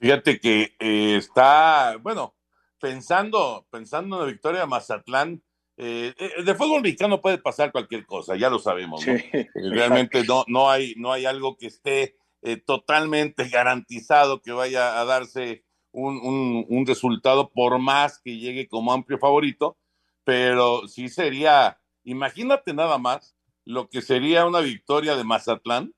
Fíjate 0.03 0.41
que 0.41 0.75
eh, 0.81 1.15
está, 1.15 1.97
bueno, 2.03 2.35
pensando, 2.81 3.69
pensando 3.71 4.17
en 4.17 4.23
la 4.23 4.27
victoria 4.27 4.63
de 4.63 4.67
Mazatlán, 4.67 5.41
eh, 5.77 6.13
de 6.45 6.55
fútbol 6.57 6.83
mexicano 6.83 7.21
puede 7.21 7.39
pasar 7.39 7.71
cualquier 7.71 8.05
cosa, 8.05 8.35
ya 8.35 8.51
lo 8.51 8.59
sabemos. 8.59 9.07
¿no? 9.07 9.17
Sí, 9.17 9.25
eh, 9.33 9.47
Realmente 9.55 10.25
no, 10.25 10.43
no, 10.49 10.69
hay, 10.69 10.95
no 10.97 11.13
hay 11.13 11.25
algo 11.25 11.57
que 11.57 11.69
esté 11.69 12.17
eh, 12.43 12.57
totalmente 12.57 13.49
garantizado 13.49 14.43
que 14.43 14.51
vaya 14.51 15.01
a 15.01 15.05
darse 15.05 15.65
un, 15.93 16.17
un, 16.17 16.67
un, 16.69 16.85
resultado 16.85 17.53
por 17.53 17.79
más 17.79 18.21
que 18.25 18.39
llegue 18.39 18.67
como 18.67 18.93
amplio 18.93 19.21
favorito, 19.21 19.79
pero 20.25 20.89
sí 20.89 21.11
sería, 21.11 21.79
imagínate 22.03 22.75
nada 22.75 22.99
más 22.99 23.37
lo 23.65 23.89
que 23.89 24.03
sería 24.03 24.47
una 24.47 24.63
victoria 24.63 25.15
de 25.15 25.23
Mazatlán 25.23 25.95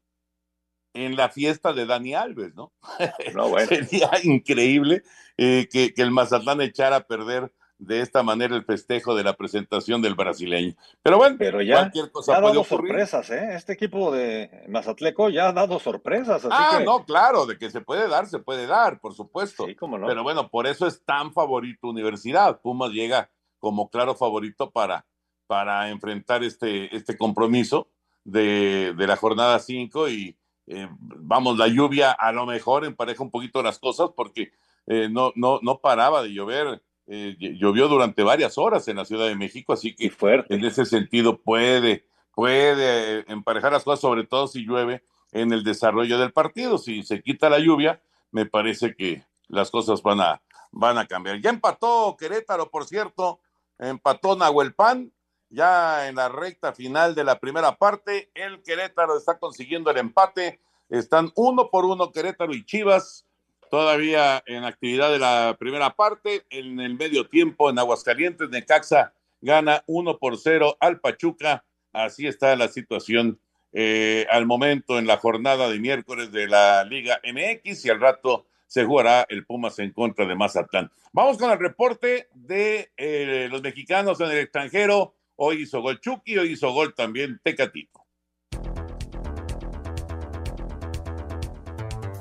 en 0.94 1.16
la 1.16 1.28
fiesta 1.28 1.72
de 1.72 1.86
Dani 1.86 2.14
Alves, 2.14 2.54
¿no? 2.54 2.72
no 3.34 3.48
bueno. 3.50 3.68
Sería 3.68 4.10
increíble 4.22 5.02
eh, 5.36 5.68
que, 5.70 5.92
que, 5.92 6.02
el 6.02 6.12
Mazatlán 6.12 6.60
echara 6.60 6.96
a 6.96 7.06
perder 7.06 7.52
de 7.78 8.00
esta 8.00 8.22
manera 8.22 8.54
el 8.54 8.64
festejo 8.64 9.14
de 9.14 9.24
la 9.24 9.34
presentación 9.34 10.00
del 10.00 10.14
brasileño. 10.14 10.74
Pero 11.02 11.18
bueno, 11.18 11.36
Pero 11.38 11.60
ya, 11.60 11.80
cualquier 11.80 12.10
cosa 12.10 12.32
ya 12.32 12.38
ha 12.38 12.40
dado 12.40 12.60
ocurrir. 12.60 12.92
sorpresas, 12.92 13.30
¿eh? 13.30 13.54
Este 13.54 13.72
equipo 13.72 14.12
de 14.12 14.64
Mazatleco 14.68 15.28
ya 15.28 15.48
ha 15.48 15.52
dado 15.52 15.78
sorpresas. 15.78 16.44
Así 16.44 16.48
ah, 16.50 16.76
que... 16.78 16.84
no, 16.84 17.04
claro, 17.04 17.46
de 17.46 17.58
que 17.58 17.70
se 17.70 17.80
puede 17.80 18.08
dar, 18.08 18.26
se 18.26 18.38
puede 18.38 18.66
dar, 18.66 19.00
por 19.00 19.14
supuesto. 19.14 19.66
Sí, 19.66 19.74
cómo 19.74 19.98
no. 19.98 20.06
Pero 20.06 20.22
bueno, 20.22 20.48
por 20.48 20.66
eso 20.66 20.86
es 20.86 21.04
tan 21.04 21.32
favorito 21.32 21.88
Universidad. 21.88 22.60
Pumas 22.60 22.92
llega 22.92 23.30
como 23.58 23.90
claro 23.90 24.14
favorito 24.14 24.70
para, 24.70 25.04
para 25.46 25.90
enfrentar 25.90 26.44
este, 26.44 26.94
este 26.94 27.18
compromiso 27.18 27.88
de, 28.22 28.94
de 28.96 29.06
la 29.06 29.16
jornada 29.16 29.58
5 29.58 30.08
y, 30.10 30.36
eh, 30.66 30.88
vamos, 30.90 31.58
la 31.58 31.68
lluvia 31.68 32.12
a 32.12 32.32
lo 32.32 32.46
mejor 32.46 32.84
empareja 32.84 33.22
un 33.22 33.30
poquito 33.30 33.62
las 33.62 33.78
cosas 33.78 34.10
porque 34.16 34.52
eh, 34.86 35.08
no, 35.10 35.32
no, 35.34 35.60
no 35.62 35.78
paraba 35.78 36.22
de 36.22 36.32
llover. 36.32 36.82
Eh, 37.06 37.36
llovió 37.38 37.86
durante 37.88 38.22
varias 38.22 38.56
horas 38.56 38.88
en 38.88 38.96
la 38.96 39.04
Ciudad 39.04 39.26
de 39.26 39.36
México, 39.36 39.74
así 39.74 39.94
que 39.94 40.08
fuerte. 40.08 40.54
en 40.54 40.64
ese 40.64 40.86
sentido 40.86 41.38
puede, 41.38 42.06
puede 42.34 43.30
emparejar 43.30 43.72
las 43.72 43.84
cosas, 43.84 44.00
sobre 44.00 44.24
todo 44.24 44.46
si 44.46 44.64
llueve 44.64 45.04
en 45.32 45.52
el 45.52 45.64
desarrollo 45.64 46.18
del 46.18 46.32
partido. 46.32 46.78
Si 46.78 47.02
se 47.02 47.22
quita 47.22 47.50
la 47.50 47.58
lluvia, 47.58 48.00
me 48.30 48.46
parece 48.46 48.94
que 48.94 49.22
las 49.48 49.70
cosas 49.70 50.02
van 50.02 50.20
a, 50.20 50.40
van 50.72 50.96
a 50.96 51.06
cambiar. 51.06 51.40
Ya 51.42 51.50
empató 51.50 52.16
Querétaro, 52.18 52.70
por 52.70 52.86
cierto, 52.86 53.38
empató 53.78 54.36
Nahuel 54.36 54.72
Pan 54.72 55.12
ya 55.54 56.08
en 56.08 56.16
la 56.16 56.28
recta 56.28 56.72
final 56.72 57.14
de 57.14 57.24
la 57.24 57.38
primera 57.38 57.76
parte. 57.76 58.30
El 58.34 58.62
Querétaro 58.62 59.16
está 59.16 59.38
consiguiendo 59.38 59.90
el 59.90 59.98
empate. 59.98 60.60
Están 60.90 61.32
uno 61.36 61.70
por 61.70 61.84
uno 61.84 62.12
Querétaro 62.12 62.52
y 62.52 62.64
Chivas 62.64 63.26
todavía 63.70 64.42
en 64.46 64.64
actividad 64.64 65.10
de 65.10 65.18
la 65.18 65.56
primera 65.58 65.94
parte. 65.94 66.44
En 66.50 66.80
el 66.80 66.96
medio 66.96 67.28
tiempo 67.28 67.70
en 67.70 67.78
Aguascalientes, 67.78 68.50
Necaxa 68.50 69.14
gana 69.40 69.82
uno 69.86 70.18
por 70.18 70.36
cero 70.38 70.76
al 70.80 71.00
Pachuca. 71.00 71.64
Así 71.92 72.26
está 72.26 72.56
la 72.56 72.68
situación 72.68 73.38
eh, 73.72 74.26
al 74.30 74.46
momento 74.46 74.98
en 74.98 75.06
la 75.06 75.16
jornada 75.16 75.68
de 75.68 75.78
miércoles 75.78 76.32
de 76.32 76.48
la 76.48 76.84
Liga 76.84 77.20
MX 77.24 77.84
y 77.84 77.90
al 77.90 78.00
rato 78.00 78.46
se 78.66 78.84
jugará 78.84 79.26
el 79.28 79.46
Pumas 79.46 79.78
en 79.78 79.92
contra 79.92 80.26
de 80.26 80.34
Mazatlán. 80.34 80.90
Vamos 81.12 81.38
con 81.38 81.50
el 81.50 81.58
reporte 81.58 82.28
de 82.34 82.90
eh, 82.96 83.48
los 83.50 83.62
mexicanos 83.62 84.20
en 84.20 84.30
el 84.30 84.38
extranjero. 84.38 85.14
Hoy 85.36 85.62
hizo 85.62 85.82
gol 85.82 86.00
Chucky, 86.00 86.38
hoy 86.38 86.52
hizo 86.52 86.72
gol 86.72 86.94
también 86.94 87.40
Tecatito. 87.42 88.04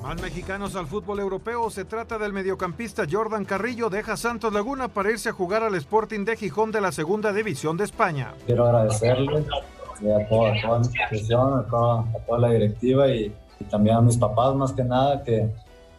Más 0.02 0.20
mexicanos 0.22 0.76
al 0.76 0.88
fútbol 0.88 1.20
europeo. 1.20 1.70
Se 1.70 1.86
trata 1.86 2.18
del 2.18 2.34
mediocampista 2.34 3.04
Jordan 3.10 3.46
Carrillo. 3.46 3.90
Deja 3.90 4.18
Santos 4.18 4.52
Laguna 4.52 4.88
para 4.88 5.12
irse 5.12 5.30
a 5.30 5.32
jugar 5.32 5.64
al 5.64 5.76
Sporting 5.76 6.26
de 6.26 6.36
Gijón 6.36 6.72
de 6.72 6.82
la 6.82 6.92
Segunda 6.92 7.32
División 7.32 7.78
de 7.78 7.84
España. 7.86 8.34
Quiero 8.48 8.66
agradecerle 8.66 9.40
a 9.40 10.28
toda, 10.28 10.50
a 10.50 10.80
mi 10.80 10.88
institución, 10.88 11.60
a 11.60 11.68
toda, 11.70 12.40
la 12.40 12.50
directiva 12.50 13.08
y, 13.10 13.32
también 13.70 13.96
a 13.96 14.02
mis 14.02 14.18
papás 14.18 14.56
más 14.56 14.74
que 14.74 14.84
nada 14.84 15.24
que, 15.24 15.50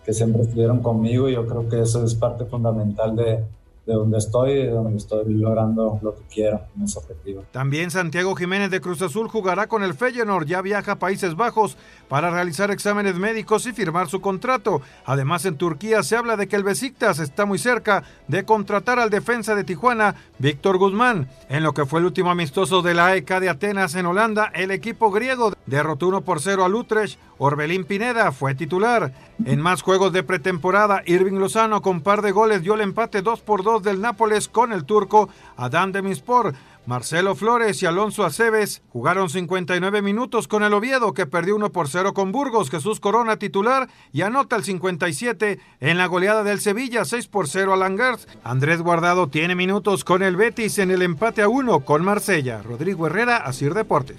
que 0.05 0.13
siempre 0.13 0.43
estuvieron 0.43 0.83
conmigo 0.83 1.31
y 1.31 1.35
yo 1.35 1.47
creo 1.47 1.67
que 1.69 1.81
eso 1.81 2.05
es 2.05 2.15
parte 2.15 2.45
fundamental 2.45 3.17
de, 3.17 3.43
de 3.87 3.93
donde 3.93 4.19
estoy, 4.19 4.55
de 4.55 4.71
donde 4.71 4.97
estoy 4.97 5.35
logrando 5.35 5.99
lo 6.03 6.15
que 6.15 6.23
quiero 6.31 6.63
en 6.77 6.85
ese 6.85 6.99
objetivo. 6.99 7.45
También 7.53 7.91
Santiago 7.91 8.35
Jiménez 8.35 8.71
de 8.71 8.81
Cruz 8.81 9.03
Azul 9.03 9.29
jugará 9.29 9.67
con 9.67 9.83
el 9.83 9.95
Feyenoord, 9.95 10.47
ya 10.47 10.63
viaja 10.63 10.93
a 10.93 10.99
Países 10.99 11.37
Bajos 11.37 11.77
para 12.09 12.31
realizar 12.31 12.71
exámenes 12.71 13.17
médicos 13.17 13.67
y 13.67 13.73
firmar 13.73 14.09
su 14.09 14.21
contrato. 14.21 14.81
Además 15.05 15.45
en 15.45 15.57
Turquía 15.57 16.03
se 16.03 16.17
habla 16.17 16.37
de 16.37 16.49
que 16.49 16.57
el 16.57 16.65
Besiktas 16.65 17.19
está 17.19 17.45
muy 17.45 17.59
cerca 17.59 18.05
de 18.27 18.45
contratar 18.45 18.99
al 18.99 19.11
defensa 19.11 19.55
de 19.55 19.65
Tijuana, 19.65 20.15
Víctor 20.39 20.79
Guzmán. 20.79 21.29
En 21.49 21.63
lo 21.63 21.75
que 21.75 21.85
fue 21.85 22.01
el 22.01 22.07
último 22.07 22.31
amistoso 22.31 22.81
de 22.81 22.95
la 22.95 23.07
AEK 23.09 23.41
de 23.41 23.51
Atenas 23.51 23.95
en 23.97 24.07
Holanda, 24.07 24.51
el 24.55 24.71
equipo 24.71 25.11
griego 25.11 25.53
derrotó 25.67 26.09
1 26.09 26.23
por 26.23 26.41
0 26.41 26.65
al 26.65 26.75
Utrecht. 26.75 27.19
Orbelín 27.37 27.85
Pineda 27.85 28.33
fue 28.33 28.55
titular. 28.55 29.13
En 29.45 29.61
más 29.61 29.83
juegos 29.83 30.13
de 30.13 30.23
pretemporada, 30.23 31.03
Irving 31.07 31.39
Lozano 31.39 31.83
con 31.83 32.03
par 32.03 32.23
de 32.23 32.31
goles 32.31 32.63
dio 32.63 32.75
el 32.75 32.81
empate 32.81 33.21
2 33.21 33.41
por 33.41 33.65
2 33.65 33.83
del 33.83 34.01
Nápoles 34.01 34.49
con 34.49 34.73
el 34.73 34.85
turco 34.85 35.29
Adán 35.57 35.91
Demispor. 35.93 36.55
Marcelo 36.87 37.35
Flores 37.35 37.83
y 37.83 37.87
Alonso 37.87 38.25
Aceves 38.25 38.83
jugaron 38.91 39.29
59 39.31 40.03
minutos 40.03 40.47
con 40.47 40.63
el 40.63 40.73
Oviedo 40.73 41.15
que 41.15 41.27
perdió 41.27 41.57
1 41.57 41.73
por 41.73 41.89
0 41.89 42.15
con 42.15 42.31
Burgos. 42.31 42.71
Jesús 42.71 43.01
Corona 43.01 43.37
titular 43.37 43.89
y 44.13 44.23
anota 44.23 44.55
el 44.57 44.65
57 44.65 45.59
en 45.81 45.99
la 45.99 46.07
goleada 46.07 46.45
del 46.45 46.61
Sevilla 46.61 47.05
6 47.05 47.27
por 47.27 47.49
0 47.49 47.73
a 47.73 47.77
Langers. 47.77 48.29
Andrés 48.45 48.83
Guardado 48.83 49.29
tiene 49.29 49.55
minutos 49.55 50.05
con 50.05 50.23
el 50.23 50.37
Betis 50.37 50.79
en 50.79 50.91
el 50.91 51.03
empate 51.03 51.43
a 51.43 51.49
1 51.49 51.81
con 51.81 52.05
Marsella. 52.05 52.63
Rodrigo 52.63 53.07
Herrera, 53.07 53.39
Asir 53.39 53.75
Deportes. 53.75 54.19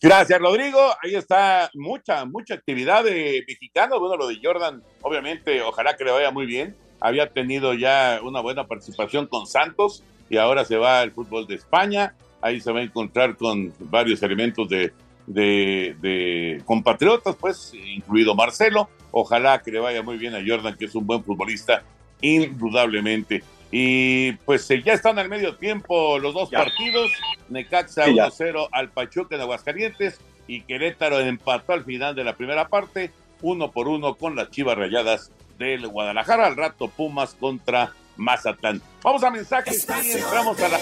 Gracias, 0.00 0.38
Rodrigo. 0.38 0.78
Ahí 1.02 1.16
está 1.16 1.70
mucha, 1.74 2.24
mucha 2.24 2.54
actividad 2.54 3.02
de 3.02 3.44
mexicanos. 3.48 3.98
Bueno, 3.98 4.16
lo 4.16 4.28
de 4.28 4.38
Jordan, 4.40 4.82
obviamente, 5.02 5.60
ojalá 5.62 5.96
que 5.96 6.04
le 6.04 6.12
vaya 6.12 6.30
muy 6.30 6.46
bien. 6.46 6.76
Había 7.00 7.32
tenido 7.32 7.74
ya 7.74 8.20
una 8.22 8.40
buena 8.40 8.66
participación 8.66 9.26
con 9.26 9.46
Santos 9.46 10.04
y 10.30 10.36
ahora 10.36 10.64
se 10.64 10.76
va 10.76 11.00
al 11.00 11.10
fútbol 11.10 11.48
de 11.48 11.56
España. 11.56 12.14
Ahí 12.40 12.60
se 12.60 12.70
va 12.70 12.78
a 12.78 12.84
encontrar 12.84 13.36
con 13.36 13.72
varios 13.80 14.22
elementos 14.22 14.68
de, 14.68 14.92
de, 15.26 16.62
compatriotas, 16.64 17.34
pues, 17.34 17.72
incluido 17.74 18.36
Marcelo. 18.36 18.88
Ojalá 19.10 19.60
que 19.62 19.72
le 19.72 19.80
vaya 19.80 20.02
muy 20.02 20.16
bien 20.16 20.34
a 20.36 20.42
Jordan, 20.46 20.76
que 20.76 20.84
es 20.84 20.94
un 20.94 21.06
buen 21.06 21.24
futbolista, 21.24 21.82
indudablemente. 22.20 23.42
Y 23.70 24.32
pues 24.32 24.70
eh, 24.70 24.82
ya 24.82 24.94
están 24.94 25.18
al 25.18 25.28
medio 25.28 25.56
tiempo 25.56 26.18
los 26.18 26.34
dos 26.34 26.50
partidos. 26.50 27.10
Necaxa 27.48 28.06
1-0 28.06 28.68
al 28.72 28.90
Pachuca 28.90 29.36
de 29.36 29.42
Aguascalientes 29.42 30.20
y 30.46 30.62
Querétaro 30.62 31.20
empató 31.20 31.74
al 31.74 31.84
final 31.84 32.14
de 32.14 32.24
la 32.24 32.34
primera 32.34 32.68
parte, 32.68 33.12
uno 33.42 33.70
por 33.70 33.88
uno 33.88 34.14
con 34.14 34.34
las 34.36 34.50
Chivas 34.50 34.78
Rayadas 34.78 35.30
del 35.58 35.86
Guadalajara. 35.86 36.46
Al 36.46 36.56
rato 36.56 36.88
Pumas 36.88 37.34
contra 37.34 37.92
Mazatlán. 38.16 38.82
Vamos 39.02 39.22
a 39.22 39.30
mensajes 39.30 39.86
y 40.04 40.12
entramos 40.12 40.60
a 40.60 40.68
la. 40.68 40.78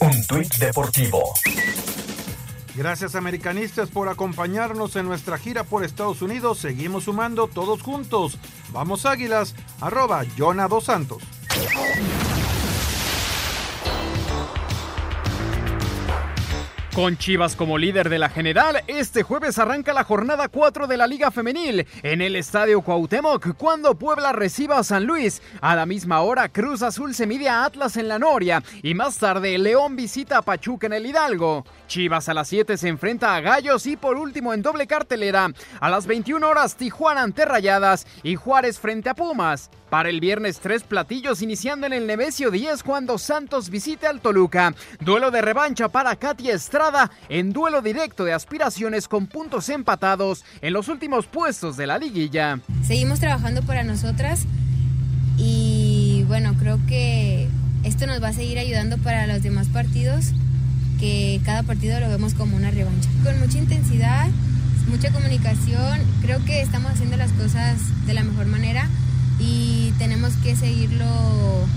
Un 0.00 0.26
tuit 0.26 0.54
deportivo. 0.56 1.34
Gracias 2.74 3.14
americanistas 3.14 3.88
por 3.88 4.08
acompañarnos 4.08 4.96
en 4.96 5.06
nuestra 5.06 5.38
gira 5.38 5.62
por 5.62 5.84
Estados 5.84 6.22
Unidos. 6.22 6.58
Seguimos 6.58 7.04
sumando 7.04 7.46
todos 7.46 7.82
juntos. 7.82 8.38
Vamos 8.72 9.06
Águilas, 9.06 9.54
arroba 9.80 10.24
Jonah 10.36 10.66
Dos 10.66 10.84
Santos. 10.84 11.22
Con 16.94 17.18
Chivas 17.18 17.56
como 17.56 17.76
líder 17.76 18.08
de 18.08 18.20
la 18.20 18.28
general, 18.28 18.84
este 18.86 19.24
jueves 19.24 19.58
arranca 19.58 19.92
la 19.92 20.04
jornada 20.04 20.46
4 20.46 20.86
de 20.86 20.96
la 20.96 21.08
Liga 21.08 21.32
Femenil 21.32 21.88
en 22.04 22.20
el 22.22 22.36
Estadio 22.36 22.82
Cuauhtémoc 22.82 23.56
cuando 23.56 23.98
Puebla 23.98 24.30
reciba 24.30 24.78
a 24.78 24.84
San 24.84 25.04
Luis. 25.04 25.42
A 25.60 25.74
la 25.74 25.86
misma 25.86 26.20
hora, 26.20 26.48
Cruz 26.48 26.82
Azul 26.82 27.12
se 27.12 27.26
mide 27.26 27.48
a 27.48 27.64
Atlas 27.64 27.96
en 27.96 28.06
la 28.06 28.20
Noria 28.20 28.62
y 28.80 28.94
más 28.94 29.18
tarde 29.18 29.58
León 29.58 29.96
visita 29.96 30.38
a 30.38 30.42
Pachuca 30.42 30.86
en 30.86 30.92
el 30.92 31.06
Hidalgo. 31.06 31.64
Chivas 31.88 32.28
a 32.28 32.34
las 32.34 32.46
7 32.46 32.76
se 32.76 32.86
enfrenta 32.86 33.34
a 33.34 33.40
Gallos 33.40 33.86
y 33.86 33.96
por 33.96 34.16
último 34.16 34.54
en 34.54 34.62
doble 34.62 34.86
cartelera 34.86 35.50
a 35.80 35.90
las 35.90 36.06
21 36.06 36.48
horas 36.48 36.76
Tijuana 36.76 37.22
ante 37.22 37.44
Rayadas 37.44 38.06
y 38.22 38.36
Juárez 38.36 38.78
frente 38.78 39.10
a 39.10 39.14
Pumas. 39.14 39.68
Para 39.90 40.08
el 40.08 40.18
viernes 40.18 40.58
tres 40.58 40.82
platillos 40.82 41.40
iniciando 41.42 41.86
en 41.86 41.92
el 41.92 42.06
Nemesio 42.06 42.50
10 42.50 42.82
cuando 42.82 43.16
Santos 43.16 43.70
visite 43.70 44.08
al 44.08 44.20
Toluca. 44.20 44.74
Duelo 44.98 45.30
de 45.30 45.40
revancha 45.40 45.88
para 45.88 46.16
Katia 46.16 46.54
Estrada 46.54 46.83
en 47.30 47.52
duelo 47.52 47.80
directo 47.80 48.24
de 48.24 48.34
aspiraciones 48.34 49.08
con 49.08 49.26
puntos 49.26 49.70
empatados 49.70 50.44
en 50.60 50.74
los 50.74 50.88
últimos 50.88 51.26
puestos 51.26 51.76
de 51.76 51.86
la 51.86 51.98
liguilla. 51.98 52.60
Seguimos 52.86 53.20
trabajando 53.20 53.62
para 53.62 53.84
nosotras 53.84 54.44
y 55.38 56.24
bueno, 56.28 56.54
creo 56.58 56.78
que 56.86 57.48
esto 57.84 58.06
nos 58.06 58.22
va 58.22 58.28
a 58.28 58.32
seguir 58.34 58.58
ayudando 58.58 58.98
para 58.98 59.26
los 59.26 59.42
demás 59.42 59.68
partidos, 59.68 60.32
que 61.00 61.40
cada 61.44 61.62
partido 61.62 61.98
lo 62.00 62.08
vemos 62.08 62.34
como 62.34 62.56
una 62.56 62.70
revancha. 62.70 63.08
Con 63.22 63.38
mucha 63.40 63.58
intensidad, 63.58 64.28
mucha 64.88 65.10
comunicación, 65.10 66.00
creo 66.20 66.44
que 66.44 66.60
estamos 66.60 66.92
haciendo 66.92 67.16
las 67.16 67.32
cosas 67.32 67.78
de 68.06 68.12
la 68.12 68.24
mejor 68.24 68.46
manera 68.46 68.88
y 69.40 69.92
tenemos 69.98 70.34
que 70.36 70.54
seguirlo 70.54 71.06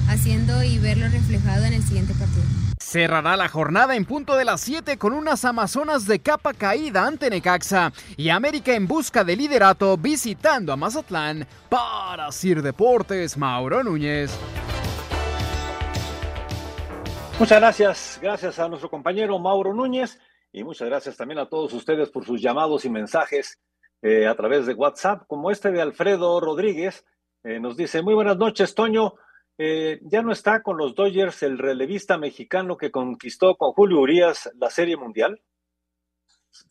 haciendo 0.09 0.63
y 0.63 0.79
verlo 0.79 1.07
reflejado 1.07 1.63
en 1.63 1.73
el 1.73 1.83
siguiente 1.83 2.13
partido. 2.13 2.43
Cerrará 2.89 3.35
la 3.35 3.49
jornada 3.49 3.97
en 3.97 4.05
punto 4.05 4.37
de 4.37 4.45
las 4.45 4.61
7 4.61 4.97
con 4.97 5.11
unas 5.11 5.43
Amazonas 5.43 6.07
de 6.07 6.19
capa 6.19 6.53
caída 6.53 7.05
ante 7.05 7.29
Necaxa 7.29 7.91
y 8.15 8.29
América 8.29 8.75
en 8.75 8.87
busca 8.87 9.25
de 9.25 9.35
liderato 9.35 9.97
visitando 9.97 10.71
a 10.71 10.77
Mazatlán 10.77 11.45
para 11.67 12.31
Sir 12.31 12.61
Deportes 12.61 13.37
Mauro 13.37 13.83
Núñez. 13.83 14.31
Muchas 17.37 17.59
gracias, 17.59 18.19
gracias 18.21 18.57
a 18.57 18.69
nuestro 18.69 18.89
compañero 18.89 19.37
Mauro 19.37 19.73
Núñez 19.73 20.17
y 20.53 20.63
muchas 20.63 20.87
gracias 20.87 21.17
también 21.17 21.39
a 21.39 21.49
todos 21.49 21.73
ustedes 21.73 22.09
por 22.09 22.23
sus 22.23 22.41
llamados 22.41 22.85
y 22.85 22.89
mensajes 22.89 23.59
eh, 24.01 24.27
a 24.27 24.35
través 24.35 24.65
de 24.65 24.73
WhatsApp, 24.73 25.23
como 25.27 25.51
este 25.51 25.71
de 25.71 25.81
Alfredo 25.81 26.39
Rodríguez, 26.39 27.03
eh, 27.43 27.59
nos 27.59 27.75
dice, 27.75 28.01
muy 28.01 28.13
buenas 28.13 28.37
noches, 28.37 28.73
Toño. 28.73 29.15
Eh, 29.59 29.99
ya 30.03 30.21
no 30.21 30.31
está 30.31 30.61
con 30.61 30.77
los 30.77 30.93
Dodgers 30.93 31.41
el 31.41 31.57
relevista 31.57 32.17
mexicano 32.17 32.77
que 32.77 32.91
conquistó 32.91 33.55
con 33.55 33.71
Julio 33.71 33.99
Urias 33.99 34.51
la 34.59 34.69
Serie 34.69 34.97
Mundial. 34.97 35.41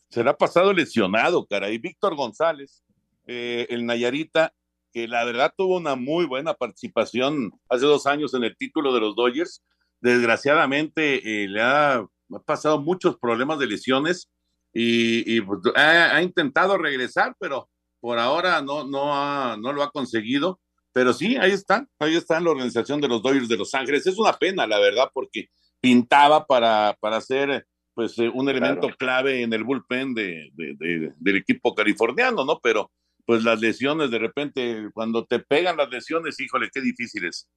Será 0.09 0.37
pasado 0.37 0.71
lesionado, 0.71 1.45
cara. 1.45 1.69
Y 1.69 1.79
Víctor 1.79 2.15
González, 2.15 2.83
eh, 3.25 3.67
el 3.69 3.85
Nayarita, 3.85 4.53
que 4.93 5.07
la 5.07 5.25
verdad 5.25 5.53
tuvo 5.55 5.75
una 5.77 5.95
muy 5.95 6.25
buena 6.25 6.53
participación 6.53 7.51
hace 7.69 7.85
dos 7.85 8.07
años 8.07 8.33
en 8.33 8.45
el 8.45 8.55
título 8.55 8.93
de 8.93 9.01
los 9.01 9.15
Dodgers. 9.15 9.63
Desgraciadamente 9.99 11.21
le 11.47 11.61
ha, 11.61 12.05
pasado 12.45 12.79
muchos 12.79 13.17
problemas 13.17 13.59
de 13.59 13.67
lesiones 13.67 14.29
y, 14.73 15.41
pues, 15.41 15.59
ha, 15.75 16.21
intentado 16.21 16.77
regresar, 16.77 17.35
pero 17.39 17.69
por 17.99 18.17
ahora 18.17 18.61
no, 18.61 18.85
no, 18.85 19.57
no 19.57 19.73
lo 19.73 19.83
ha 19.83 19.91
conseguido. 19.91 20.59
Pero 20.93 21.13
sí, 21.13 21.37
ahí 21.37 21.51
está, 21.51 21.87
ahí 21.99 22.15
está 22.15 22.39
la 22.39 22.49
organización 22.49 23.01
de 23.01 23.07
los 23.07 23.21
Dodgers 23.21 23.47
de 23.47 23.57
Los 23.57 23.73
Ángeles. 23.73 24.07
Es 24.07 24.17
una 24.17 24.33
pena, 24.33 24.65
la 24.65 24.79
verdad, 24.79 25.09
porque 25.13 25.49
pintaba 25.79 26.45
para, 26.45 26.97
para 26.99 27.21
ser 27.21 27.67
pues 27.93 28.17
eh, 28.19 28.29
un 28.31 28.47
elemento 28.47 28.89
clave 28.97 29.41
en 29.41 29.53
el 29.53 29.63
bullpen 29.63 30.13
de, 30.13 30.51
del 30.53 31.35
equipo 31.35 31.73
californiano, 31.73 32.45
¿no? 32.45 32.59
Pero, 32.61 32.91
pues 33.25 33.43
las 33.43 33.59
lesiones 33.59 34.09
de 34.09 34.19
repente, 34.19 34.89
cuando 34.93 35.25
te 35.25 35.39
pegan 35.39 35.77
las 35.77 35.89
lesiones, 35.89 36.39
híjole, 36.39 36.69
qué 36.71 36.79
difícil 36.79 37.25
es. 37.25 37.49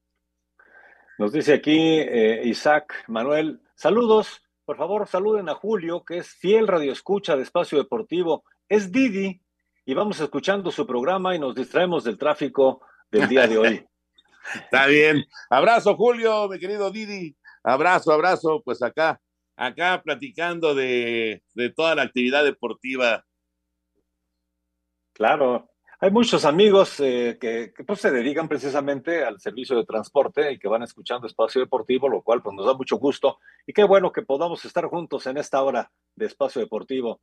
Nos 1.19 1.33
dice 1.33 1.53
aquí 1.53 1.79
eh, 1.79 2.41
Isaac 2.45 3.05
Manuel, 3.07 3.61
saludos, 3.75 4.43
por 4.65 4.79
favor 4.79 5.07
saluden 5.07 5.49
a 5.49 5.55
Julio, 5.55 6.03
que 6.05 6.19
es 6.19 6.29
fiel 6.29 6.67
radioescucha 6.67 7.37
de 7.37 7.43
Espacio 7.43 7.77
Deportivo, 7.77 8.43
es 8.69 8.91
Didi, 8.91 9.43
y 9.85 9.95
vamos 9.95 10.19
escuchando 10.21 10.71
su 10.71 10.87
programa 10.87 11.37
y 11.37 11.39
nos 11.39 11.55
distraemos 11.55 12.05
del 12.05 12.17
tráfico 12.17 12.81
del 13.11 13.29
día 13.29 13.47
de 13.47 13.59
hoy. 13.59 13.87
Está 14.65 14.87
bien. 14.87 15.25
Abrazo, 15.49 15.97
Julio, 15.97 16.49
mi 16.49 16.59
querido 16.59 16.91
Didi. 16.91 17.37
Abrazo, 17.63 18.13
abrazo, 18.13 18.63
pues 18.65 18.83
acá, 18.83 19.21
acá 19.57 20.01
platicando 20.03 20.75
de, 20.75 21.43
de 21.55 21.71
toda 21.71 21.95
la 21.95 22.03
actividad 22.03 22.45
deportiva. 22.45 23.25
Claro, 25.13 25.71
hay 26.03 26.11
muchos 26.11 26.47
amigos 26.47 26.99
eh, 27.01 27.37
que, 27.39 27.75
pues, 27.87 28.01
se 28.01 28.11
dedican 28.11 28.49
precisamente 28.49 29.23
al 29.23 29.39
servicio 29.39 29.77
de 29.77 29.85
transporte 29.85 30.51
y 30.51 30.59
que 30.59 30.67
van 30.67 30.83
escuchando 30.83 31.27
Espacio 31.27 31.61
Deportivo, 31.61 32.09
lo 32.09 32.23
cual 32.23 32.41
pues, 32.41 32.57
nos 32.57 32.65
da 32.65 32.73
mucho 32.73 32.97
gusto 32.97 33.39
y 33.67 33.75
qué 33.75 33.85
bueno 33.85 34.11
que 34.11 34.23
podamos 34.23 34.65
estar 34.65 34.87
juntos 34.87 35.27
en 35.27 35.37
esta 35.37 35.63
hora 35.63 35.93
de 36.17 36.25
Espacio 36.25 36.63
Deportivo. 36.63 37.21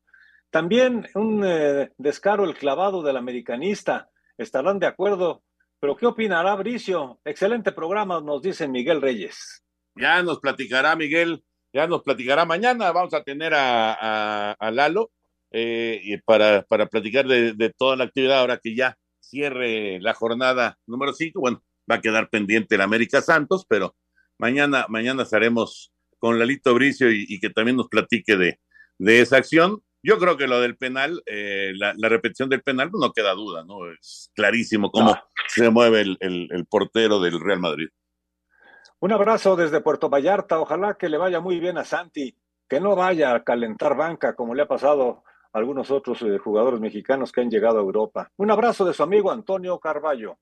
También 0.51 1.07
un 1.15 1.43
eh, 1.43 1.91
descaro 1.97 2.43
el 2.43 2.55
clavado 2.55 3.01
del 3.01 3.17
americanista. 3.17 4.11
Estarán 4.37 4.77
de 4.77 4.85
acuerdo 4.85 5.41
pero 5.79 5.95
¿qué 5.95 6.05
opinará 6.05 6.55
Bricio? 6.55 7.19
Excelente 7.23 7.71
programa, 7.71 8.21
nos 8.21 8.41
dice 8.41 8.67
Miguel 8.67 9.01
Reyes. 9.01 9.63
Ya 9.95 10.21
nos 10.23 10.39
platicará 10.39 10.95
Miguel, 10.95 11.43
ya 11.73 11.87
nos 11.87 12.03
platicará 12.03 12.45
mañana. 12.45 12.91
Vamos 12.91 13.13
a 13.13 13.23
tener 13.23 13.53
a, 13.55 14.55
Lalo 14.71 15.11
eh, 15.51 16.19
para, 16.25 16.63
para 16.63 16.87
platicar 16.87 17.27
de, 17.27 17.73
toda 17.77 17.95
la 17.95 18.05
actividad 18.05 18.39
ahora 18.39 18.57
que 18.57 18.75
ya 18.75 18.97
cierre 19.19 19.99
la 19.99 20.13
jornada 20.13 20.77
número 20.85 21.13
5. 21.13 21.39
Bueno, 21.39 21.63
va 21.89 21.95
a 21.95 22.01
quedar 22.01 22.29
pendiente 22.29 22.75
el 22.75 22.81
América 22.81 23.21
Santos, 23.21 23.65
pero 23.67 23.95
mañana, 24.37 24.85
mañana 24.89 25.23
estaremos 25.23 25.91
con 26.19 26.39
Lalito 26.39 26.73
Bricio 26.73 27.11
y, 27.11 27.25
y 27.27 27.39
que 27.39 27.49
también 27.49 27.77
nos 27.77 27.87
platique 27.87 28.35
de, 28.37 28.59
de 28.97 29.21
esa 29.21 29.37
acción. 29.37 29.81
Yo 30.07 30.17
creo 30.19 30.37
que 30.37 30.47
lo 30.47 30.61
del 30.61 30.77
penal, 30.77 31.21
eh, 31.25 31.73
la, 31.75 31.91
repetición 32.07 32.47
del 32.47 32.63
penal, 32.63 32.89
pues, 32.89 33.01
no 33.01 33.11
queda 33.11 33.33
duda, 33.33 33.65
¿no? 33.65 33.91
Es 33.91 34.31
clarísimo 34.33 34.89
cómo 34.89 35.13
se 35.49 35.69
mueve 35.69 35.99
el, 35.99 36.67
portero 36.69 37.19
del 37.19 37.41
Real 37.41 37.59
Madrid. 37.59 37.89
Un 39.01 39.11
abrazo 39.11 39.57
desde 39.57 39.81
Puerto 39.81 40.09
Vallarta. 40.09 40.61
Ojalá 40.61 40.93
que 40.93 41.09
le 41.09 41.17
vaya 41.17 41.41
muy 41.41 41.59
bien 41.59 41.77
a 41.77 41.83
Santi, 41.83 42.33
que 42.69 42.79
no 42.79 42.95
vaya 42.95 43.35
a 43.35 43.43
calentar 43.43 43.97
banca 43.97 44.33
como 44.33 44.55
le 44.55 44.61
ha 44.61 44.67
pasado 44.69 45.25
a 45.51 45.57
algunos 45.57 45.91
otros 45.91 46.21
eh, 46.21 46.37
jugadores 46.37 46.79
mexicanos 46.79 47.33
que 47.33 47.41
han 47.41 47.51
llegado 47.51 47.79
a 47.79 47.81
Europa. 47.81 48.31
Un 48.37 48.49
abrazo 48.49 48.85
de 48.85 48.93
su 48.93 49.03
amigo 49.03 49.29
Antonio 49.29 49.77
Carballo. 49.77 50.37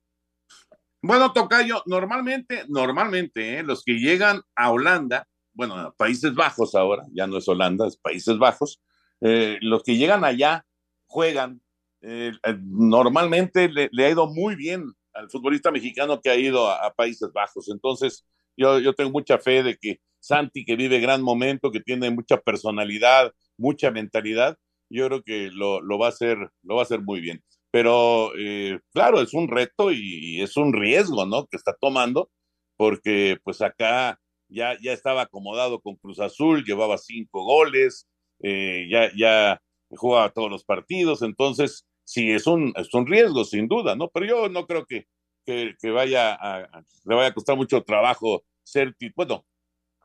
Bueno, 1.02 1.34
Tocayo, 1.34 1.82
normalmente, 1.88 2.66
normalmente, 2.68 3.58
eh, 3.58 3.64
los 3.64 3.84
que 3.84 3.94
llegan 3.94 4.44
a 4.56 4.70
Holanda, 4.70 5.28
bueno, 5.54 5.92
Países 5.98 6.36
Bajos 6.36 6.76
ahora, 6.76 7.02
ya 7.12 7.26
no 7.26 7.38
es 7.38 7.48
Holanda, 7.48 7.88
es 7.88 7.98
Países 7.98 8.38
Bajos, 8.38 8.80
eh, 9.28 9.58
los 9.62 9.82
que 9.84 9.98
llegan 9.98 10.24
allá 10.24 10.66
juegan. 11.08 11.60
Eh, 12.02 12.32
eh, 12.44 12.58
normalmente 12.62 13.68
le, 13.68 14.06
ha 14.06 14.10
ido 14.10 14.28
muy 14.28 14.56
bien 14.56 14.86
al 15.14 15.32
futbolista 15.32 15.72
mexicano 15.72 16.22
que 16.22 16.30
ha 16.30 16.36
ido 16.36 16.70
a, 16.70 16.94
Países 16.94 17.32
Bajos. 17.34 17.70
Entonces, 17.70 18.28
yo, 18.56 18.78
yo 18.80 18.94
tengo 18.94 19.10
mucha 19.10 19.40
fe 19.40 19.64
de 19.64 19.78
que 19.78 20.00
Santi, 20.20 20.64
que 20.64 20.76
vive 20.76 21.00
gran 21.00 21.24
momento, 21.24 21.72
que 21.72 21.80
tiene 21.80 22.12
mucha 22.12 22.40
personalidad, 22.40 23.32
mucha 23.58 23.90
mentalidad, 23.90 24.58
yo 24.90 25.08
creo 25.08 25.24
que 25.24 25.50
lo, 25.52 25.82
lo 25.82 25.98
va 25.98 26.08
a 26.08 26.10
hacer, 26.10 26.38
lo 26.62 26.76
va 26.76 26.82
a 26.82 26.84
hacer 26.84 27.02
muy 27.02 27.20
bien. 27.20 27.44
Pero 27.72 28.32
claro, 28.94 29.22
es 29.22 29.34
un 29.34 29.48
reto 29.48 29.92
y, 29.92 30.42
es 30.42 30.56
un 30.56 30.72
riesgo, 30.72 31.26
¿no? 31.26 31.48
Que 31.48 31.58
está 31.58 31.76
tomando, 31.80 32.30
porque 32.78 33.38
pues 33.44 33.62
acá 33.62 34.20
ya, 34.50 34.78
ya 34.82 34.94
estaba 34.94 35.24
acomodado 35.24 35.82
con 35.82 35.96
Cruz 35.96 36.20
Azul, 36.20 36.64
llevaba 36.64 36.98
cinco 36.98 37.44
goles, 37.44 38.08
eh, 38.42 38.88
ya, 38.90 39.12
ya 39.16 39.62
juega 39.90 40.30
todos 40.30 40.50
los 40.50 40.64
partidos, 40.64 41.22
entonces 41.22 41.86
sí, 42.04 42.32
es 42.32 42.48
un, 42.48 42.74
es 42.76 42.94
un 42.94 43.08
riesgo, 43.08 43.44
sin 43.44 43.68
duda, 43.68 43.96
¿no? 43.96 44.10
Pero 44.10 44.26
yo 44.26 44.50
no 44.50 44.66
creo 44.66 44.86
que, 44.86 45.08
vaya 45.92 46.34
a, 46.34 46.82
le 47.06 47.16
vaya 47.16 47.30
a 47.30 47.34
costar 47.34 47.56
mucho 47.56 47.84
trabajo 47.84 48.44
ser, 48.64 48.96
bueno, 49.16 49.46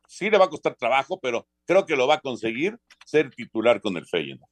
sí 0.06 0.30
le 0.30 0.38
va 0.38 0.46
a 0.46 0.50
costar 0.50 0.74
trabajo, 0.74 1.18
pero 1.20 1.46
creo 1.66 1.86
que 1.86 1.96
lo 1.96 2.06
va 2.06 2.14
a 2.14 2.20
conseguir 2.20 2.76
ser 3.04 3.30
titular 3.30 3.80
con 3.80 3.96
el 3.96 4.06
Feyenoord. 4.06 4.50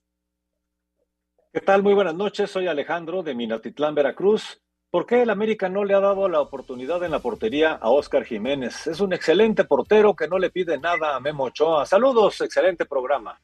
¿Qué 1.53 1.61
tal? 1.61 1.83
Muy 1.83 1.95
buenas 1.95 2.15
noches, 2.15 2.51
soy 2.51 2.67
Alejandro 2.67 3.23
de 3.23 3.35
Minatitlán, 3.35 3.95
Veracruz. 3.95 4.63
¿Por 4.91 5.05
qué 5.05 5.23
el 5.23 5.31
América 5.31 5.69
no 5.69 5.85
le 5.85 5.95
ha 5.95 6.01
dado 6.01 6.29
la 6.29 6.41
oportunidad 6.41 7.03
en 7.05 7.11
la 7.11 7.19
portería 7.19 7.73
a 7.73 7.91
Oscar 7.91 8.25
Jiménez? 8.25 8.87
Es 8.87 9.01
un 9.01 9.13
excelente 9.13 9.65
portero 9.65 10.15
que 10.15 10.29
no 10.29 10.39
le 10.39 10.51
pide 10.51 10.79
nada 10.79 11.17
a 11.17 11.21
Memo 11.21 11.45
Ochoa. 11.45 11.85
Saludos, 11.85 12.41
excelente 12.41 12.87
programa. 12.87 13.39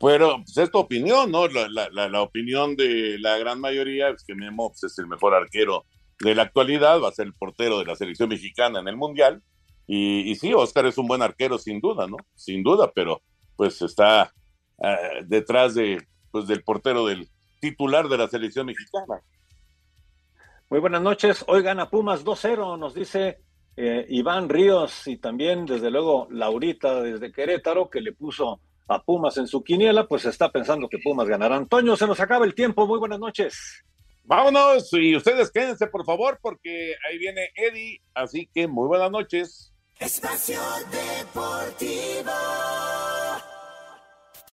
Pero 0.00 0.36
pues, 0.44 0.56
es 0.56 0.70
tu 0.70 0.78
opinión, 0.78 1.30
¿no? 1.30 1.48
La, 1.48 1.68
la, 1.68 2.08
la, 2.08 2.22
opinión 2.22 2.76
de 2.76 3.18
la 3.18 3.36
gran 3.38 3.60
mayoría 3.60 4.10
es 4.10 4.24
que 4.24 4.34
Memo 4.34 4.70
pues, 4.70 4.84
es 4.84 4.98
el 4.98 5.06
mejor 5.08 5.34
arquero 5.34 5.84
de 6.20 6.34
la 6.34 6.42
actualidad, 6.42 7.00
va 7.00 7.08
a 7.08 7.12
ser 7.12 7.26
el 7.26 7.34
portero 7.34 7.78
de 7.78 7.84
la 7.84 7.96
selección 7.96 8.28
mexicana 8.28 8.80
en 8.80 8.88
el 8.88 8.96
Mundial. 8.96 9.42
Y, 9.86 10.30
y 10.30 10.34
sí, 10.36 10.52
Oscar 10.52 10.86
es 10.86 10.98
un 10.98 11.08
buen 11.08 11.22
arquero, 11.22 11.58
sin 11.58 11.80
duda, 11.80 12.06
¿no? 12.06 12.16
Sin 12.34 12.62
duda, 12.62 12.92
pero 12.94 13.22
pues 13.56 13.82
está 13.82 14.32
eh, 14.82 15.24
detrás 15.26 15.74
de, 15.74 16.06
pues, 16.30 16.46
del 16.46 16.62
portero 16.62 17.06
del 17.06 17.28
titular 17.60 18.08
de 18.08 18.18
la 18.18 18.28
selección 18.28 18.66
mexicana. 18.66 19.20
Muy 20.70 20.80
buenas 20.80 21.02
noches. 21.02 21.44
Hoy 21.48 21.62
gana 21.62 21.90
Pumas 21.90 22.24
2-0, 22.24 22.78
nos 22.78 22.94
dice 22.94 23.38
eh, 23.76 24.06
Iván 24.10 24.48
Ríos 24.48 25.08
y 25.08 25.16
también, 25.16 25.66
desde 25.66 25.90
luego, 25.90 26.28
Laurita 26.30 27.02
desde 27.02 27.32
Querétaro, 27.32 27.90
que 27.90 28.00
le 28.00 28.12
puso 28.12 28.60
a 28.88 29.02
Pumas 29.02 29.36
en 29.36 29.46
su 29.46 29.62
quiniela, 29.62 30.06
pues 30.06 30.24
está 30.24 30.50
pensando 30.50 30.88
que 30.88 30.98
Pumas 30.98 31.28
ganará. 31.28 31.56
Antonio, 31.56 31.96
se 31.96 32.06
nos 32.06 32.18
acaba 32.20 32.44
el 32.44 32.54
tiempo. 32.54 32.86
Muy 32.86 32.98
buenas 32.98 33.20
noches. 33.20 33.84
Vámonos 34.24 34.92
y 34.92 35.16
ustedes 35.16 35.50
quédense 35.50 35.86
por 35.86 36.04
favor 36.04 36.38
porque 36.42 36.94
ahí 37.08 37.16
viene 37.18 37.48
Eddie, 37.54 38.02
así 38.12 38.48
que 38.52 38.68
muy 38.68 38.86
buenas 38.86 39.10
noches. 39.10 39.72
Espacio 39.98 40.60
Deportivo. 40.90 42.30